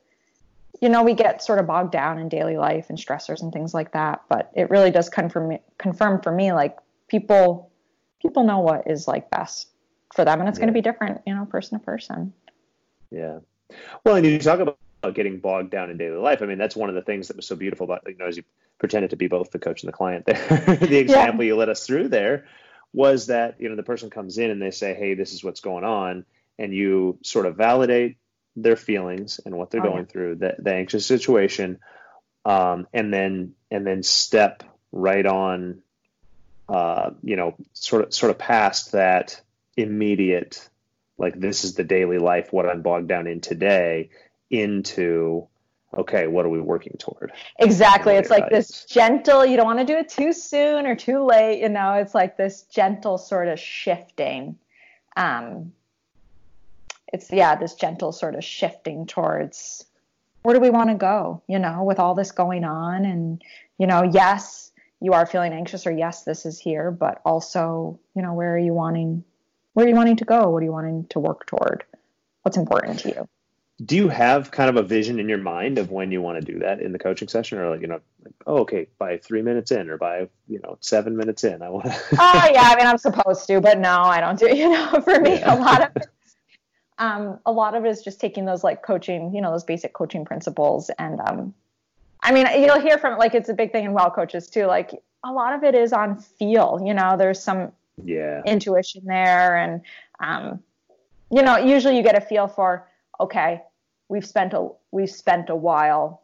you 0.81 0.89
know 0.89 1.03
we 1.03 1.13
get 1.13 1.43
sort 1.43 1.59
of 1.59 1.67
bogged 1.67 1.91
down 1.91 2.19
in 2.19 2.29
daily 2.29 2.57
life 2.57 2.89
and 2.89 2.97
stressors 2.97 3.41
and 3.41 3.53
things 3.53 3.73
like 3.73 3.91
that. 3.93 4.21
But 4.29 4.51
it 4.55 4.69
really 4.69 4.91
does 4.91 5.09
confirm 5.09 5.57
confirm 5.77 6.21
for 6.21 6.31
me 6.31 6.51
like 6.51 6.77
people 7.07 7.71
people 8.21 8.43
know 8.43 8.59
what 8.59 8.89
is 8.89 9.07
like 9.07 9.29
best 9.29 9.67
for 10.15 10.25
them. 10.25 10.39
And 10.39 10.49
it's 10.49 10.57
yeah. 10.57 10.65
going 10.65 10.73
to 10.73 10.77
be 10.77 10.81
different 10.81 11.21
you 11.27 11.35
know 11.35 11.45
person 11.45 11.77
to 11.77 11.85
person. 11.85 12.33
Yeah. 13.11 13.39
Well 14.03 14.15
and 14.15 14.25
you 14.25 14.39
talk 14.39 14.59
about 14.59 14.79
getting 15.13 15.39
bogged 15.39 15.69
down 15.69 15.91
in 15.91 15.97
daily 15.97 16.17
life. 16.17 16.41
I 16.41 16.47
mean 16.47 16.57
that's 16.57 16.75
one 16.75 16.89
of 16.89 16.95
the 16.95 17.03
things 17.03 17.27
that 17.27 17.37
was 17.37 17.45
so 17.45 17.55
beautiful 17.55 17.83
about 17.83 18.01
you 18.07 18.17
know 18.17 18.25
as 18.25 18.35
you 18.35 18.43
pretended 18.79 19.11
to 19.11 19.15
be 19.15 19.27
both 19.27 19.51
the 19.51 19.59
coach 19.59 19.83
and 19.83 19.87
the 19.87 19.95
client 19.95 20.25
there. 20.25 20.77
The 20.81 20.97
example 20.97 21.43
yeah. 21.43 21.49
you 21.49 21.55
led 21.55 21.69
us 21.69 21.85
through 21.85 22.07
there 22.07 22.45
was 22.93 23.27
that 23.27 23.59
you 23.59 23.69
know 23.69 23.75
the 23.75 23.83
person 23.83 24.09
comes 24.09 24.37
in 24.37 24.49
and 24.49 24.61
they 24.61 24.71
say 24.71 24.93
hey 24.93 25.13
this 25.13 25.33
is 25.33 25.43
what's 25.43 25.59
going 25.59 25.83
on 25.83 26.25
and 26.57 26.73
you 26.73 27.17
sort 27.23 27.45
of 27.45 27.55
validate 27.55 28.17
their 28.55 28.75
feelings 28.75 29.39
and 29.45 29.55
what 29.55 29.69
they're 29.69 29.85
oh, 29.85 29.91
going 29.91 30.05
yeah. 30.05 30.11
through 30.11 30.35
the, 30.35 30.55
the 30.59 30.73
anxious 30.73 31.05
situation 31.05 31.79
um, 32.45 32.87
and 32.93 33.13
then 33.13 33.53
and 33.69 33.85
then 33.85 34.03
step 34.03 34.63
right 34.91 35.25
on 35.25 35.81
uh, 36.69 37.11
you 37.21 37.35
know 37.35 37.55
sort 37.73 38.05
of 38.05 38.13
sort 38.13 38.29
of 38.29 38.37
past 38.37 38.93
that 38.93 39.41
immediate 39.75 40.67
like 41.17 41.39
this 41.39 41.63
is 41.63 41.75
the 41.75 41.83
daily 41.83 42.17
life 42.17 42.51
what 42.51 42.67
i'm 42.67 42.81
bogged 42.81 43.07
down 43.07 43.27
in 43.27 43.41
today 43.41 44.09
into 44.49 45.47
okay, 45.95 46.27
what 46.27 46.45
are 46.45 46.49
we 46.49 46.59
working 46.59 46.95
toward? 46.99 47.31
Exactly. 47.59 48.15
It's 48.15 48.29
like 48.29 48.49
this 48.49 48.85
gentle, 48.85 49.45
you 49.45 49.57
don't 49.57 49.65
want 49.65 49.79
to 49.79 49.85
do 49.85 49.97
it 49.97 50.09
too 50.09 50.33
soon 50.33 50.85
or 50.85 50.95
too 50.95 51.25
late. 51.25 51.61
You 51.61 51.69
know, 51.69 51.93
it's 51.93 52.15
like 52.15 52.37
this 52.37 52.63
gentle 52.63 53.17
sort 53.17 53.47
of 53.47 53.59
shifting. 53.59 54.57
Um, 55.15 55.71
it's, 57.13 57.31
yeah, 57.31 57.55
this 57.55 57.75
gentle 57.75 58.11
sort 58.11 58.35
of 58.35 58.43
shifting 58.43 59.05
towards 59.05 59.85
where 60.43 60.53
do 60.53 60.61
we 60.61 60.69
want 60.69 60.89
to 60.89 60.95
go, 60.95 61.41
you 61.47 61.59
know, 61.59 61.83
with 61.83 61.99
all 61.99 62.15
this 62.15 62.31
going 62.31 62.63
on. 62.63 63.05
And, 63.05 63.41
you 63.77 63.87
know, 63.87 64.03
yes, 64.03 64.71
you 64.99 65.13
are 65.13 65.25
feeling 65.25 65.53
anxious 65.53 65.87
or 65.87 65.91
yes, 65.91 66.23
this 66.23 66.45
is 66.45 66.59
here, 66.59 66.91
but 66.91 67.21
also, 67.25 67.99
you 68.15 68.21
know, 68.21 68.33
where 68.33 68.55
are 68.55 68.59
you 68.59 68.73
wanting, 68.73 69.23
where 69.73 69.85
are 69.85 69.89
you 69.89 69.95
wanting 69.95 70.17
to 70.17 70.25
go? 70.25 70.49
What 70.49 70.61
are 70.61 70.65
you 70.65 70.71
wanting 70.71 71.05
to 71.09 71.19
work 71.19 71.45
toward? 71.45 71.83
What's 72.43 72.57
important 72.57 72.99
to 72.99 73.09
you? 73.09 73.29
Do 73.85 73.95
you 73.95 74.09
have 74.09 74.49
kind 74.49 74.69
of 74.69 74.75
a 74.75 74.81
vision 74.81 75.19
in 75.19 75.29
your 75.29 75.37
mind 75.37 75.77
of 75.77 75.91
when 75.91 76.11
you 76.11 76.21
want 76.21 76.43
to 76.43 76.51
do 76.53 76.59
that 76.59 76.81
in 76.81 76.93
the 76.93 76.99
coaching 76.99 77.27
session 77.27 77.59
or 77.59 77.69
like 77.69 77.81
you 77.81 77.87
know 77.87 77.99
like, 78.25 78.33
oh 78.47 78.57
okay 78.59 78.87
by 78.97 79.17
three 79.17 79.43
minutes 79.43 79.71
in 79.71 79.89
or 79.89 79.97
by 79.97 80.27
you 80.47 80.59
know 80.63 80.77
seven 80.81 81.15
minutes 81.15 81.43
in 81.43 81.61
i 81.61 81.69
want 81.69 81.85
to 81.85 81.91
oh 82.19 82.49
yeah 82.51 82.71
i 82.71 82.75
mean 82.75 82.87
i'm 82.87 82.97
supposed 82.97 83.45
to 83.45 83.61
but 83.61 83.77
no 83.77 84.01
i 84.01 84.19
don't 84.19 84.39
do 84.39 84.47
you 84.55 84.67
know 84.67 84.99
for 85.01 85.19
me 85.19 85.37
yeah. 85.37 85.53
a 85.53 85.55
lot 85.59 85.83
of 85.83 86.03
Um, 86.99 87.39
a 87.45 87.51
lot 87.51 87.75
of 87.75 87.85
it 87.85 87.89
is 87.89 88.01
just 88.01 88.19
taking 88.19 88.45
those 88.45 88.63
like 88.63 88.81
coaching, 88.81 89.33
you 89.33 89.41
know, 89.41 89.51
those 89.51 89.63
basic 89.63 89.93
coaching 89.93 90.25
principles. 90.25 90.89
And 90.97 91.19
um, 91.19 91.53
I 92.21 92.31
mean, 92.31 92.47
you'll 92.61 92.79
hear 92.79 92.97
from 92.97 93.19
like 93.19 93.35
it's 93.35 93.49
a 93.49 93.53
big 93.53 93.71
thing 93.71 93.85
in 93.85 93.93
Wellcoaches 93.93 94.51
too. 94.51 94.65
Like 94.65 94.91
a 95.23 95.31
lot 95.31 95.53
of 95.53 95.63
it 95.63 95.75
is 95.75 95.93
on 95.93 96.17
feel. 96.17 96.79
You 96.83 96.93
know, 96.93 97.15
there's 97.17 97.41
some 97.41 97.71
yeah 98.03 98.41
intuition 98.45 99.03
there, 99.05 99.57
and 99.57 99.81
um, 100.19 100.63
you 101.31 101.43
know, 101.43 101.57
usually 101.57 101.97
you 101.97 102.03
get 102.03 102.17
a 102.17 102.21
feel 102.21 102.47
for 102.47 102.87
okay, 103.19 103.61
we've 104.09 104.25
spent 104.25 104.53
a 104.53 104.69
we've 104.91 105.09
spent 105.09 105.49
a 105.49 105.55
while 105.55 106.23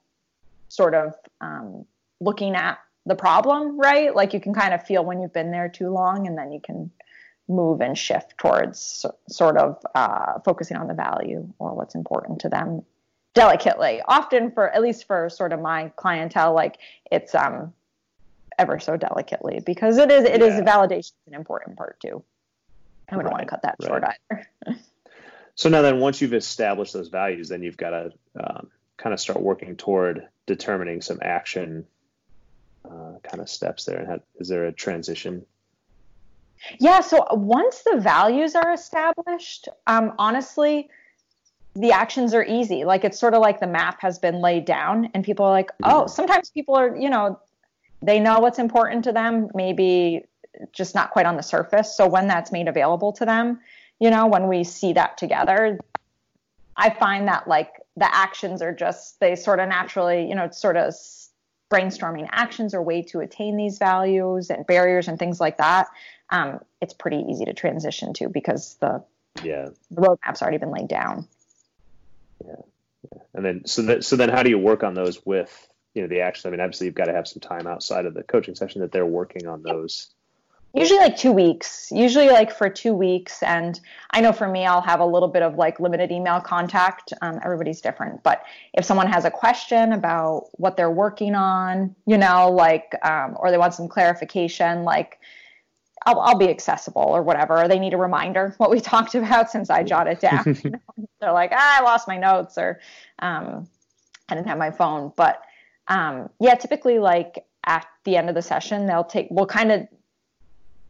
sort 0.70 0.96
of 0.96 1.14
um, 1.42 1.86
looking 2.20 2.56
at 2.56 2.80
the 3.06 3.16
problem, 3.16 3.80
right? 3.80 4.16
Like 4.16 4.34
you 4.34 4.40
can 4.40 4.54
kind 4.54 4.74
of 4.74 4.86
feel 4.86 5.04
when 5.04 5.22
you've 5.22 5.34
been 5.34 5.52
there 5.52 5.70
too 5.70 5.90
long, 5.90 6.28
and 6.28 6.38
then 6.38 6.52
you 6.52 6.60
can 6.60 6.92
move 7.48 7.82
and 7.82 7.98
shift 7.98 8.38
towards 8.38 9.06
sort 9.28 9.58
of 9.58 9.86
uh, 9.96 10.40
focusing 10.46 10.78
on 10.78 10.88
the 10.88 10.94
value 10.94 11.48
or 11.60 11.74
what's 11.74 11.96
important 11.96 12.40
to 12.40 12.50
them 12.50 12.84
delicately. 13.34 14.02
Often, 14.08 14.52
for 14.52 14.70
at 14.70 14.82
least 14.82 15.06
for 15.08 15.30
sort 15.30 15.54
of 15.54 15.60
my 15.60 15.92
clientele, 15.96 16.54
like 16.54 16.78
it's 17.12 17.36
um 17.36 17.74
ever 18.60 18.80
so 18.80 18.96
delicately 18.96 19.60
because 19.66 19.98
it 19.98 20.12
is 20.12 20.26
it 20.26 20.40
yeah. 20.40 20.48
is 20.48 20.62
validation 20.62 21.12
an 21.28 21.34
important 21.34 21.78
part 21.78 22.00
too. 22.00 22.24
I 23.10 23.18
wouldn't 23.18 23.34
right, 23.34 23.40
want 23.40 23.48
to 23.48 23.50
cut 23.50 23.62
that 23.64 23.76
right. 23.82 23.88
short 23.88 24.04
either. 24.04 24.80
so 25.56 25.70
now 25.70 25.82
then, 25.82 26.00
once 26.00 26.22
you've 26.22 26.34
established 26.34 26.94
those 26.94 27.10
values, 27.10 27.50
then 27.50 27.64
you've 27.64 27.78
got 27.78 27.92
to 27.92 28.12
um, 28.40 28.70
kind 28.98 29.14
of 29.14 29.20
start 29.20 29.42
working 29.42 29.76
toward 29.76 30.28
determining 30.46 31.02
some 31.02 31.20
action 31.22 31.86
uh, 32.86 33.20
kind 33.24 33.42
of 33.42 33.50
steps 33.50 33.86
there. 33.86 33.98
And 33.98 34.08
how, 34.08 34.20
is 34.40 34.48
there 34.48 34.66
a 34.66 34.74
transition 34.74 35.46
yeah. 36.80 37.02
So 37.02 37.26
once 37.32 37.84
the 37.84 38.00
values 38.00 38.56
are 38.56 38.72
established, 38.74 39.68
um, 39.88 40.14
honestly, 40.18 40.90
the 41.76 41.92
actions 41.92 42.34
are 42.34 42.44
easy. 42.44 42.86
Like 42.86 43.04
it's 43.04 43.20
sort 43.20 43.34
of 43.34 43.42
like 43.42 43.60
the 43.60 43.68
map 43.68 44.02
has 44.02 44.20
been 44.20 44.40
laid 44.42 44.66
down, 44.66 45.10
and 45.14 45.24
people 45.24 45.46
are 45.46 45.52
like, 45.52 45.72
oh, 45.84 46.02
mm-hmm. 46.02 46.10
sometimes 46.10 46.50
people 46.52 46.76
are, 46.76 46.96
you 46.96 47.10
know, 47.10 47.40
they 48.02 48.20
know 48.20 48.40
what's 48.40 48.60
important 48.60 49.04
to 49.06 49.12
them, 49.12 49.50
maybe 49.54 50.26
just 50.72 50.94
not 50.94 51.12
quite 51.12 51.26
on 51.26 51.36
the 51.36 51.44
surface. 51.44 51.96
So 51.96 52.08
when 52.08 52.28
that's 52.28 52.52
made 52.52 52.68
available 52.68 53.12
to 53.14 53.26
them, 53.26 53.60
you 54.00 54.10
know, 54.10 54.28
when 54.28 54.48
we 54.48 54.64
see 54.64 54.94
that 54.94 55.18
together, 55.18 55.80
I 56.76 56.90
find 56.90 57.28
that 57.28 57.48
like 57.48 57.74
the 57.96 58.14
actions 58.14 58.62
are 58.62 58.74
just, 58.74 59.20
they 59.20 59.36
sort 59.36 59.60
of 59.60 59.70
naturally, 59.70 60.28
you 60.28 60.36
know, 60.36 60.50
sort 60.50 60.78
of 60.78 60.94
brainstorming 61.72 62.28
actions 62.32 62.74
or 62.74 62.84
way 62.84 63.02
to 63.02 63.20
attain 63.20 63.58
these 63.58 63.80
values 63.80 64.50
and 64.50 64.66
barriers 64.68 65.08
and 65.08 65.18
things 65.18 65.40
like 65.40 65.58
that 65.58 65.88
um, 66.34 66.60
it's 66.82 66.94
pretty 66.94 67.24
easy 67.30 67.46
to 67.46 67.54
transition 67.54 68.14
to 68.14 68.28
because 68.28 68.76
the 68.82 69.04
yeah 69.44 69.70
the 69.92 70.02
roadmap's 70.02 70.42
already 70.42 70.58
been 70.58 70.72
laid 70.72 70.88
down. 70.88 71.28
Yeah. 72.44 72.56
yeah. 73.12 73.22
And 73.34 73.46
then 73.46 73.66
so 73.66 73.84
that 73.84 74.04
so 74.04 74.16
then 74.16 74.30
how 74.30 74.44
do 74.44 74.50
you 74.50 74.58
work 74.58 74.84
on 74.84 74.96
those 74.96 75.24
with 75.26 75.68
you 75.94 76.02
know 76.02 76.08
the 76.08 76.22
action? 76.22 76.48
I 76.48 76.52
mean, 76.52 76.60
obviously 76.60 76.88
you've 76.88 76.96
got 76.96 77.06
to 77.06 77.14
have 77.14 77.28
some 77.28 77.40
time 77.40 77.68
outside 77.68 78.06
of 78.06 78.16
the 78.16 78.24
coaching 78.24 78.56
session 78.56 78.82
that 78.82 78.92
they're 78.92 79.06
working 79.06 79.48
on 79.48 79.62
those. 79.62 80.10
Usually 80.76 81.00
like 81.00 81.16
two 81.16 81.32
weeks. 81.32 81.90
Usually 81.92 82.30
like 82.30 82.52
for 82.52 82.68
two 82.68 82.96
weeks, 82.96 83.44
and 83.44 83.80
I 84.10 84.22
know 84.22 84.32
for 84.32 84.48
me, 84.48 84.66
I'll 84.66 84.82
have 84.82 85.02
a 85.02 85.06
little 85.06 85.28
bit 85.28 85.44
of 85.44 85.56
like 85.56 85.80
limited 85.80 86.12
email 86.12 86.42
contact. 86.42 87.14
Um, 87.22 87.40
everybody's 87.44 87.80
different, 87.80 88.24
but 88.24 88.44
if 88.74 88.84
someone 88.84 89.06
has 89.08 89.24
a 89.24 89.32
question 89.32 89.94
about 89.94 90.48
what 90.54 90.76
they're 90.76 90.90
working 90.90 91.36
on, 91.36 91.96
you 92.08 92.18
know, 92.18 92.50
like 92.50 92.96
um, 93.04 93.38
or 93.40 93.52
they 93.52 93.58
want 93.60 93.76
some 93.76 93.88
clarification, 93.88 94.84
like 94.84 95.20
I'll, 96.06 96.20
I'll 96.20 96.38
be 96.38 96.50
accessible 96.50 97.02
or 97.02 97.24
whatever. 97.24 97.62
Or 97.62 97.68
they 97.68 97.80
need 97.80 97.94
a 97.94 97.98
reminder 97.98 98.56
what 98.58 98.70
we 98.70 98.80
talked 98.82 99.16
about 99.16 99.52
since 99.52 99.70
I 99.70 99.84
jotted 99.84 100.20
down. 100.20 100.44
They're 101.20 101.32
like, 101.32 101.52
ah, 101.54 101.80
I 101.80 101.84
lost 101.84 102.08
my 102.08 102.18
notes 102.18 102.58
or 102.58 102.80
um, 103.20 103.68
I 104.30 104.36
didn't 104.36 104.48
have 104.48 104.58
my 104.58 104.72
phone. 104.72 105.14
But 105.16 105.42
um, 105.88 106.30
yeah, 106.40 106.56
typically 106.56 107.00
like 107.00 107.46
at 107.66 107.86
the 108.06 108.18
end 108.18 108.30
of 108.30 108.36
the 108.36 108.42
session, 108.42 108.86
they'll 108.86 109.04
take, 109.04 109.28
we'll 109.30 109.46
kind 109.46 109.72
of, 109.72 109.88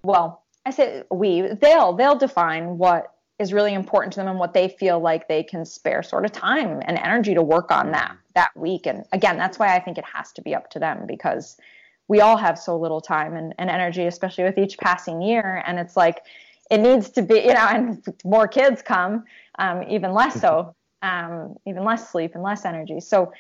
well, 0.04 0.44
I 0.66 0.72
say 0.72 1.04
we, 1.12 1.42
they'll, 1.42 1.94
they'll 1.94 2.18
define 2.18 2.78
what 2.78 3.14
is 3.40 3.52
really 3.52 3.74
important 3.74 4.14
to 4.14 4.20
them 4.20 4.28
and 4.28 4.40
what 4.40 4.54
they 4.54 4.70
feel 4.70 5.00
like 5.00 5.28
they 5.28 5.44
can 5.44 5.66
spare 5.66 6.04
sort 6.04 6.26
of 6.26 6.32
time 6.32 6.82
and 6.86 6.98
energy 7.00 7.34
to 7.34 7.42
work 7.42 7.72
on 7.72 7.92
that 7.92 8.16
that 8.36 8.56
week. 8.56 8.86
And 8.88 9.06
again, 9.12 9.38
that's 9.38 9.60
why 9.60 9.76
I 9.76 9.80
think 9.80 9.98
it 9.98 10.06
has 10.06 10.32
to 10.34 10.42
be 10.42 10.56
up 10.56 10.70
to 10.72 10.80
them 10.80 11.06
because 11.08 11.58
we 12.08 12.22
all 12.22 12.38
have 12.38 12.58
so 12.58 12.78
little 12.78 13.02
time 13.02 13.36
and, 13.36 13.54
and 13.58 13.70
energy, 13.70 14.06
especially 14.06 14.44
with 14.44 14.58
each 14.58 14.78
passing 14.78 15.22
year. 15.22 15.64
And 15.66 15.80
it's 15.80 15.96
like, 15.96 16.24
it 16.72 16.80
needs 16.80 17.10
to 17.12 17.22
be, 17.22 17.36
you 17.36 17.54
know, 17.54 17.68
and 17.70 18.04
more 18.24 18.48
kids 18.48 18.82
come, 18.82 19.26
um, 19.60 19.84
even 19.84 20.14
less 20.14 20.40
so, 20.40 20.76
um, 21.02 21.56
even 21.66 21.84
less 21.84 22.10
sleep 22.10 22.34
and 22.34 22.44
less 22.44 22.66
energy. 22.66 23.00
So 23.00 23.32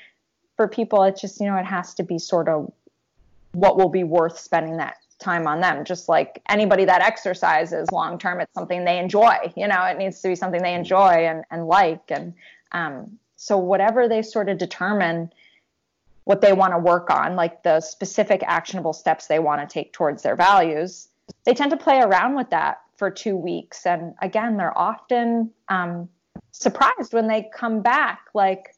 for 0.56 0.68
people, 0.68 1.04
it's 1.04 1.22
just, 1.22 1.40
you 1.40 1.48
know, 1.48 1.58
it 1.58 1.66
has 1.66 1.94
to 1.96 2.04
be 2.04 2.20
sort 2.20 2.48
of 2.48 2.72
what 3.54 3.78
will 3.78 3.90
be 3.90 4.04
worth 4.04 4.38
spending 4.40 4.78
that 4.78 4.98
time 5.24 5.48
on 5.48 5.62
them. 5.62 5.86
Just 5.86 6.10
like 6.10 6.42
anybody 6.50 6.86
that 6.86 7.02
exercises 7.02 7.92
long 7.92 8.20
term, 8.20 8.40
it's 8.40 8.54
something 8.54 8.86
they 8.86 9.00
enjoy. 9.00 9.52
You 9.56 9.68
know, 9.68 9.84
it 9.86 9.98
needs 9.98 10.22
to 10.22 10.28
be 10.28 10.36
something 10.36 10.62
they 10.62 10.76
enjoy 10.76 11.26
and, 11.26 11.44
and 11.50 11.68
like. 11.68 12.04
And 12.10 12.34
um, 12.72 13.18
so 13.36 13.58
whatever 13.58 14.08
they 14.08 14.22
sort 14.22 14.50
of 14.50 14.58
determine 14.58 15.32
what 16.26 16.42
they 16.42 16.54
want 16.54 16.74
to 16.74 16.80
work 16.80 17.10
on, 17.10 17.36
like 17.36 17.64
the 17.64 17.82
specific 17.82 18.44
actionable 18.46 18.94
steps 18.94 19.28
they 19.28 19.40
want 19.40 19.68
to 19.68 19.74
take 19.74 19.92
towards 19.94 20.22
their 20.24 20.36
values, 20.36 21.10
they 21.46 21.54
tend 21.54 21.72
to 21.72 21.78
play 21.78 22.00
around 22.00 22.36
with 22.36 22.50
that 22.52 22.82
for 22.98 23.10
two 23.10 23.36
weeks. 23.36 23.86
And 23.86 24.14
again, 24.22 24.58
they're 24.58 24.78
often 24.78 25.52
um, 25.70 26.08
surprised 26.52 27.14
when 27.14 27.28
they 27.28 27.50
come 27.54 27.82
back. 27.82 28.28
Like 28.34 28.73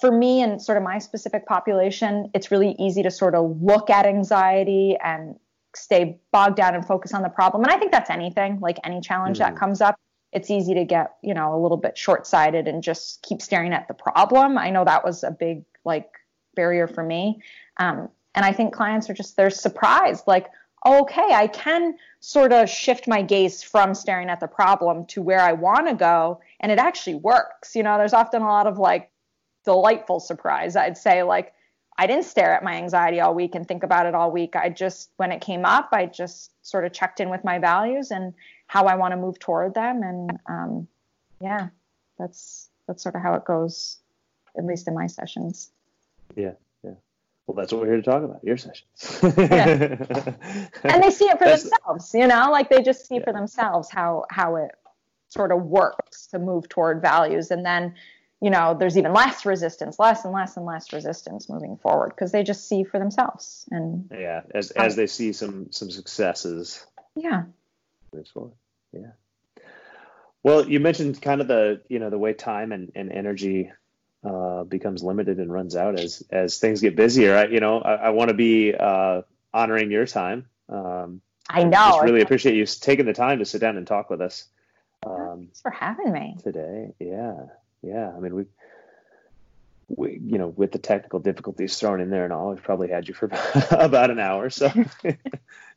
for 0.00 0.10
me 0.10 0.42
and 0.42 0.60
sort 0.60 0.78
of 0.78 0.84
my 0.84 0.98
specific 0.98 1.46
population, 1.46 2.30
it's 2.34 2.50
really 2.50 2.74
easy 2.78 3.02
to 3.02 3.10
sort 3.10 3.34
of 3.34 3.60
look 3.60 3.90
at 3.90 4.06
anxiety 4.06 4.96
and 5.02 5.36
stay 5.74 6.18
bogged 6.32 6.56
down 6.56 6.74
and 6.74 6.86
focus 6.86 7.12
on 7.12 7.22
the 7.22 7.28
problem. 7.28 7.62
And 7.62 7.72
I 7.72 7.78
think 7.78 7.92
that's 7.92 8.10
anything, 8.10 8.60
like 8.60 8.78
any 8.84 9.00
challenge 9.00 9.38
mm-hmm. 9.38 9.54
that 9.54 9.60
comes 9.60 9.80
up. 9.80 9.96
It's 10.32 10.50
easy 10.50 10.74
to 10.74 10.84
get, 10.84 11.16
you 11.22 11.34
know, 11.34 11.54
a 11.54 11.60
little 11.60 11.76
bit 11.76 11.96
short 11.96 12.26
sighted 12.26 12.68
and 12.68 12.82
just 12.82 13.22
keep 13.22 13.40
staring 13.40 13.72
at 13.72 13.88
the 13.88 13.94
problem. 13.94 14.58
I 14.58 14.70
know 14.70 14.84
that 14.84 15.04
was 15.04 15.24
a 15.24 15.30
big 15.30 15.64
like 15.84 16.10
barrier 16.54 16.86
for 16.86 17.02
me. 17.02 17.40
Um, 17.78 18.08
and 18.34 18.44
I 18.44 18.52
think 18.52 18.74
clients 18.74 19.08
are 19.08 19.14
just 19.14 19.36
they're 19.36 19.50
surprised, 19.50 20.24
like, 20.26 20.48
okay, 20.86 21.32
I 21.32 21.46
can 21.46 21.96
sort 22.20 22.52
of 22.52 22.68
shift 22.68 23.08
my 23.08 23.22
gaze 23.22 23.62
from 23.62 23.94
staring 23.94 24.28
at 24.28 24.40
the 24.40 24.46
problem 24.46 25.06
to 25.06 25.22
where 25.22 25.40
I 25.40 25.52
want 25.52 25.88
to 25.88 25.94
go, 25.94 26.40
and 26.60 26.70
it 26.70 26.78
actually 26.78 27.16
works. 27.16 27.74
You 27.74 27.82
know, 27.82 27.98
there's 27.98 28.12
often 28.12 28.42
a 28.42 28.46
lot 28.46 28.66
of 28.66 28.78
like 28.78 29.10
delightful 29.68 30.18
surprise. 30.18 30.76
I'd 30.76 30.96
say 30.96 31.22
like 31.22 31.52
I 31.98 32.06
didn't 32.06 32.24
stare 32.24 32.54
at 32.54 32.64
my 32.64 32.76
anxiety 32.76 33.20
all 33.20 33.34
week 33.34 33.54
and 33.54 33.68
think 33.68 33.82
about 33.82 34.06
it 34.06 34.14
all 34.14 34.30
week. 34.30 34.56
I 34.56 34.70
just 34.70 35.10
when 35.18 35.30
it 35.30 35.42
came 35.42 35.66
up, 35.66 35.90
I 35.92 36.06
just 36.06 36.52
sort 36.62 36.86
of 36.86 36.92
checked 36.92 37.20
in 37.20 37.28
with 37.28 37.44
my 37.44 37.58
values 37.58 38.10
and 38.10 38.32
how 38.66 38.86
I 38.86 38.94
want 38.94 39.12
to 39.12 39.16
move 39.18 39.38
toward 39.38 39.74
them, 39.74 40.02
and 40.02 40.38
um, 40.46 40.88
yeah, 41.42 41.68
that's 42.18 42.70
that's 42.86 43.02
sort 43.02 43.14
of 43.14 43.20
how 43.20 43.34
it 43.34 43.44
goes, 43.44 43.98
at 44.56 44.64
least 44.64 44.88
in 44.88 44.94
my 44.94 45.06
sessions. 45.06 45.70
Yeah, 46.34 46.52
yeah. 46.82 46.94
Well, 47.46 47.56
that's 47.56 47.70
what 47.70 47.82
we're 47.82 47.88
here 47.88 47.96
to 47.96 48.02
talk 48.02 48.22
about. 48.22 48.42
Your 48.42 48.56
sessions. 48.56 49.20
yeah. 49.22 50.32
And 50.84 51.02
they 51.02 51.10
see 51.10 51.26
it 51.26 51.38
for 51.38 51.44
that's, 51.44 51.64
themselves, 51.64 52.14
you 52.14 52.26
know, 52.26 52.48
like 52.50 52.70
they 52.70 52.80
just 52.80 53.06
see 53.06 53.16
yeah. 53.16 53.24
for 53.24 53.34
themselves 53.34 53.90
how 53.90 54.24
how 54.30 54.56
it 54.56 54.70
sort 55.28 55.52
of 55.52 55.62
works 55.64 56.26
to 56.28 56.38
move 56.38 56.70
toward 56.70 57.02
values, 57.02 57.50
and 57.50 57.66
then 57.66 57.94
you 58.40 58.50
know 58.50 58.76
there's 58.78 58.96
even 58.96 59.12
less 59.12 59.44
resistance 59.44 59.98
less 59.98 60.24
and 60.24 60.32
less 60.32 60.56
and 60.56 60.66
less 60.66 60.92
resistance 60.92 61.48
moving 61.48 61.76
forward 61.76 62.10
because 62.10 62.32
they 62.32 62.42
just 62.42 62.68
see 62.68 62.84
for 62.84 62.98
themselves 62.98 63.66
and 63.70 64.08
yeah 64.12 64.42
as 64.54 64.70
as 64.72 64.96
they 64.96 65.06
see 65.06 65.32
some 65.32 65.70
some 65.70 65.90
successes 65.90 66.86
yeah 67.16 67.44
moves 68.14 68.30
forward 68.30 68.54
yeah 68.92 69.10
well 70.42 70.68
you 70.68 70.80
mentioned 70.80 71.20
kind 71.20 71.40
of 71.40 71.48
the 71.48 71.80
you 71.88 71.98
know 71.98 72.10
the 72.10 72.18
way 72.18 72.32
time 72.32 72.72
and, 72.72 72.92
and 72.94 73.12
energy 73.12 73.70
uh, 74.24 74.64
becomes 74.64 75.02
limited 75.02 75.38
and 75.38 75.52
runs 75.52 75.76
out 75.76 75.98
as 75.98 76.22
as 76.30 76.58
things 76.58 76.80
get 76.80 76.96
busier. 76.96 77.36
I, 77.36 77.46
you 77.46 77.60
know, 77.60 77.80
I, 77.80 77.94
I 77.94 78.10
want 78.10 78.28
to 78.28 78.34
be 78.34 78.74
uh, 78.74 79.22
honoring 79.54 79.90
your 79.90 80.06
time. 80.06 80.46
Um, 80.68 81.20
I 81.48 81.62
know. 81.62 81.70
Just 81.90 82.02
really 82.02 82.20
appreciate 82.20 82.56
you 82.56 82.66
taking 82.66 83.06
the 83.06 83.12
time 83.12 83.38
to 83.38 83.44
sit 83.44 83.60
down 83.60 83.76
and 83.76 83.86
talk 83.86 84.10
with 84.10 84.20
us. 84.20 84.46
Um, 85.06 85.38
Thanks 85.38 85.60
for 85.60 85.70
having 85.70 86.12
me 86.12 86.36
today. 86.42 86.94
Yeah, 86.98 87.44
yeah. 87.82 88.12
I 88.14 88.20
mean, 88.20 88.34
we, 88.34 88.44
we, 89.88 90.20
you 90.22 90.38
know, 90.38 90.48
with 90.48 90.72
the 90.72 90.78
technical 90.78 91.18
difficulties 91.18 91.78
thrown 91.78 92.00
in 92.00 92.10
there 92.10 92.24
and 92.24 92.32
all, 92.32 92.50
we've 92.50 92.62
probably 92.62 92.88
had 92.88 93.08
you 93.08 93.14
for 93.14 93.30
about 93.70 94.10
an 94.10 94.18
hour. 94.18 94.50
So, 94.50 94.68
do 95.02 95.16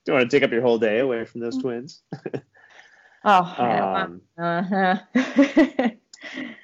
you 0.08 0.14
want 0.14 0.30
to 0.30 0.36
take 0.36 0.44
up 0.44 0.52
your 0.52 0.62
whole 0.62 0.80
day 0.80 1.00
away 1.00 1.26
from 1.26 1.42
those 1.42 1.58
twins? 1.58 2.02
oh, 3.24 3.56
um, 3.58 4.22
uh-huh. 4.38 4.98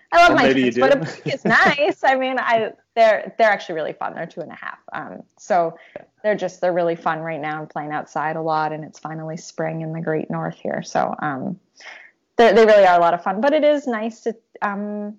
I 0.09 0.21
love 0.21 0.35
well, 0.35 0.47
my 0.47 0.53
kids, 0.53 0.77
but 0.77 0.93
a, 0.93 1.29
it's 1.29 1.43
nice. 1.43 2.03
I 2.03 2.15
mean, 2.15 2.37
I 2.39 2.71
they're 2.95 3.33
they're 3.37 3.49
actually 3.49 3.75
really 3.75 3.93
fun. 3.93 4.15
They're 4.15 4.25
two 4.25 4.39
and 4.39 4.51
a 4.51 4.55
half, 4.55 4.79
um, 4.93 5.23
so 5.37 5.77
they're 6.23 6.35
just 6.35 6.61
they're 6.61 6.73
really 6.73 6.95
fun 6.95 7.19
right 7.19 7.41
now 7.41 7.59
and 7.59 7.69
playing 7.69 7.91
outside 7.91 8.37
a 8.37 8.41
lot. 8.41 8.71
And 8.71 8.85
it's 8.85 8.99
finally 8.99 9.35
spring 9.35 9.81
in 9.81 9.91
the 9.91 9.99
Great 9.99 10.29
North 10.29 10.57
here, 10.57 10.81
so 10.81 11.13
um, 11.21 11.59
they 12.37 12.53
really 12.53 12.85
are 12.85 12.97
a 12.97 13.01
lot 13.01 13.13
of 13.13 13.23
fun. 13.23 13.41
But 13.41 13.53
it 13.53 13.65
is 13.65 13.85
nice 13.85 14.21
to, 14.21 14.35
um, 14.61 15.17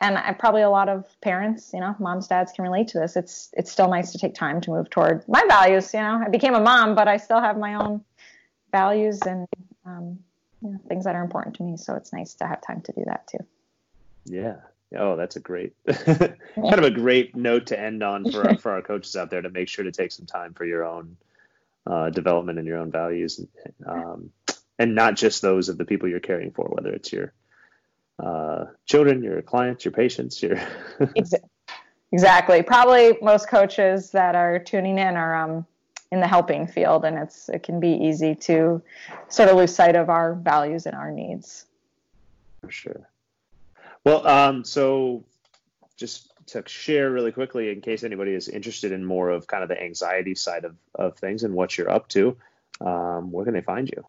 and 0.00 0.16
I, 0.16 0.32
probably 0.32 0.62
a 0.62 0.70
lot 0.70 0.88
of 0.88 1.06
parents, 1.20 1.70
you 1.72 1.80
know, 1.80 1.94
moms, 1.98 2.28
dads 2.28 2.52
can 2.52 2.64
relate 2.64 2.88
to 2.88 2.98
this. 2.98 3.16
It's 3.16 3.50
it's 3.52 3.70
still 3.70 3.88
nice 3.88 4.12
to 4.12 4.18
take 4.18 4.34
time 4.34 4.60
to 4.62 4.70
move 4.70 4.90
toward 4.90 5.26
my 5.28 5.44
values. 5.48 5.92
You 5.92 6.00
know, 6.00 6.22
I 6.24 6.28
became 6.28 6.54
a 6.54 6.60
mom, 6.60 6.94
but 6.94 7.08
I 7.08 7.16
still 7.16 7.40
have 7.40 7.58
my 7.58 7.74
own 7.74 8.04
values 8.70 9.20
and 9.22 9.46
um, 9.84 10.18
you 10.62 10.70
know, 10.70 10.80
things 10.88 11.04
that 11.04 11.14
are 11.14 11.22
important 11.22 11.56
to 11.56 11.62
me. 11.62 11.76
So 11.76 11.94
it's 11.94 12.12
nice 12.12 12.34
to 12.34 12.46
have 12.46 12.60
time 12.60 12.80
to 12.82 12.92
do 12.92 13.04
that 13.06 13.26
too. 13.28 13.44
Yeah. 14.24 14.56
Oh, 14.96 15.16
that's 15.16 15.36
a 15.36 15.40
great, 15.40 15.74
kind 15.86 16.38
of 16.56 16.84
a 16.84 16.90
great 16.90 17.36
note 17.36 17.66
to 17.66 17.78
end 17.78 18.02
on 18.02 18.30
for 18.30 18.48
our, 18.48 18.56
for 18.56 18.72
our 18.72 18.80
coaches 18.80 19.16
out 19.16 19.28
there 19.28 19.42
to 19.42 19.50
make 19.50 19.68
sure 19.68 19.84
to 19.84 19.92
take 19.92 20.12
some 20.12 20.24
time 20.24 20.54
for 20.54 20.64
your 20.64 20.82
own 20.82 21.18
uh, 21.86 22.08
development 22.08 22.58
and 22.58 22.66
your 22.66 22.78
own 22.78 22.90
values, 22.90 23.38
um, 23.86 24.30
and 24.78 24.94
not 24.94 25.14
just 25.14 25.42
those 25.42 25.68
of 25.68 25.76
the 25.76 25.84
people 25.84 26.08
you're 26.08 26.20
caring 26.20 26.52
for, 26.52 26.68
whether 26.68 26.90
it's 26.90 27.12
your 27.12 27.34
uh, 28.18 28.66
children, 28.86 29.22
your 29.22 29.42
clients, 29.42 29.84
your 29.84 29.92
patients, 29.92 30.42
your 30.42 30.60
exactly. 32.12 32.62
Probably 32.62 33.16
most 33.22 33.48
coaches 33.48 34.10
that 34.10 34.34
are 34.34 34.58
tuning 34.58 34.98
in 34.98 35.16
are 35.16 35.34
um, 35.34 35.66
in 36.10 36.20
the 36.20 36.26
helping 36.26 36.66
field, 36.66 37.04
and 37.04 37.18
it's 37.18 37.48
it 37.48 37.62
can 37.62 37.80
be 37.80 37.90
easy 37.90 38.34
to 38.34 38.82
sort 39.28 39.48
of 39.48 39.56
lose 39.56 39.74
sight 39.74 39.96
of 39.96 40.08
our 40.08 40.34
values 40.34 40.86
and 40.86 40.94
our 40.94 41.10
needs. 41.10 41.66
For 42.60 42.70
sure. 42.70 43.08
Well, 44.04 44.26
um, 44.26 44.64
so 44.64 45.24
just 45.96 46.32
to 46.46 46.62
share 46.66 47.10
really 47.10 47.32
quickly, 47.32 47.70
in 47.70 47.80
case 47.80 48.04
anybody 48.04 48.32
is 48.32 48.48
interested 48.48 48.92
in 48.92 49.04
more 49.04 49.30
of 49.30 49.46
kind 49.46 49.62
of 49.62 49.68
the 49.68 49.80
anxiety 49.82 50.34
side 50.34 50.64
of, 50.64 50.76
of 50.94 51.16
things 51.18 51.44
and 51.44 51.54
what 51.54 51.76
you're 51.76 51.90
up 51.90 52.08
to, 52.08 52.36
um, 52.80 53.30
where 53.30 53.44
can 53.44 53.54
they 53.54 53.60
find 53.60 53.88
you? 53.88 54.06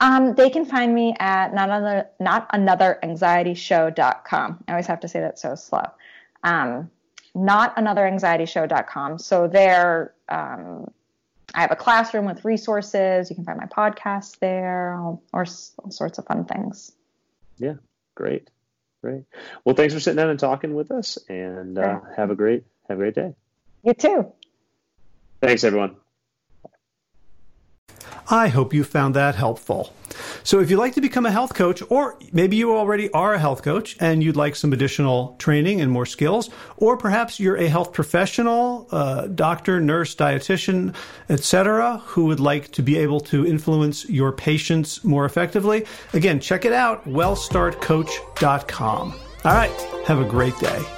Um, 0.00 0.34
they 0.34 0.50
can 0.50 0.64
find 0.64 0.94
me 0.94 1.14
at 1.18 1.52
not 1.52 1.68
another 1.70 2.08
not 2.20 2.48
another 2.52 2.98
anxiety 3.02 3.54
show.com. 3.54 4.64
I 4.68 4.72
always 4.72 4.86
have 4.86 5.00
to 5.00 5.08
say 5.08 5.20
that 5.20 5.38
so 5.38 5.54
slow. 5.56 5.82
Um, 6.44 6.90
not 7.34 7.74
another 7.76 8.06
anxiety 8.06 8.46
show.com. 8.46 9.18
So 9.18 9.48
there, 9.48 10.14
um, 10.28 10.90
I 11.54 11.62
have 11.62 11.72
a 11.72 11.76
classroom 11.76 12.26
with 12.26 12.44
resources. 12.44 13.30
You 13.30 13.36
can 13.36 13.44
find 13.44 13.58
my 13.58 13.66
podcast 13.66 14.38
there, 14.38 14.94
all, 14.94 15.22
or 15.32 15.46
all 15.78 15.90
sorts 15.90 16.18
of 16.18 16.26
fun 16.26 16.44
things. 16.44 16.92
Yeah, 17.58 17.74
great. 18.14 18.50
Great. 19.02 19.24
Well, 19.64 19.74
thanks 19.76 19.94
for 19.94 20.00
sitting 20.00 20.16
down 20.16 20.30
and 20.30 20.40
talking 20.40 20.74
with 20.74 20.90
us, 20.90 21.18
and 21.28 21.78
uh, 21.78 22.00
have 22.16 22.30
a 22.30 22.34
great 22.34 22.64
have 22.88 22.98
a 22.98 23.00
great 23.00 23.14
day. 23.14 23.34
You 23.84 23.94
too. 23.94 24.32
Thanks, 25.40 25.62
everyone. 25.62 25.96
I 28.30 28.48
hope 28.48 28.74
you 28.74 28.84
found 28.84 29.14
that 29.14 29.36
helpful. 29.36 29.94
So, 30.42 30.60
if 30.60 30.70
you'd 30.70 30.78
like 30.78 30.94
to 30.94 31.00
become 31.00 31.26
a 31.26 31.30
health 31.30 31.54
coach, 31.54 31.82
or 31.88 32.18
maybe 32.32 32.56
you 32.56 32.76
already 32.76 33.10
are 33.12 33.34
a 33.34 33.38
health 33.38 33.62
coach 33.62 33.96
and 34.00 34.22
you'd 34.22 34.36
like 34.36 34.56
some 34.56 34.72
additional 34.72 35.36
training 35.38 35.80
and 35.80 35.90
more 35.90 36.06
skills, 36.06 36.50
or 36.76 36.96
perhaps 36.96 37.40
you're 37.40 37.56
a 37.56 37.68
health 37.68 37.92
professional, 37.92 38.86
uh, 38.90 39.26
doctor, 39.28 39.80
nurse, 39.80 40.14
dietitian, 40.14 40.94
etc., 41.28 42.02
who 42.06 42.26
would 42.26 42.40
like 42.40 42.70
to 42.72 42.82
be 42.82 42.98
able 42.98 43.20
to 43.20 43.46
influence 43.46 44.08
your 44.08 44.32
patients 44.32 45.04
more 45.04 45.24
effectively, 45.24 45.86
again, 46.12 46.40
check 46.40 46.64
it 46.64 46.72
out 46.72 47.04
wellstartcoach.com. 47.06 49.14
All 49.44 49.54
right, 49.54 49.70
have 50.04 50.20
a 50.20 50.24
great 50.24 50.58
day. 50.58 50.97